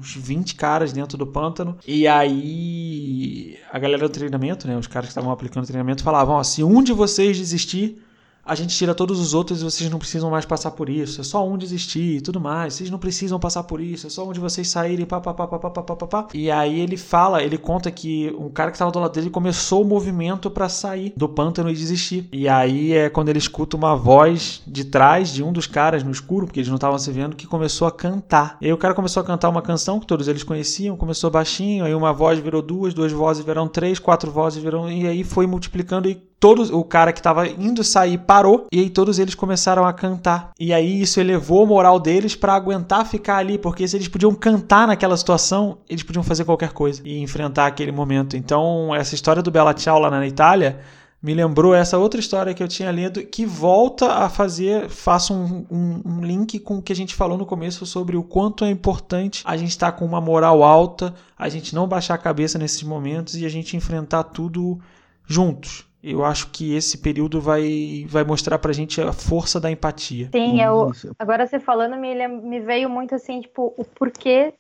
uns 0.02 0.16
20 0.16 0.56
caras 0.56 0.92
dentro 0.92 1.18
do 1.18 1.28
pântano. 1.28 1.78
E 1.88 2.08
aí 2.08 3.58
a 3.72 3.78
galera 3.78 4.08
do 4.08 4.12
treinamento, 4.12 4.68
né, 4.68 4.76
os 4.76 4.88
caras 4.88 5.08
que 5.08 5.12
estavam 5.12 5.32
aplicando 5.32 5.64
o 5.64 5.68
treinamento 5.68 6.04
falavam, 6.04 6.36
ó, 6.36 6.44
se 6.44 6.64
um 6.64 6.82
de 6.84 6.92
vocês 6.92 7.38
desistir, 7.38 8.02
a 8.44 8.56
gente 8.56 8.76
tira 8.76 8.96
todos 8.96 9.20
os 9.20 9.34
outros 9.34 9.62
e 9.62 9.64
vocês 9.64 9.90
não 9.90 10.00
precisam 10.00 10.30
mais 10.30 10.46
passar 10.46 10.72
por 10.72 10.90
isso. 10.90 11.22
É 11.22 11.24
só 11.24 11.48
um 11.48 11.58
desistir 11.58 12.18
e 12.18 12.22
tudo 12.22 12.40
mais. 12.40 12.74
Vocês 12.74 12.90
não 12.90 12.98
precisam 12.98 13.40
passar 13.40 13.64
por 13.64 13.80
isso. 13.80 14.08
É 14.08 14.10
só 14.10 14.28
um 14.28 14.34
de 14.34 14.40
vocês 14.40 14.68
saírem. 14.68 15.06
Pá, 15.06 15.22
pá, 15.22 15.34
pá, 15.34 15.48
pá, 15.48 15.60
pá, 15.60 15.70
pá, 15.70 15.96
pá, 15.96 16.08
pá. 16.08 16.28
E 16.34 16.50
aí 16.50 16.80
ele 16.80 16.98
fala, 16.98 17.44
ele 17.44 17.58
conta 17.58 17.92
que 17.92 18.36
um 18.38 18.50
cara 18.50 18.72
que 18.72 18.76
estava 18.76 18.92
do 18.92 19.00
lado 19.00 19.14
dele 19.14 19.30
começou 19.30 19.84
o 19.84 19.86
movimento 19.86 20.50
para 20.50 20.68
sair 20.70 21.14
do 21.16 21.30
pântano 21.30 21.70
e 21.70 21.74
desistir. 21.74 22.28
E 22.32 22.50
aí 22.50 22.94
é 22.94 23.10
quando 23.10 23.30
ele 23.30 23.40
escuta 23.40 23.78
uma 23.78 23.96
voz 23.96 24.62
de 24.66 24.86
trás 24.86 25.32
de 25.32 25.44
um 25.44 25.54
dos 25.54 25.68
caras 25.68 26.04
no 26.04 26.12
escuro, 26.12 26.48
porque 26.48 26.60
eles 26.60 26.70
não 26.70 26.76
estavam 26.76 26.98
se 26.98 27.12
vendo, 27.12 27.36
que 27.36 27.46
começou 27.46 27.88
a 27.88 27.92
cantar. 27.92 28.58
E 28.60 28.66
aí 28.66 28.74
o 28.74 28.78
cara 28.78 28.94
começou 28.94 29.22
a 29.22 29.26
cantar 29.26 29.50
uma 29.50 29.62
canção 29.62 30.00
que 30.00 30.08
todos 30.08 30.28
eles 30.28 30.44
conheciam, 30.44 30.98
começou 30.98 31.30
baixinho, 31.30 31.86
aí 31.86 31.94
uma 31.94 32.12
voz 32.12 32.40
virou 32.40 32.62
duas, 32.62 32.94
duas 32.94 33.12
vozes 33.12 33.44
viraram 33.46 33.68
três, 33.68 34.00
quatro 34.00 34.32
vozes 34.32 34.62
viraram. 34.62 34.92
E 34.92 35.08
aí 35.08 35.24
foi 35.24 35.46
multiplicando 35.46 36.10
e 36.10 36.31
todos 36.42 36.72
o 36.72 36.84
cara 36.84 37.14
que 37.14 37.20
estava 37.20 37.48
indo 37.48 37.84
sair 37.84 38.18
parou 38.18 38.66
e 38.74 38.80
aí 38.80 38.90
todos 38.90 39.20
eles 39.20 39.36
começaram 39.36 39.86
a 39.86 39.94
cantar. 39.94 40.50
E 40.60 40.74
aí 40.74 41.00
isso 41.00 41.20
elevou 41.20 41.64
a 41.64 41.68
moral 41.68 42.00
deles 42.00 42.36
para 42.36 42.56
aguentar 42.56 43.06
ficar 43.06 43.38
ali, 43.38 43.60
porque 43.60 43.88
se 43.88 43.96
eles 43.96 44.08
podiam 44.08 44.34
cantar 44.34 44.88
naquela 44.88 45.16
situação, 45.16 45.78
eles 45.88 46.02
podiam 46.02 46.24
fazer 46.24 46.44
qualquer 46.44 46.74
coisa 46.74 47.00
e 47.06 47.20
enfrentar 47.20 47.68
aquele 47.68 47.92
momento. 47.92 48.36
Então, 48.36 48.94
essa 48.94 49.14
história 49.14 49.44
do 49.44 49.52
Bella 49.52 49.78
Ciao 49.78 50.00
lá 50.00 50.10
na 50.10 50.26
Itália 50.26 50.80
me 51.22 51.36
lembrou 51.36 51.76
essa 51.76 52.00
outra 52.00 52.20
história 52.20 52.56
que 52.56 52.64
eu 52.64 52.68
tinha 52.68 52.90
lido 52.92 53.24
que 53.24 53.46
volta 53.46 54.12
a 54.12 54.28
fazer, 54.28 54.90
faço 54.90 55.36
um, 55.36 55.68
um, 55.70 56.02
um, 56.04 56.26
link 56.26 56.58
com 56.58 56.78
o 56.78 56.82
que 56.82 56.92
a 56.92 56.96
gente 56.96 57.14
falou 57.14 57.38
no 57.38 57.46
começo 57.46 57.86
sobre 57.86 58.18
o 58.18 58.24
quanto 58.24 58.66
é 58.66 58.72
importante 58.72 59.44
a 59.46 59.56
gente 59.56 59.70
estar 59.70 59.92
tá 59.92 59.98
com 60.00 60.04
uma 60.04 60.20
moral 60.20 60.64
alta, 60.64 61.14
a 61.38 61.48
gente 61.48 61.76
não 61.76 61.88
baixar 61.88 62.16
a 62.16 62.18
cabeça 62.18 62.58
nesses 62.58 62.82
momentos 62.82 63.38
e 63.38 63.46
a 63.46 63.50
gente 63.50 63.78
enfrentar 63.78 64.24
tudo 64.24 64.80
juntos. 65.28 65.91
Eu 66.04 66.26
acho 66.26 66.50
que 66.50 66.76
esse 66.76 66.98
período 66.98 67.40
vai, 67.40 68.06
vai 68.08 68.24
mostrar 68.24 68.58
pra 68.58 68.74
gente 68.74 69.00
a 69.00 69.14
força 69.14 69.60
da 69.60 69.70
empatia. 69.70 70.30
Sim, 70.32 70.60
eu, 70.60 70.92
agora 71.20 71.46
você 71.46 71.60
falando 71.60 71.96
me, 71.96 72.28
me 72.28 72.60
veio 72.60 72.90
muito 72.90 73.14
assim, 73.14 73.42
tipo, 73.42 73.74
o 73.78 73.86
porquê 73.86 74.54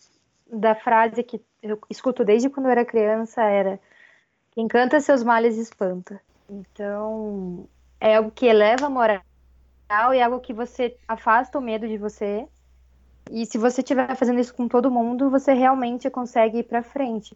da 0.51 0.75
frase 0.75 1.23
que 1.23 1.41
eu 1.63 1.79
escuto 1.89 2.23
desde 2.23 2.49
quando 2.49 2.67
eu 2.67 2.71
era 2.71 2.85
criança 2.85 3.41
era 3.41 3.79
quem 4.51 4.67
canta 4.67 4.99
seus 4.99 5.23
males 5.23 5.57
espanta. 5.57 6.21
Então, 6.49 7.67
é 7.99 8.17
algo 8.17 8.29
que 8.29 8.45
eleva 8.45 8.85
a 8.85 8.89
moral 8.89 9.23
e 10.13 10.17
é 10.17 10.23
algo 10.23 10.39
que 10.39 10.53
você 10.53 10.95
afasta 11.07 11.57
o 11.57 11.61
medo 11.61 11.87
de 11.87 11.97
você. 11.97 12.45
E 13.31 13.45
se 13.45 13.57
você 13.57 13.81
estiver 13.81 14.15
fazendo 14.15 14.39
isso 14.39 14.53
com 14.53 14.67
todo 14.67 14.91
mundo, 14.91 15.29
você 15.29 15.53
realmente 15.53 16.09
consegue 16.09 16.59
ir 16.59 16.63
para 16.63 16.83
frente. 16.83 17.35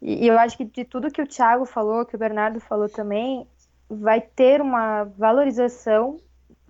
E, 0.00 0.26
eu 0.26 0.38
acho 0.38 0.56
que 0.56 0.64
de 0.64 0.84
tudo 0.84 1.10
que 1.10 1.22
o 1.22 1.26
Thiago 1.26 1.64
falou, 1.64 2.06
que 2.06 2.16
o 2.16 2.18
Bernardo 2.18 2.60
falou 2.60 2.88
também, 2.88 3.46
vai 3.88 4.20
ter 4.20 4.60
uma 4.60 5.04
valorização, 5.04 6.18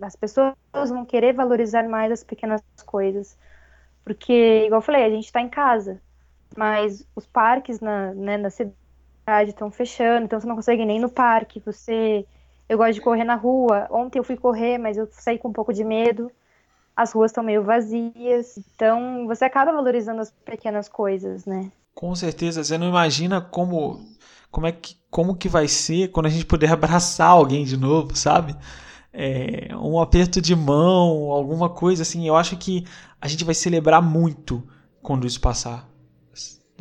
as 0.01 0.15
pessoas 0.15 0.55
vão 0.73 1.05
querer 1.05 1.33
valorizar 1.33 1.87
mais 1.87 2.11
as 2.11 2.23
pequenas 2.23 2.61
coisas. 2.85 3.37
Porque, 4.03 4.65
igual 4.65 4.79
eu 4.79 4.85
falei, 4.85 5.05
a 5.05 5.09
gente 5.09 5.25
está 5.25 5.41
em 5.41 5.49
casa, 5.49 6.01
mas 6.57 7.05
os 7.15 7.25
parques 7.25 7.79
na, 7.79 8.13
né, 8.13 8.37
na 8.37 8.49
cidade 8.49 8.75
estão 9.51 9.71
fechando, 9.71 10.25
então 10.25 10.39
você 10.39 10.47
não 10.47 10.55
consegue 10.55 10.85
nem 10.85 10.99
no 10.99 11.09
parque. 11.09 11.61
Você. 11.65 12.25
Eu 12.67 12.77
gosto 12.77 12.93
de 12.93 13.01
correr 13.01 13.23
na 13.23 13.35
rua. 13.35 13.87
Ontem 13.91 14.17
eu 14.19 14.23
fui 14.23 14.37
correr, 14.37 14.77
mas 14.77 14.97
eu 14.97 15.07
saí 15.11 15.37
com 15.37 15.49
um 15.49 15.53
pouco 15.53 15.73
de 15.73 15.83
medo. 15.83 16.31
As 16.95 17.11
ruas 17.11 17.31
estão 17.31 17.43
meio 17.43 17.63
vazias. 17.63 18.57
Então 18.75 19.27
você 19.27 19.45
acaba 19.45 19.71
valorizando 19.73 20.21
as 20.21 20.31
pequenas 20.31 20.87
coisas, 20.89 21.45
né? 21.45 21.71
Com 21.93 22.15
certeza, 22.15 22.63
você 22.63 22.77
não 22.77 22.87
imagina 22.87 23.41
como 23.41 24.09
como 24.49 24.67
é 24.67 24.71
que 24.71 24.95
como 25.09 25.35
que 25.35 25.49
vai 25.49 25.67
ser 25.67 26.09
quando 26.09 26.27
a 26.27 26.29
gente 26.29 26.45
puder 26.45 26.71
abraçar 26.73 27.29
alguém 27.29 27.65
de 27.65 27.77
novo, 27.77 28.15
sabe? 28.15 28.55
É, 29.13 29.75
um 29.75 29.99
aperto 29.99 30.41
de 30.41 30.55
mão, 30.55 31.31
alguma 31.31 31.69
coisa 31.69 32.03
assim. 32.03 32.27
Eu 32.27 32.35
acho 32.35 32.57
que 32.57 32.85
a 33.19 33.27
gente 33.27 33.43
vai 33.43 33.53
celebrar 33.53 34.01
muito 34.01 34.63
quando 35.01 35.27
isso 35.27 35.39
passar. 35.39 35.91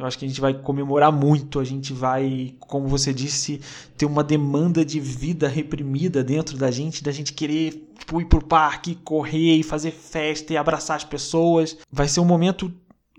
Eu 0.01 0.07
acho 0.07 0.19
que 0.19 0.25
a 0.25 0.29
gente 0.29 0.41
vai 0.41 0.55
comemorar 0.55 1.13
muito, 1.13 1.61
a 1.61 1.65
gente 1.65 1.93
vai, 1.93 2.55
como 2.59 2.89
você 2.89 3.13
disse, 3.13 3.61
ter 3.99 4.07
uma 4.07 4.25
demanda 4.25 4.83
de 4.83 4.99
vida 4.99 5.47
reprimida 5.47 6.25
dentro 6.25 6.57
da 6.57 6.71
gente, 6.71 7.05
da 7.05 7.13
gente 7.13 7.35
querer 7.35 7.93
tipo, 7.99 8.19
ir 8.19 8.25
pro 8.25 8.43
parque, 8.43 8.95
correr 8.95 9.57
e 9.57 9.63
fazer 9.63 9.91
festa 9.91 10.55
e 10.55 10.57
abraçar 10.57 10.97
as 10.97 11.05
pessoas. 11.05 11.77
Vai 11.93 12.09
ser 12.09 12.21
um 12.21 12.25
momento 12.25 12.73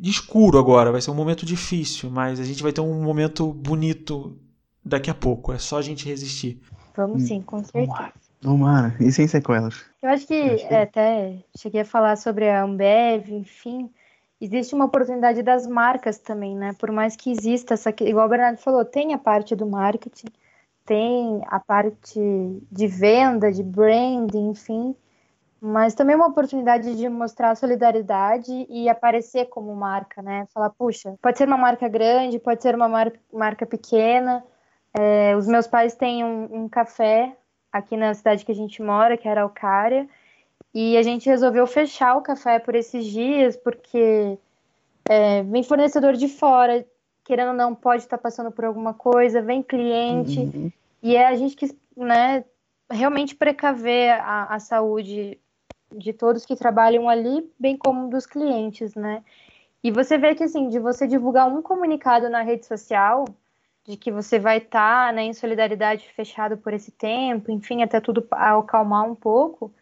escuro 0.10 0.58
agora, 0.58 0.92
vai 0.92 1.02
ser 1.02 1.12
um 1.12 1.16
momento 1.16 1.46
difícil, 1.46 2.10
mas 2.10 2.40
a 2.40 2.44
gente 2.44 2.64
vai 2.64 2.72
ter 2.72 2.82
um 2.82 3.04
momento 3.04 3.52
bonito 3.54 4.38
daqui 4.84 5.10
a 5.10 5.14
pouco. 5.14 5.54
É 5.54 5.58
só 5.58 5.78
a 5.78 5.82
gente 5.82 6.08
resistir. 6.08 6.60
Vamos 6.96 7.24
sim, 7.24 7.42
com 7.42 7.64
certeza. 7.64 8.12
Tomara, 8.42 8.96
e 9.00 9.12
sem 9.12 9.28
sequelas. 9.28 9.86
Eu 10.02 10.10
acho 10.10 10.26
que, 10.26 10.34
acho 10.34 10.68
que... 10.68 10.74
É, 10.74 10.82
até 10.82 11.36
cheguei 11.56 11.82
a 11.82 11.86
falar 11.86 12.16
sobre 12.16 12.50
a 12.50 12.64
Ambev, 12.64 13.30
enfim. 13.30 13.90
Existe 14.40 14.74
uma 14.74 14.86
oportunidade 14.86 15.44
das 15.44 15.68
marcas 15.68 16.18
também, 16.18 16.56
né? 16.56 16.74
Por 16.80 16.92
mais 16.92 17.16
que 17.16 17.30
exista 17.32 17.76
essa. 17.76 17.94
Igual 18.02 18.26
o 18.26 18.30
Bernardo 18.30 18.58
falou, 18.58 18.84
tem 18.84 19.14
a 19.14 19.18
parte 19.20 19.56
do 19.56 19.68
marketing, 19.68 20.30
tem 20.84 21.44
a 21.46 21.60
parte 21.60 22.20
de 22.72 22.88
venda, 22.88 23.52
de 23.52 23.62
branding, 23.62 24.50
enfim 24.50 24.96
mas 25.62 25.94
também 25.94 26.16
uma 26.16 26.28
oportunidade 26.28 26.96
de 26.96 27.08
mostrar 27.08 27.56
solidariedade 27.56 28.66
e 28.68 28.90
aparecer 28.90 29.46
como 29.46 29.76
marca, 29.76 30.20
né? 30.20 30.48
Falar, 30.52 30.72
puxa, 30.72 31.14
pode 31.22 31.38
ser 31.38 31.48
uma 31.48 31.58
marca 31.58 31.88
grande, 31.88 32.40
pode 32.40 32.64
ser 32.64 32.74
uma 32.74 32.90
mar 32.90 33.14
marca 33.32 33.64
pequena. 33.64 34.44
É, 34.92 35.36
os 35.38 35.46
meus 35.46 35.68
pais 35.68 35.94
têm 35.94 36.24
um, 36.24 36.64
um, 36.64 36.68
café 36.68 37.38
aqui 37.72 37.96
na 37.96 38.12
cidade 38.16 38.44
que 38.44 38.52
a 38.52 38.56
gente 38.56 38.82
mora, 38.82 39.16
que 39.16 39.28
era 39.28 39.42
Araucária, 39.42 40.10
e 40.74 40.98
a 40.98 41.04
gente 41.04 41.30
resolveu 41.30 41.68
fechar 41.68 42.16
o 42.16 42.22
café 42.22 42.58
por 42.58 42.74
esses 42.74 43.06
dias, 43.06 43.56
porque 43.56 44.40
é, 45.08 45.44
vem 45.44 45.62
fornecedor 45.62 46.14
de 46.14 46.28
fora, 46.28 46.84
querendo 47.24 47.50
ou 47.50 47.54
não, 47.54 47.76
pode 47.76 48.02
estar 48.02 48.18
passando 48.18 48.52
por 48.52 48.66
alguma 48.66 48.96
coisa, 48.96 49.44
vem 49.44 49.62
cliente, 49.62 50.40
uhum. 50.40 50.72
e 51.04 51.16
é 51.16 51.28
a 51.28 51.36
gente 51.36 51.56
que, 51.56 51.74
né, 51.96 52.44
realmente 52.90 53.36
precaver 53.36 54.12
a, 54.20 54.56
a 54.56 54.60
saúde 54.60 55.40
de 55.92 56.14
todos 56.14 56.46
que 56.46 56.56
trabalham 56.56 57.10
ali, 57.10 57.50
bem 57.60 57.78
como 57.78 58.10
dos 58.10 58.26
clientes, 58.26 58.96
né? 58.96 59.24
E 59.84 59.92
você 59.92 60.18
vê 60.18 60.36
que, 60.36 60.44
assim, 60.44 60.70
de 60.70 60.80
você 60.80 61.08
divulgar 61.08 61.48
um 61.48 61.62
comunicado 61.62 62.30
na 62.30 62.42
rede 62.42 62.66
social, 62.66 63.26
de 63.84 63.98
que 63.98 64.12
você 64.12 64.40
vai 64.40 64.58
estar 64.58 65.08
tá, 65.08 65.12
né, 65.12 65.24
em 65.24 65.34
solidariedade 65.34 66.08
fechado 66.14 66.58
por 66.58 66.74
esse 66.74 66.92
tempo, 66.92 67.52
enfim, 67.52 67.82
até 67.82 68.00
tudo 68.00 68.26
acalmar 68.32 69.04
um 69.06 69.16
pouco, 69.16 69.74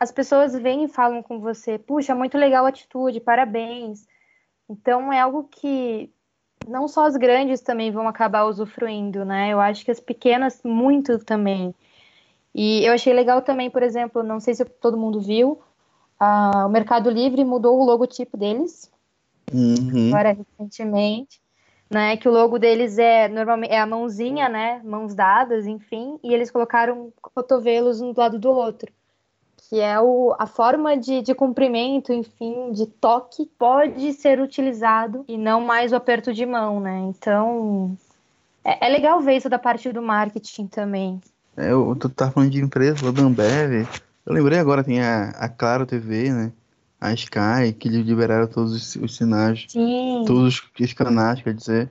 as 0.00 0.12
pessoas 0.12 0.54
vêm 0.54 0.84
e 0.84 0.88
falam 0.88 1.22
com 1.22 1.40
você, 1.40 1.78
puxa, 1.78 2.14
muito 2.14 2.38
legal 2.38 2.64
a 2.64 2.68
atitude, 2.68 3.20
parabéns. 3.20 4.06
Então 4.68 5.12
é 5.12 5.20
algo 5.20 5.48
que 5.50 6.10
não 6.66 6.86
só 6.86 7.06
as 7.06 7.16
grandes 7.16 7.60
também 7.60 7.90
vão 7.90 8.06
acabar 8.06 8.44
usufruindo, 8.44 9.24
né? 9.24 9.52
Eu 9.52 9.60
acho 9.60 9.84
que 9.84 9.90
as 9.90 10.00
pequenas 10.00 10.62
muito 10.62 11.18
também. 11.24 11.74
E 12.54 12.84
eu 12.84 12.92
achei 12.92 13.12
legal 13.12 13.42
também, 13.42 13.70
por 13.70 13.82
exemplo, 13.82 14.22
não 14.22 14.40
sei 14.40 14.54
se 14.54 14.64
todo 14.64 14.96
mundo 14.96 15.20
viu, 15.20 15.60
uh, 16.20 16.66
o 16.66 16.68
Mercado 16.68 17.10
Livre 17.10 17.44
mudou 17.44 17.78
o 17.78 17.84
logotipo 17.84 18.36
deles, 18.36 18.90
Uhum. 19.52 20.08
agora 20.08 20.32
recentemente, 20.32 21.40
né? 21.90 22.16
Que 22.16 22.28
o 22.28 22.32
logo 22.32 22.58
deles 22.58 22.98
é 22.98 23.28
normalmente 23.28 23.72
é 23.72 23.80
a 23.80 23.86
mãozinha, 23.86 24.48
né? 24.48 24.80
Mãos 24.84 25.14
dadas, 25.14 25.66
enfim, 25.66 26.18
e 26.22 26.34
eles 26.34 26.50
colocaram 26.50 27.12
cotovelos 27.20 28.00
um 28.00 28.12
do 28.12 28.20
lado 28.20 28.38
do 28.38 28.50
outro. 28.50 28.92
Que 29.68 29.80
é 29.80 30.00
o, 30.00 30.34
a 30.38 30.46
forma 30.46 30.96
de, 30.96 31.20
de 31.20 31.34
cumprimento, 31.34 32.12
enfim, 32.12 32.72
de 32.72 32.86
toque, 32.86 33.46
pode 33.58 34.12
ser 34.14 34.40
utilizado 34.40 35.24
e 35.28 35.36
não 35.36 35.60
mais 35.60 35.92
o 35.92 35.96
aperto 35.96 36.32
de 36.32 36.46
mão, 36.46 36.80
né? 36.80 36.98
Então, 37.00 37.96
é, 38.64 38.86
é 38.86 38.88
legal 38.88 39.20
ver 39.20 39.36
isso 39.36 39.48
da 39.48 39.58
parte 39.58 39.92
do 39.92 40.00
marketing 40.00 40.66
também. 40.68 41.20
É, 41.58 41.72
eu, 41.72 41.96
tu 41.96 42.08
tá 42.08 42.30
falando 42.30 42.50
de 42.52 42.60
empresa, 42.62 43.10
da 43.10 43.22
Ambev. 43.22 43.84
Eu 44.24 44.32
lembrei 44.32 44.60
agora, 44.60 44.84
tem 44.84 45.00
a, 45.00 45.30
a 45.30 45.48
Claro 45.48 45.84
TV, 45.84 46.32
né? 46.32 46.52
A 47.00 47.12
Sky, 47.12 47.72
que 47.76 47.88
liberaram 47.88 48.46
todos 48.46 48.72
os, 48.72 48.96
os 48.96 49.16
sinais, 49.16 49.66
Sim. 49.68 50.24
todos 50.24 50.62
os, 50.80 50.92
canais, 50.92 51.42
quer 51.42 51.54
dizer. 51.54 51.90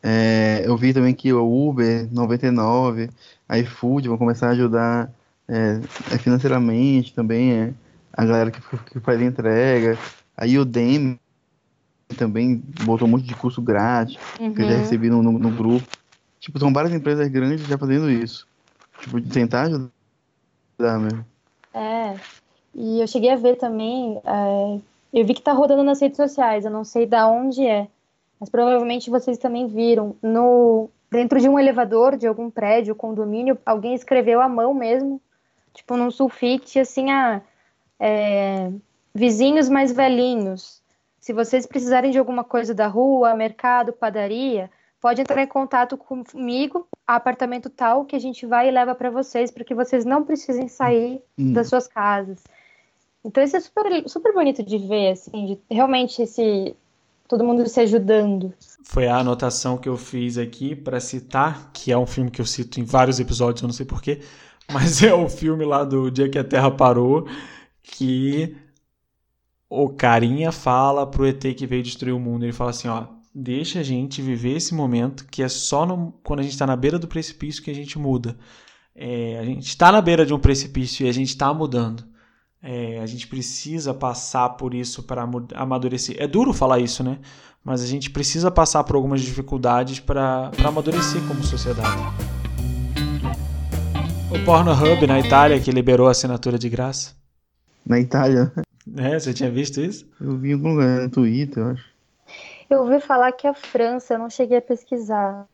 É, 0.00 0.62
eu 0.64 0.76
vi 0.76 0.92
também 0.94 1.14
que 1.14 1.32
o 1.32 1.68
Uber 1.68 2.08
99, 2.12 3.10
a 3.48 3.58
iFood 3.58 4.08
vão 4.08 4.18
começar 4.18 4.48
a 4.48 4.50
ajudar 4.50 5.12
é, 5.48 5.80
é, 6.12 6.18
financeiramente 6.18 7.12
também, 7.12 7.52
é, 7.52 7.74
a 8.12 8.24
galera 8.24 8.50
que, 8.52 8.60
que 8.60 9.00
faz 9.00 9.20
entrega. 9.20 9.98
A 10.36 10.44
Udemy 10.44 11.18
também 12.16 12.62
botou 12.84 13.08
um 13.08 13.10
monte 13.10 13.24
de 13.24 13.34
curso 13.34 13.60
grátis, 13.60 14.16
que 14.36 14.62
eu 14.62 14.66
já 14.66 14.74
Uhum. 14.74 14.80
recebi 14.80 15.10
no, 15.10 15.22
no, 15.22 15.32
no 15.38 15.50
grupo. 15.50 15.86
Tipo, 16.38 16.58
são 16.58 16.72
várias 16.72 16.92
empresas 16.92 17.28
grandes 17.28 17.66
já 17.66 17.78
fazendo 17.78 18.10
isso. 18.10 18.46
Tipo, 19.02 19.20
de 19.20 19.28
tentar 19.30 19.62
ajudar 19.62 20.98
mesmo. 21.00 21.26
É, 21.74 22.16
e 22.74 23.00
eu 23.00 23.06
cheguei 23.06 23.30
a 23.30 23.36
ver 23.36 23.56
também, 23.56 24.20
é, 24.24 24.80
eu 25.12 25.26
vi 25.26 25.34
que 25.34 25.42
tá 25.42 25.52
rodando 25.52 25.82
nas 25.82 26.00
redes 26.00 26.16
sociais, 26.16 26.64
eu 26.64 26.70
não 26.70 26.84
sei 26.84 27.04
da 27.04 27.26
onde 27.26 27.66
é, 27.66 27.88
mas 28.38 28.48
provavelmente 28.48 29.10
vocês 29.10 29.38
também 29.38 29.66
viram, 29.66 30.14
no, 30.22 30.88
dentro 31.10 31.40
de 31.40 31.48
um 31.48 31.58
elevador 31.58 32.16
de 32.16 32.26
algum 32.26 32.48
prédio, 32.48 32.94
condomínio, 32.94 33.58
alguém 33.66 33.94
escreveu 33.94 34.40
à 34.40 34.48
mão 34.48 34.72
mesmo, 34.72 35.20
tipo 35.74 35.96
num 35.96 36.10
sulfite, 36.10 36.78
assim, 36.78 37.10
ah, 37.10 37.42
é, 37.98 38.70
vizinhos 39.14 39.68
mais 39.68 39.90
velhinhos, 39.92 40.80
se 41.18 41.32
vocês 41.32 41.66
precisarem 41.66 42.10
de 42.10 42.18
alguma 42.18 42.44
coisa 42.44 42.74
da 42.74 42.86
rua, 42.86 43.34
mercado, 43.34 43.92
padaria, 43.92 44.70
pode 45.00 45.20
entrar 45.20 45.42
em 45.42 45.46
contato 45.46 45.96
comigo, 45.96 46.86
apartamento 47.06 47.68
tal, 47.68 48.04
que 48.04 48.16
a 48.16 48.18
gente 48.18 48.46
vai 48.46 48.68
e 48.68 48.70
leva 48.70 48.94
para 48.94 49.10
vocês, 49.10 49.50
para 49.50 49.64
que 49.64 49.74
vocês 49.74 50.04
não 50.04 50.24
precisem 50.24 50.68
sair 50.68 51.20
Hum. 51.38 51.52
das 51.52 51.68
suas 51.68 51.86
casas. 51.86 52.42
Então 53.24 53.42
isso 53.42 53.56
é 53.56 53.60
super, 53.60 54.08
super 54.08 54.32
bonito 54.32 54.62
de 54.62 54.78
ver, 54.78 55.12
assim, 55.12 55.46
de 55.46 55.58
realmente 55.70 56.22
esse 56.22 56.74
todo 57.28 57.44
mundo 57.44 57.66
se 57.68 57.80
ajudando. 57.80 58.52
Foi 58.84 59.06
a 59.06 59.16
anotação 59.18 59.78
que 59.78 59.88
eu 59.88 59.96
fiz 59.96 60.36
aqui 60.36 60.74
para 60.76 61.00
citar, 61.00 61.70
que 61.72 61.90
é 61.90 61.96
um 61.96 62.06
filme 62.06 62.30
que 62.30 62.40
eu 62.40 62.46
cito 62.46 62.78
em 62.80 62.84
vários 62.84 63.20
episódios, 63.20 63.62
eu 63.62 63.68
não 63.68 63.72
sei 63.72 63.86
porquê, 63.86 64.20
mas 64.70 65.02
é 65.02 65.14
o 65.14 65.28
filme 65.28 65.64
lá 65.64 65.84
do 65.84 66.10
Dia 66.10 66.28
que 66.28 66.38
a 66.38 66.44
Terra 66.44 66.70
Parou, 66.70 67.26
que 67.82 68.56
o 69.68 69.88
carinha 69.88 70.52
fala 70.52 71.06
pro 71.06 71.26
ET 71.26 71.40
que 71.56 71.66
veio 71.66 71.82
destruir 71.82 72.12
o 72.12 72.20
mundo. 72.20 72.44
Ele 72.44 72.52
fala 72.52 72.70
assim, 72.70 72.88
ó, 72.88 73.06
deixa 73.34 73.80
a 73.80 73.82
gente 73.82 74.20
viver 74.22 74.56
esse 74.56 74.74
momento, 74.74 75.26
que 75.30 75.42
é 75.42 75.48
só 75.48 75.84
no- 75.86 76.12
quando 76.22 76.40
a 76.40 76.42
gente 76.42 76.52
está 76.52 76.66
na 76.66 76.76
beira 76.76 76.98
do 76.98 77.08
precipício 77.08 77.62
que 77.62 77.70
a 77.70 77.74
gente 77.74 77.98
muda. 77.98 78.36
É, 78.94 79.38
a 79.40 79.44
gente 79.44 79.66
está 79.68 79.90
na 79.90 80.00
beira 80.02 80.24
de 80.26 80.34
um 80.34 80.38
precipício 80.38 81.06
e 81.06 81.08
a 81.08 81.12
gente 81.12 81.28
está 81.28 81.52
mudando. 81.54 82.04
É, 82.62 83.00
a 83.00 83.06
gente 83.06 83.26
precisa 83.26 83.92
passar 83.92 84.50
por 84.50 84.72
isso 84.74 85.02
para 85.02 85.28
amadurecer. 85.54 86.16
É 86.18 86.28
duro 86.28 86.52
falar 86.52 86.78
isso, 86.78 87.02
né? 87.02 87.18
Mas 87.64 87.82
a 87.82 87.86
gente 87.86 88.10
precisa 88.10 88.50
passar 88.50 88.84
por 88.84 88.96
algumas 88.96 89.20
dificuldades 89.20 89.98
para 89.98 90.50
amadurecer 90.64 91.20
como 91.26 91.42
sociedade. 91.42 92.00
O 94.30 94.44
Pornhub 94.44 95.06
na 95.06 95.20
Itália 95.20 95.60
que 95.60 95.70
liberou 95.70 96.08
a 96.08 96.10
assinatura 96.12 96.58
de 96.58 96.68
graça. 96.68 97.14
Na 97.84 97.98
Itália, 98.00 98.52
É, 98.96 99.18
você 99.18 99.32
tinha 99.34 99.50
visto 99.50 99.80
isso? 99.80 100.06
eu 100.20 100.36
vi 100.38 100.50
em 100.50 100.54
algum 100.54 100.70
lugar 100.72 101.02
no 101.02 101.10
Twitter, 101.10 101.62
eu 101.62 101.70
acho. 101.70 101.91
Eu 102.72 102.84
ouvi 102.84 103.00
falar 103.00 103.30
que 103.32 103.46
a 103.46 103.52
França, 103.52 104.14
eu 104.14 104.18
não 104.18 104.30
cheguei 104.30 104.56
a 104.56 104.62
pesquisar 104.62 105.46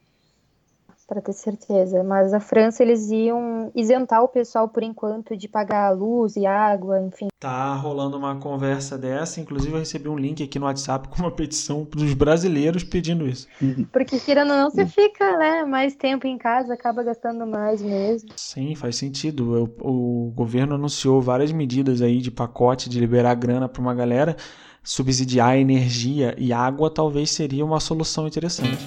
para 1.05 1.21
ter 1.21 1.33
certeza, 1.33 2.05
mas 2.05 2.33
a 2.33 2.39
França 2.39 2.81
eles 2.81 3.11
iam 3.11 3.73
isentar 3.75 4.23
o 4.23 4.29
pessoal 4.29 4.69
por 4.69 4.85
enquanto 4.85 5.37
de 5.37 5.49
pagar 5.49 5.91
luz 5.91 6.37
e 6.37 6.47
água, 6.47 7.01
enfim. 7.01 7.27
Tá 7.41 7.75
rolando 7.75 8.17
uma 8.17 8.37
conversa 8.37 8.97
dessa. 8.97 9.41
Inclusive, 9.41 9.73
eu 9.73 9.81
recebi 9.81 10.09
um 10.09 10.17
link 10.17 10.45
aqui 10.45 10.61
no 10.61 10.67
WhatsApp 10.67 11.09
com 11.09 11.23
uma 11.23 11.33
petição 11.33 11.83
dos 11.91 12.15
brasileiros 12.15 12.85
pedindo 12.85 13.27
isso. 13.27 13.49
Porque 13.91 14.21
querendo 14.21 14.53
ou 14.53 14.57
não, 14.57 14.71
você 14.71 14.87
fica, 14.87 15.37
né, 15.39 15.65
mais 15.65 15.97
tempo 15.97 16.25
em 16.25 16.39
casa, 16.39 16.75
acaba 16.75 17.03
gastando 17.03 17.45
mais 17.45 17.83
mesmo. 17.83 18.29
Sim, 18.37 18.77
faz 18.77 18.95
sentido. 18.95 19.73
O, 19.83 20.29
o 20.29 20.31
governo 20.31 20.77
anunciou 20.77 21.21
várias 21.21 21.51
medidas 21.51 22.01
aí 22.01 22.19
de 22.19 22.31
pacote 22.31 22.89
de 22.89 23.01
liberar 23.01 23.35
grana 23.35 23.69
para 23.69 23.83
uma 23.83 23.95
galera. 23.95 24.37
Subsidiar 24.83 25.57
energia 25.57 26.35
e 26.39 26.53
água 26.53 26.91
talvez 26.91 27.31
seria 27.31 27.65
uma 27.65 27.81
solução 27.81 28.27
interessante. 28.27 28.87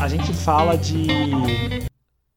A 0.00 0.08
gente 0.08 0.32
fala 0.32 0.76
de. 0.76 1.06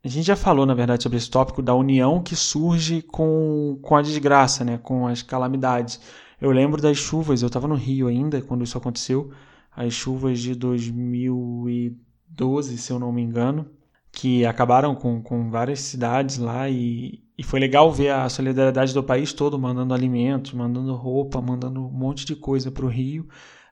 A 0.04 0.08
gente 0.08 0.26
já 0.26 0.36
falou, 0.36 0.66
na 0.66 0.74
verdade, 0.74 1.04
sobre 1.04 1.18
esse 1.18 1.30
tópico 1.30 1.62
da 1.62 1.76
união 1.76 2.24
que 2.24 2.36
surge 2.36 3.02
com, 3.02 3.78
com 3.82 3.96
a 3.96 4.02
desgraça, 4.02 4.64
né? 4.64 4.80
com 4.82 5.06
as 5.06 5.22
calamidades. 5.22 6.00
Eu 6.40 6.52
lembro 6.52 6.82
das 6.82 6.98
chuvas, 6.98 7.42
eu 7.42 7.48
estava 7.48 7.68
no 7.68 7.76
Rio 7.76 8.08
ainda 8.08 8.42
quando 8.42 8.64
isso 8.64 8.78
aconteceu, 8.78 9.32
as 9.76 9.94
chuvas 9.94 10.40
de 10.40 10.56
2012, 10.56 12.78
se 12.78 12.92
eu 12.92 12.98
não 12.98 13.12
me 13.12 13.22
engano, 13.22 13.70
que 14.12 14.46
acabaram 14.46 14.96
com, 14.96 15.22
com 15.22 15.50
várias 15.50 15.82
cidades 15.82 16.38
lá 16.38 16.70
e, 16.70 17.24
e 17.38 17.44
foi 17.44 17.60
legal 17.60 17.92
ver 17.92 18.10
a 18.10 18.28
solidariedade 18.28 18.94
do 18.94 19.04
país 19.04 19.32
todo 19.34 19.58
mandando 19.58 19.94
alimentos, 19.94 20.54
mandando 20.54 20.94
roupa, 20.96 21.42
mandando 21.42 21.86
um 21.86 21.92
monte 21.92 22.26
de 22.26 22.36
coisa 22.36 22.72
para 22.72 22.86
o 22.86 22.90
Rio. 22.90 23.28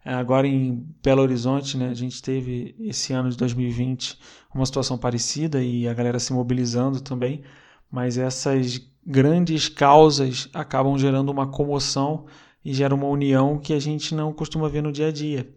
Agora 0.06 0.48
em 0.48 0.86
Belo 1.04 1.22
Horizonte, 1.22 1.76
né, 1.76 1.90
a 1.90 1.94
gente 1.94 2.22
teve 2.22 2.76
esse 2.80 3.12
ano 3.12 3.30
de 3.30 3.36
2020 3.36 4.18
uma 4.56 4.66
situação 4.66 4.98
parecida 4.98 5.62
e 5.62 5.88
a 5.88 5.94
galera 5.94 6.18
se 6.18 6.32
mobilizando 6.32 7.02
também, 7.02 7.44
mas 7.92 8.18
essas 8.18 8.80
grandes 9.06 9.68
causas 9.68 10.50
acabam 10.54 10.98
gerando 10.98 11.30
uma 11.30 11.48
comoção 11.48 12.26
e 12.64 12.74
gera 12.74 12.96
uma 12.96 13.08
união 13.08 13.58
que 13.58 13.74
a 13.74 13.80
gente 13.80 14.16
não 14.16 14.34
costuma 14.34 14.70
ver 14.70 14.82
no 14.82 14.92
dia 14.92 15.08
a 15.08 15.12
dia. 15.12 15.54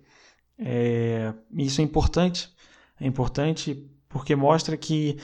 É, 0.59 1.33
isso 1.53 1.81
é 1.81 1.85
importante, 1.85 2.51
é 3.01 3.07
importante 3.07 3.90
porque 4.11 4.37
mostra 4.37 4.77
que 4.77 5.17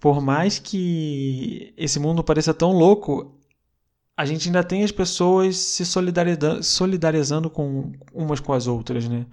por 0.00 0.20
mais 0.20 0.58
que 0.58 1.72
esse 1.76 2.00
mundo 2.00 2.24
pareça 2.24 2.54
tão 2.54 2.72
louco, 2.72 3.38
a 4.16 4.24
gente 4.24 4.48
ainda 4.48 4.64
tem 4.64 4.82
as 4.82 4.90
pessoas 4.90 5.56
se 5.56 5.84
solidarizando, 5.84 6.62
solidarizando 6.64 7.50
com 7.50 7.92
umas 8.12 8.40
com 8.40 8.52
as 8.52 8.66
outras, 8.66 9.06
né? 9.06 9.26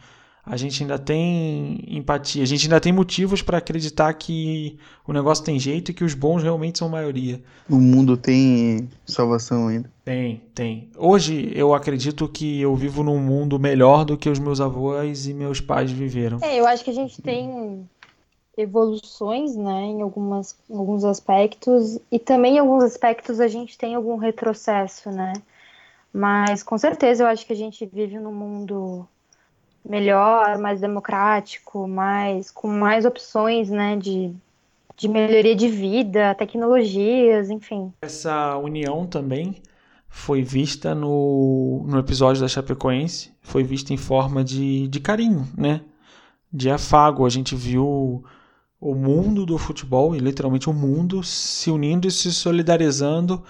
A 0.46 0.56
gente 0.56 0.82
ainda 0.82 0.98
tem 0.98 1.84
empatia, 1.90 2.42
a 2.42 2.46
gente 2.46 2.68
ainda 2.68 2.80
tem 2.80 2.94
motivos 2.94 3.42
para 3.42 3.58
acreditar 3.58 4.14
que 4.14 4.78
o 5.06 5.12
negócio 5.12 5.44
tem 5.44 5.60
jeito 5.60 5.92
e 5.92 5.94
que 5.94 6.06
os 6.06 6.14
bons 6.14 6.42
realmente 6.42 6.80
são 6.80 6.88
maioria. 6.88 7.42
O 7.70 7.76
mundo 7.76 8.16
tem 8.16 8.88
salvação 9.06 9.68
ainda. 9.68 9.92
Tem, 10.06 10.42
tem. 10.56 10.90
Hoje 10.98 11.52
eu 11.54 11.74
acredito 11.74 12.30
que 12.30 12.62
eu 12.62 12.74
vivo 12.78 13.04
num 13.04 13.20
mundo 13.20 13.60
melhor 13.60 14.06
do 14.06 14.18
que 14.18 14.30
os 14.30 14.40
meus 14.40 14.62
avós 14.62 15.28
e 15.28 15.34
meus 15.34 15.60
pais 15.60 15.92
viveram. 15.92 16.40
É, 16.42 16.58
eu 16.58 16.66
acho 16.66 16.82
que 16.82 16.92
a 16.92 16.94
gente 16.94 17.22
tem 17.22 17.86
evoluções, 18.58 19.56
né, 19.56 19.84
em, 19.84 20.02
algumas, 20.02 20.58
alguns 20.70 21.06
aspectos, 21.06 22.00
e 22.12 22.18
também 22.18 22.56
em 22.56 22.60
alguns 22.60 22.84
aspectos 22.84 23.40
a 23.40 23.48
gente 23.48 23.78
tem 23.78 23.94
algum 23.94 24.18
retrocesso, 24.18 25.12
né? 25.12 25.34
Mas 26.12 26.64
com 26.64 26.78
certeza 26.78 27.24
eu 27.24 27.28
acho 27.28 27.46
que 27.46 27.54
a 27.54 27.56
gente 27.56 27.86
vive 27.86 28.18
num 28.18 28.34
mundo 28.34 29.08
melhor, 29.86 30.58
mais 30.58 30.82
democrático, 30.82 31.88
mais 31.88 32.50
com 32.50 32.68
mais 32.68 33.06
opções, 33.06 33.70
né, 33.70 33.96
de, 33.96 34.34
de 34.98 35.08
melhoria 35.08 35.56
de 35.56 35.68
vida, 35.68 36.34
tecnologias, 36.34 37.52
enfim. 37.52 37.94
Essa 38.02 38.58
união 38.58 39.06
também 39.06 39.62
foi 40.10 40.42
vista 40.42 40.96
no, 40.96 41.86
no 41.88 42.00
episódio 42.00 42.42
da 42.42 42.48
Chapecoense, 42.48 43.32
foi 43.42 43.64
vista 43.64 43.94
em 43.94 43.98
forma 43.98 44.44
de, 44.44 44.88
de 44.88 45.00
carinho, 45.00 45.48
né? 45.56 45.82
De 46.52 46.70
afago. 46.70 47.26
A 47.26 47.30
gente 47.30 47.56
viu 47.56 48.24
o 48.80 48.94
mundo 48.94 49.46
do 49.46 49.58
futebol, 49.58 50.16
e 50.16 50.20
literalmente 50.20 50.70
o 50.70 50.74
mundo, 50.74 51.24
se 51.24 51.72
unindo 51.72 52.08
e 52.08 52.12
se 52.12 52.32
solidarizando 52.32 53.44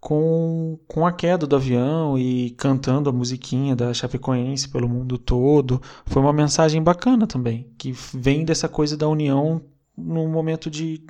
com, 0.00 0.78
com 0.88 1.06
a 1.06 1.12
queda 1.12 1.46
do 1.46 1.54
avião 1.54 2.18
e 2.18 2.50
cantando 2.52 3.10
a 3.10 3.12
musiquinha 3.12 3.76
da 3.76 3.92
Chapecoense 3.92 4.68
pelo 4.68 4.88
mundo 4.88 5.18
todo. 5.18 5.80
Foi 6.06 6.22
uma 6.22 6.32
mensagem 6.32 6.82
bacana 6.82 7.26
também, 7.26 7.70
que 7.76 7.92
vem 7.92 8.44
dessa 8.44 8.68
coisa 8.68 8.96
da 8.96 9.06
união 9.06 9.60
num 9.96 10.28
momento 10.28 10.70
de, 10.70 11.04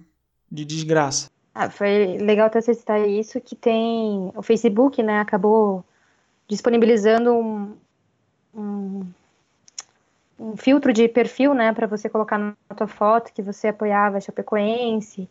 de 0.51 0.65
desgraça. 0.65 1.31
Ah, 1.55 1.71
foi 1.71 2.19
legal 2.19 2.47
até 2.47 2.61
você 2.61 2.75
citar 2.75 3.09
isso, 3.09 3.41
que 3.41 3.55
tem 3.55 4.33
o 4.35 4.43
Facebook, 4.43 5.03
né, 5.03 5.21
acabou 5.21 5.85
disponibilizando 6.49 7.33
um, 7.33 7.77
um, 8.55 9.07
um 10.41 10.57
filtro 10.57 10.93
de 10.93 11.07
perfil, 11.07 11.55
né, 11.55 11.73
para 11.73 11.87
você 11.87 12.09
colocar 12.09 12.39
na 12.39 12.55
tua 12.75 12.87
foto 12.87 13.33
que 13.33 13.43
você 13.43 13.69
apoiava 13.69 14.17
a 14.17 14.21
Chapecoense, 14.21 15.29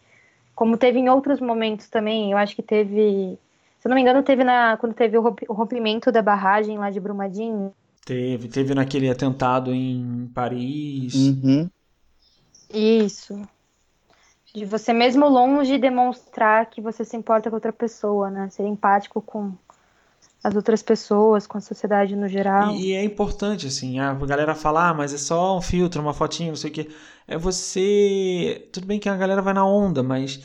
como 0.56 0.78
teve 0.78 1.00
em 1.00 1.10
outros 1.10 1.42
momentos 1.42 1.90
também, 1.90 2.32
eu 2.32 2.38
acho 2.38 2.56
que 2.56 2.62
teve 2.62 3.38
se 3.80 3.88
eu 3.88 3.90
não 3.90 3.96
me 3.96 4.02
engano, 4.02 4.22
teve 4.22 4.44
na, 4.44 4.76
quando 4.76 4.94
teve 4.94 5.18
o 5.18 5.54
rompimento 5.54 6.12
da 6.12 6.22
barragem 6.22 6.78
lá 6.78 6.90
de 6.90 7.00
Brumadinho. 7.00 7.74
Teve, 8.06 8.50
teve 8.50 8.76
naquele 8.76 9.10
atentado 9.10 9.74
em 9.74 10.30
Paris. 10.34 11.16
Uhum. 11.16 11.70
Isso. 12.74 13.42
De 14.54 14.66
você 14.66 14.92
mesmo 14.92 15.30
longe 15.30 15.78
demonstrar 15.78 16.66
que 16.66 16.82
você 16.82 17.06
se 17.06 17.16
importa 17.16 17.50
com 17.50 17.56
outra 17.56 17.72
pessoa, 17.72 18.30
né? 18.30 18.50
Ser 18.50 18.64
empático 18.64 19.22
com 19.22 19.54
as 20.44 20.56
outras 20.56 20.82
pessoas, 20.82 21.46
com 21.46 21.58
a 21.58 21.62
sociedade 21.62 22.16
no 22.16 22.28
geral. 22.28 22.72
E, 22.72 22.88
e 22.88 22.94
é 22.94 23.04
importante, 23.04 23.68
assim, 23.68 24.00
a 24.00 24.14
galera 24.14 24.56
fala, 24.56 24.90
ah, 24.90 24.94
mas 24.94 25.14
é 25.14 25.18
só 25.18 25.58
um 25.58 25.62
filtro, 25.62 26.02
uma 26.02 26.14
fotinha, 26.14 26.50
não 26.50 26.56
sei 26.56 26.70
o 26.70 26.74
quê. 26.74 26.90
É 27.28 27.38
você. 27.38 28.70
Tudo 28.72 28.88
bem 28.88 29.00
que 29.00 29.10
a 29.10 29.18
galera 29.18 29.42
vai 29.42 29.54
na 29.54 29.66
onda, 29.66 30.02
mas 30.02 30.42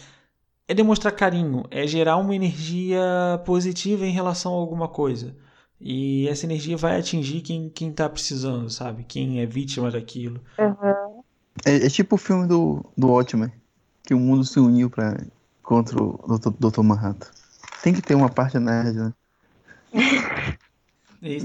é 0.66 0.74
demonstrar 0.74 1.12
carinho, 1.12 1.64
é 1.70 1.86
gerar 1.86 2.16
uma 2.16 2.34
energia 2.34 3.01
positiva 3.45 4.05
em 4.05 4.12
relação 4.12 4.53
a 4.53 4.57
alguma 4.57 4.88
coisa. 4.88 5.34
E 5.80 6.26
essa 6.28 6.47
energia 6.47 6.76
vai 6.76 6.99
atingir 6.99 7.40
quem, 7.42 7.68
quem 7.68 7.92
tá 7.92 8.09
precisando, 8.09 8.70
sabe? 8.70 9.05
Quem 9.05 9.40
é 9.40 9.47
vítima 9.47 9.90
daquilo. 9.90 10.40
Uhum. 10.59 11.22
É, 11.64 11.86
é, 11.86 11.90
tipo 11.90 12.14
o 12.16 12.18
filme 12.18 12.47
do, 12.49 12.84
do 12.97 13.09
Watchmen, 13.09 13.53
que 14.03 14.14
o 14.14 14.18
mundo 14.18 14.45
se 14.45 14.59
uniu 14.59 14.88
pra, 14.88 15.20
contra 15.62 16.03
o 16.03 16.38
Dr. 16.38 16.51
Dr. 16.59 16.82
Manhattan. 16.82 17.28
Tem 17.82 17.92
que 17.92 18.01
ter 18.03 18.14
uma 18.14 18.30
parte 18.30 18.59
nerd, 18.59 18.97
né? 18.97 19.12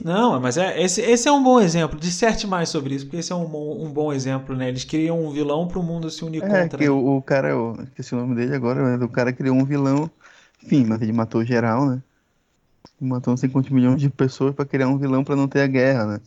Não, 0.03 0.39
mas 0.41 0.57
é, 0.57 0.81
esse, 0.81 1.01
esse 1.01 1.27
é 1.27 1.31
um 1.31 1.41
bom 1.41 1.59
exemplo. 1.59 1.97
Disserte 1.97 2.45
mais 2.45 2.67
sobre 2.67 2.95
isso, 2.95 3.05
porque 3.05 3.17
esse 3.17 3.31
é 3.31 3.35
um 3.35 3.45
bom, 3.45 3.81
um 3.81 3.89
bom 3.89 4.11
exemplo, 4.11 4.53
né? 4.53 4.67
Eles 4.67 4.83
criam 4.83 5.25
um 5.25 5.31
vilão 5.31 5.67
para 5.67 5.79
o 5.79 5.83
mundo 5.83 6.09
se 6.09 6.25
unir 6.25 6.43
é, 6.43 6.47
contra. 6.47 6.77
Que 6.77 6.83
né? 6.83 6.89
o, 6.89 7.17
o 7.17 7.21
cara, 7.21 7.49
eu 7.49 7.77
esqueci 7.83 8.13
o 8.13 8.17
nome 8.17 8.35
dele 8.35 8.53
agora, 8.53 8.83
mas 8.83 9.01
o 9.01 9.07
cara 9.07 9.31
criou 9.31 9.55
um 9.55 9.63
vilão, 9.63 10.11
enfim, 10.61 10.85
mas 10.85 11.01
ele 11.01 11.13
matou 11.13 11.45
geral, 11.45 11.85
né? 11.85 12.03
Matou 12.99 13.33
uns 13.33 13.39
50 13.39 13.73
milhões 13.73 14.01
de 14.01 14.09
pessoas 14.09 14.53
para 14.53 14.65
criar 14.65 14.89
um 14.89 14.97
vilão 14.97 15.23
para 15.23 15.37
não 15.37 15.47
ter 15.47 15.61
a 15.61 15.67
guerra, 15.67 16.05
né? 16.05 16.19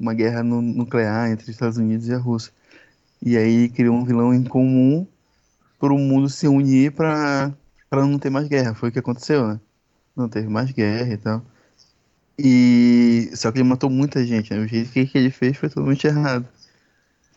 Uma 0.00 0.14
guerra 0.14 0.42
no, 0.42 0.62
nuclear 0.62 1.30
entre 1.30 1.44
os 1.44 1.50
Estados 1.50 1.76
Unidos 1.76 2.08
e 2.08 2.14
a 2.14 2.18
Rússia. 2.18 2.50
E 3.22 3.36
aí 3.36 3.68
criou 3.68 3.94
um 3.94 4.04
vilão 4.04 4.32
em 4.32 4.42
comum 4.42 5.06
para 5.78 5.92
o 5.92 5.98
mundo 5.98 6.30
se 6.30 6.48
unir 6.48 6.92
para 6.92 7.52
não 7.92 8.18
ter 8.18 8.30
mais 8.30 8.48
guerra. 8.48 8.74
Foi 8.74 8.88
o 8.88 8.92
que 8.92 8.98
aconteceu, 8.98 9.46
né? 9.46 9.60
Não 10.16 10.30
teve 10.30 10.48
mais 10.48 10.70
guerra 10.70 11.12
e 11.12 11.16
tal. 11.18 11.42
E 12.38 13.30
só 13.34 13.50
que 13.50 13.58
ele 13.58 13.68
matou 13.68 13.88
muita 13.90 14.24
gente, 14.24 14.52
né? 14.52 14.60
O 14.60 14.66
jeito 14.66 14.90
que, 14.92 15.10
ele 15.14 15.30
fez 15.30 15.56
foi 15.56 15.68
totalmente 15.68 16.06
errado. 16.06 16.46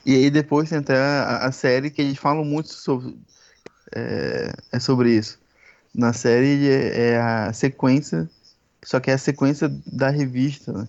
E 0.05 0.15
aí 0.15 0.29
depois 0.29 0.69
tem 0.69 0.79
até 0.79 0.97
a, 0.97 1.45
a 1.47 1.51
série 1.51 1.89
que 1.89 2.01
eles 2.01 2.17
falam 2.17 2.43
muito 2.43 2.69
sobre, 2.69 3.17
é, 3.95 4.53
é 4.71 4.79
sobre 4.79 5.15
isso. 5.15 5.39
Na 5.93 6.13
série 6.13 6.67
é, 6.69 7.11
é, 7.11 7.21
a 7.21 7.53
sequência, 7.53 8.29
só 8.83 8.99
que 8.99 9.11
é 9.11 9.13
a 9.13 9.17
sequência 9.17 9.69
da 9.85 10.09
revista, 10.09 10.73
né? 10.73 10.87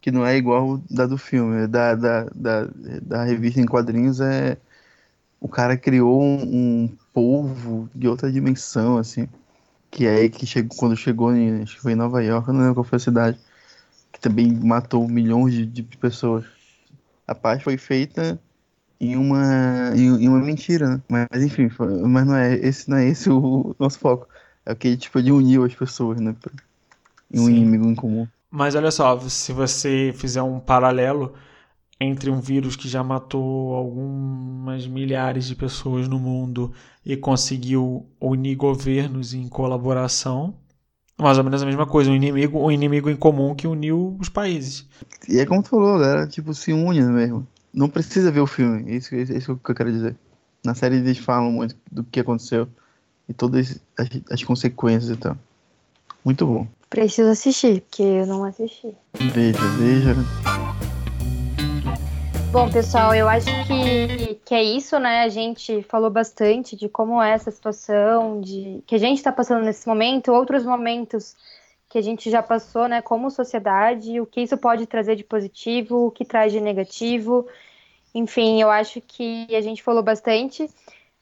que 0.00 0.10
não 0.10 0.24
é 0.26 0.36
igual 0.36 0.80
da 0.90 1.06
do 1.06 1.18
filme. 1.18 1.64
É 1.64 1.66
da, 1.66 1.94
da, 1.94 2.24
da, 2.34 2.68
da 3.02 3.24
revista 3.24 3.60
em 3.60 3.66
quadrinhos 3.66 4.20
é 4.20 4.56
o 5.40 5.48
cara 5.48 5.76
criou 5.76 6.20
um, 6.22 6.84
um 6.84 6.96
povo 7.12 7.88
de 7.94 8.08
outra 8.08 8.30
dimensão, 8.30 8.98
assim. 8.98 9.28
Que 9.90 10.06
é 10.06 10.16
aí 10.16 10.30
que 10.30 10.46
chegou, 10.46 10.76
quando 10.76 10.96
chegou 10.96 11.34
em, 11.34 11.62
acho 11.62 11.76
que 11.76 11.82
foi 11.82 11.92
em 11.92 11.96
Nova 11.96 12.22
York, 12.22 12.48
não 12.48 12.60
lembro 12.60 12.74
qual 12.74 12.84
foi 12.84 12.96
a 12.96 13.00
cidade 13.00 13.38
que 14.18 14.20
também 14.20 14.52
matou 14.52 15.06
milhões 15.08 15.54
de, 15.54 15.64
de 15.64 15.82
pessoas. 15.96 16.44
A 17.26 17.34
paz 17.34 17.62
foi 17.62 17.78
feita 17.78 18.38
em 19.00 19.16
uma, 19.16 19.92
em, 19.94 20.24
em 20.24 20.28
uma 20.28 20.40
mentira, 20.40 20.88
né? 20.88 21.02
Mas 21.08 21.42
enfim, 21.42 21.68
foi, 21.68 22.02
mas 22.02 22.26
não 22.26 22.34
é 22.34 22.54
esse, 22.54 22.90
não 22.90 22.96
é 22.96 23.06
esse 23.06 23.30
o, 23.30 23.74
nosso 23.78 23.98
foco. 23.98 24.28
É 24.66 24.72
aquele 24.72 24.96
tipo 24.96 25.22
de 25.22 25.30
unir 25.30 25.64
as 25.64 25.74
pessoas, 25.74 26.20
né? 26.20 26.34
Em 27.32 27.40
um 27.40 27.46
Sim. 27.46 27.56
inimigo 27.56 27.86
em 27.86 27.94
comum. 27.94 28.26
Mas 28.50 28.74
olha 28.74 28.90
só, 28.90 29.18
se 29.20 29.52
você 29.52 30.12
fizer 30.16 30.42
um 30.42 30.58
paralelo 30.58 31.34
entre 32.00 32.30
um 32.30 32.40
vírus 32.40 32.76
que 32.76 32.88
já 32.88 33.04
matou 33.04 33.74
algumas 33.74 34.86
milhares 34.86 35.46
de 35.46 35.54
pessoas 35.54 36.08
no 36.08 36.18
mundo 36.18 36.72
e 37.04 37.16
conseguiu 37.16 38.06
unir 38.20 38.56
governos 38.56 39.34
em 39.34 39.48
colaboração, 39.48 40.54
mais 41.18 41.36
ou 41.36 41.44
menos 41.44 41.62
a 41.62 41.66
mesma 41.66 41.86
coisa, 41.86 42.10
um 42.10 42.14
inimigo, 42.14 42.58
um 42.64 42.70
inimigo 42.70 43.10
em 43.10 43.16
comum 43.16 43.54
que 43.54 43.66
uniu 43.66 44.16
os 44.20 44.28
países. 44.28 44.86
E 45.28 45.38
é 45.38 45.46
como 45.46 45.62
tu 45.62 45.70
falou, 45.70 45.98
galera, 45.98 46.26
tipo, 46.26 46.54
se 46.54 46.72
une 46.72 47.02
mesmo. 47.02 47.46
Não 47.74 47.88
precisa 47.88 48.30
ver 48.30 48.40
o 48.40 48.46
filme, 48.46 48.90
é 48.90 48.96
isso, 48.96 49.14
é 49.14 49.22
isso 49.22 49.56
que 49.62 49.70
eu 49.70 49.74
quero 49.74 49.92
dizer. 49.92 50.16
Na 50.64 50.74
série 50.74 50.96
eles 50.96 51.18
falam 51.18 51.50
muito 51.52 51.76
do 51.90 52.04
que 52.04 52.20
aconteceu 52.20 52.68
e 53.28 53.34
todas 53.34 53.80
as, 53.98 54.08
as 54.30 54.42
consequências 54.42 55.10
e 55.10 55.16
tal. 55.16 55.36
Muito 56.24 56.46
bom. 56.46 56.66
Preciso 56.88 57.28
assistir, 57.28 57.82
porque 57.82 58.02
eu 58.02 58.26
não 58.26 58.44
assisti. 58.44 58.94
Veja, 59.14 59.58
veja. 59.78 60.67
Bom, 62.50 62.70
pessoal, 62.70 63.14
eu 63.14 63.28
acho 63.28 63.46
que, 63.66 64.36
que 64.36 64.54
é 64.54 64.62
isso, 64.62 64.98
né? 64.98 65.20
A 65.22 65.28
gente 65.28 65.82
falou 65.82 66.08
bastante 66.08 66.74
de 66.76 66.88
como 66.88 67.22
é 67.22 67.32
essa 67.32 67.50
situação, 67.50 68.40
de 68.40 68.82
que 68.86 68.94
a 68.94 68.98
gente 68.98 69.18
está 69.18 69.30
passando 69.30 69.64
nesse 69.64 69.86
momento, 69.86 70.32
outros 70.32 70.64
momentos 70.64 71.36
que 71.90 71.98
a 71.98 72.02
gente 72.02 72.30
já 72.30 72.42
passou, 72.42 72.88
né, 72.88 73.02
como 73.02 73.30
sociedade, 73.30 74.20
o 74.20 74.26
que 74.26 74.40
isso 74.40 74.56
pode 74.56 74.86
trazer 74.86 75.14
de 75.16 75.24
positivo, 75.24 76.06
o 76.06 76.10
que 76.10 76.24
traz 76.24 76.50
de 76.52 76.60
negativo. 76.60 77.46
Enfim, 78.14 78.60
eu 78.62 78.70
acho 78.70 79.00
que 79.02 79.46
a 79.54 79.60
gente 79.60 79.82
falou 79.82 80.02
bastante. 80.02 80.68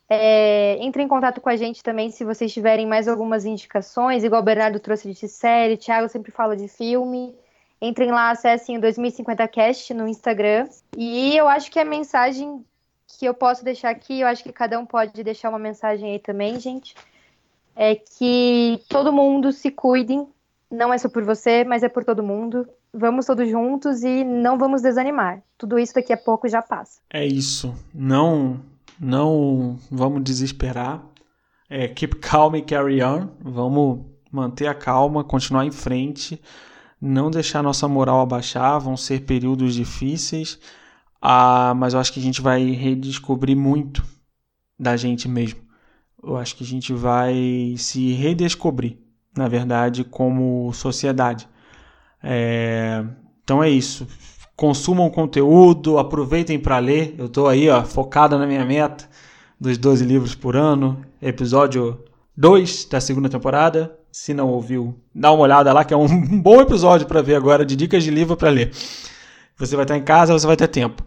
É, 0.08 0.76
entre 0.80 1.02
em 1.02 1.08
contato 1.08 1.40
com 1.40 1.48
a 1.48 1.56
gente 1.56 1.82
também 1.82 2.10
se 2.12 2.24
vocês 2.24 2.52
tiverem 2.52 2.86
mais 2.86 3.08
algumas 3.08 3.44
indicações, 3.44 4.22
igual 4.22 4.40
o 4.40 4.44
Bernardo 4.44 4.78
trouxe 4.78 5.12
de 5.12 5.28
série, 5.28 5.76
Thiago 5.76 6.08
sempre 6.08 6.30
fala 6.30 6.56
de 6.56 6.68
filme. 6.68 7.34
Entrem 7.80 8.10
lá, 8.10 8.30
acessem 8.30 8.78
o 8.78 8.80
2050cast 8.80 9.94
no 9.94 10.08
Instagram. 10.08 10.68
E 10.96 11.36
eu 11.36 11.46
acho 11.46 11.70
que 11.70 11.78
a 11.78 11.84
mensagem 11.84 12.64
que 13.18 13.26
eu 13.26 13.34
posso 13.34 13.64
deixar 13.64 13.90
aqui, 13.90 14.20
eu 14.20 14.26
acho 14.26 14.42
que 14.42 14.52
cada 14.52 14.78
um 14.78 14.86
pode 14.86 15.22
deixar 15.22 15.50
uma 15.50 15.58
mensagem 15.58 16.12
aí 16.12 16.18
também, 16.18 16.58
gente. 16.58 16.94
É 17.74 17.94
que 17.94 18.80
todo 18.88 19.12
mundo 19.12 19.52
se 19.52 19.70
cuidem. 19.70 20.26
Não 20.70 20.92
é 20.92 20.98
só 20.98 21.08
por 21.08 21.22
você, 21.22 21.64
mas 21.64 21.82
é 21.82 21.88
por 21.88 22.04
todo 22.04 22.22
mundo. 22.22 22.66
Vamos 22.92 23.26
todos 23.26 23.48
juntos 23.48 24.02
e 24.02 24.24
não 24.24 24.58
vamos 24.58 24.82
desanimar. 24.82 25.42
Tudo 25.58 25.78
isso 25.78 25.94
daqui 25.94 26.12
a 26.12 26.16
pouco 26.16 26.48
já 26.48 26.62
passa. 26.62 27.00
É 27.10 27.24
isso. 27.24 27.74
Não, 27.94 28.58
não 28.98 29.78
vamos 29.90 30.24
desesperar. 30.24 31.04
É, 31.68 31.86
keep 31.88 32.16
calm 32.16 32.56
e 32.56 32.62
carry 32.62 33.02
on. 33.02 33.28
Vamos 33.40 34.00
manter 34.32 34.66
a 34.66 34.74
calma, 34.74 35.22
continuar 35.22 35.66
em 35.66 35.70
frente 35.70 36.40
não 37.06 37.30
deixar 37.30 37.62
nossa 37.62 37.86
moral 37.88 38.20
abaixar, 38.20 38.80
vão 38.80 38.96
ser 38.96 39.20
períodos 39.20 39.74
difíceis, 39.74 40.58
ah, 41.20 41.74
mas 41.74 41.94
eu 41.94 42.00
acho 42.00 42.12
que 42.12 42.20
a 42.20 42.22
gente 42.22 42.40
vai 42.42 42.70
redescobrir 42.70 43.56
muito 43.56 44.04
da 44.78 44.96
gente 44.96 45.28
mesmo. 45.28 45.60
Eu 46.22 46.36
acho 46.36 46.56
que 46.56 46.64
a 46.64 46.66
gente 46.66 46.92
vai 46.92 47.74
se 47.78 48.12
redescobrir, 48.12 48.98
na 49.36 49.48
verdade, 49.48 50.04
como 50.04 50.72
sociedade. 50.72 51.48
É... 52.22 53.04
Então 53.42 53.62
é 53.62 53.70
isso. 53.70 54.06
Consumam 54.56 55.10
conteúdo, 55.10 55.98
aproveitem 55.98 56.58
para 56.58 56.78
ler. 56.78 57.14
Eu 57.18 57.26
estou 57.26 57.46
aí, 57.46 57.68
ó, 57.68 57.84
focado 57.84 58.38
na 58.38 58.46
minha 58.46 58.64
meta 58.64 59.08
dos 59.60 59.78
12 59.78 60.04
livros 60.04 60.34
por 60.34 60.56
ano. 60.56 61.04
Episódio 61.20 62.04
2 62.36 62.86
da 62.86 63.00
segunda 63.00 63.28
temporada. 63.28 63.96
Se 64.18 64.32
não 64.32 64.48
ouviu, 64.48 64.98
dá 65.14 65.30
uma 65.30 65.42
olhada 65.42 65.70
lá, 65.74 65.84
que 65.84 65.92
é 65.92 65.96
um 65.96 66.08
bom 66.40 66.62
episódio 66.62 67.06
para 67.06 67.20
ver 67.20 67.34
agora 67.34 67.66
de 67.66 67.76
dicas 67.76 68.02
de 68.02 68.10
livro 68.10 68.34
para 68.34 68.48
ler. 68.48 68.72
Você 69.58 69.76
vai 69.76 69.84
estar 69.84 69.94
em 69.94 70.02
casa, 70.02 70.32
você 70.32 70.46
vai 70.46 70.56
ter 70.56 70.68
tempo. 70.68 71.04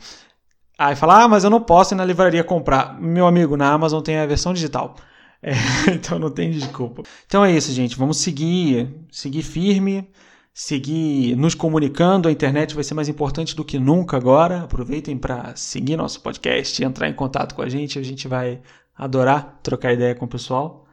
Aí 0.77 0.95
fala, 0.95 1.23
ah, 1.23 1.27
mas 1.27 1.43
eu 1.43 1.49
não 1.49 1.59
posso 1.59 1.95
ir 1.95 1.97
na 1.97 2.05
livraria 2.05 2.43
comprar. 2.43 3.01
Meu 3.01 3.25
amigo, 3.25 3.57
na 3.57 3.73
Amazon 3.73 4.03
tem 4.03 4.19
a 4.19 4.27
versão 4.27 4.53
digital. 4.53 4.95
É, 5.41 5.53
então 5.93 6.19
não 6.19 6.29
tem 6.29 6.51
desculpa. 6.51 7.01
Então 7.25 7.45
é 7.45 7.51
isso, 7.51 7.71
gente. 7.71 7.97
Vamos 7.97 8.17
seguir, 8.17 8.93
seguir 9.09 9.41
firme, 9.41 10.05
seguir 10.53 11.33
nos 11.37 11.55
comunicando. 11.55 12.27
A 12.27 12.31
internet 12.31 12.75
vai 12.75 12.83
ser 12.83 12.93
mais 12.93 13.07
importante 13.07 13.55
do 13.55 13.63
que 13.63 13.79
nunca 13.79 14.17
agora. 14.17 14.63
Aproveitem 14.63 15.17
para 15.17 15.55
seguir 15.55 15.95
nosso 15.95 16.19
podcast, 16.19 16.83
entrar 16.83 17.07
em 17.07 17.13
contato 17.13 17.55
com 17.55 17.61
a 17.61 17.69
gente. 17.69 17.97
A 17.97 18.03
gente 18.03 18.27
vai 18.27 18.59
adorar 18.93 19.61
trocar 19.63 19.93
ideia 19.93 20.13
com 20.13 20.25
o 20.25 20.27
pessoal. 20.27 20.88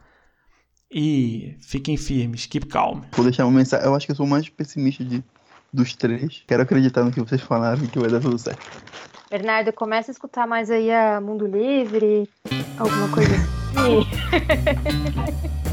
E 0.91 1.57
fiquem 1.61 1.97
firmes, 1.97 2.45
keep 2.45 2.67
calm. 2.67 3.01
Vou 3.11 3.25
deixar 3.25 3.45
uma 3.45 3.57
mensagem. 3.57 3.85
Eu 3.85 3.95
acho 3.95 4.05
que 4.05 4.11
eu 4.11 4.15
sou 4.15 4.25
o 4.25 4.29
mais 4.29 4.47
pessimista 4.47 5.03
de, 5.03 5.23
dos 5.71 5.93
três. 5.95 6.43
Quero 6.47 6.63
acreditar 6.63 7.03
no 7.03 7.11
que 7.11 7.19
vocês 7.19 7.41
falaram 7.41 7.83
e 7.83 7.87
que 7.87 7.99
vai 7.99 8.09
dar 8.09 8.21
tudo 8.21 8.37
certo. 8.37 8.65
Bernardo, 9.29 9.73
começa 9.73 10.09
a 10.09 10.13
escutar 10.13 10.47
mais 10.47 10.71
aí 10.71 10.89
a 10.89 11.19
Mundo 11.19 11.45
Livre, 11.45 12.29
alguma 12.77 13.09
coisa 13.09 13.35
assim. 13.35 14.07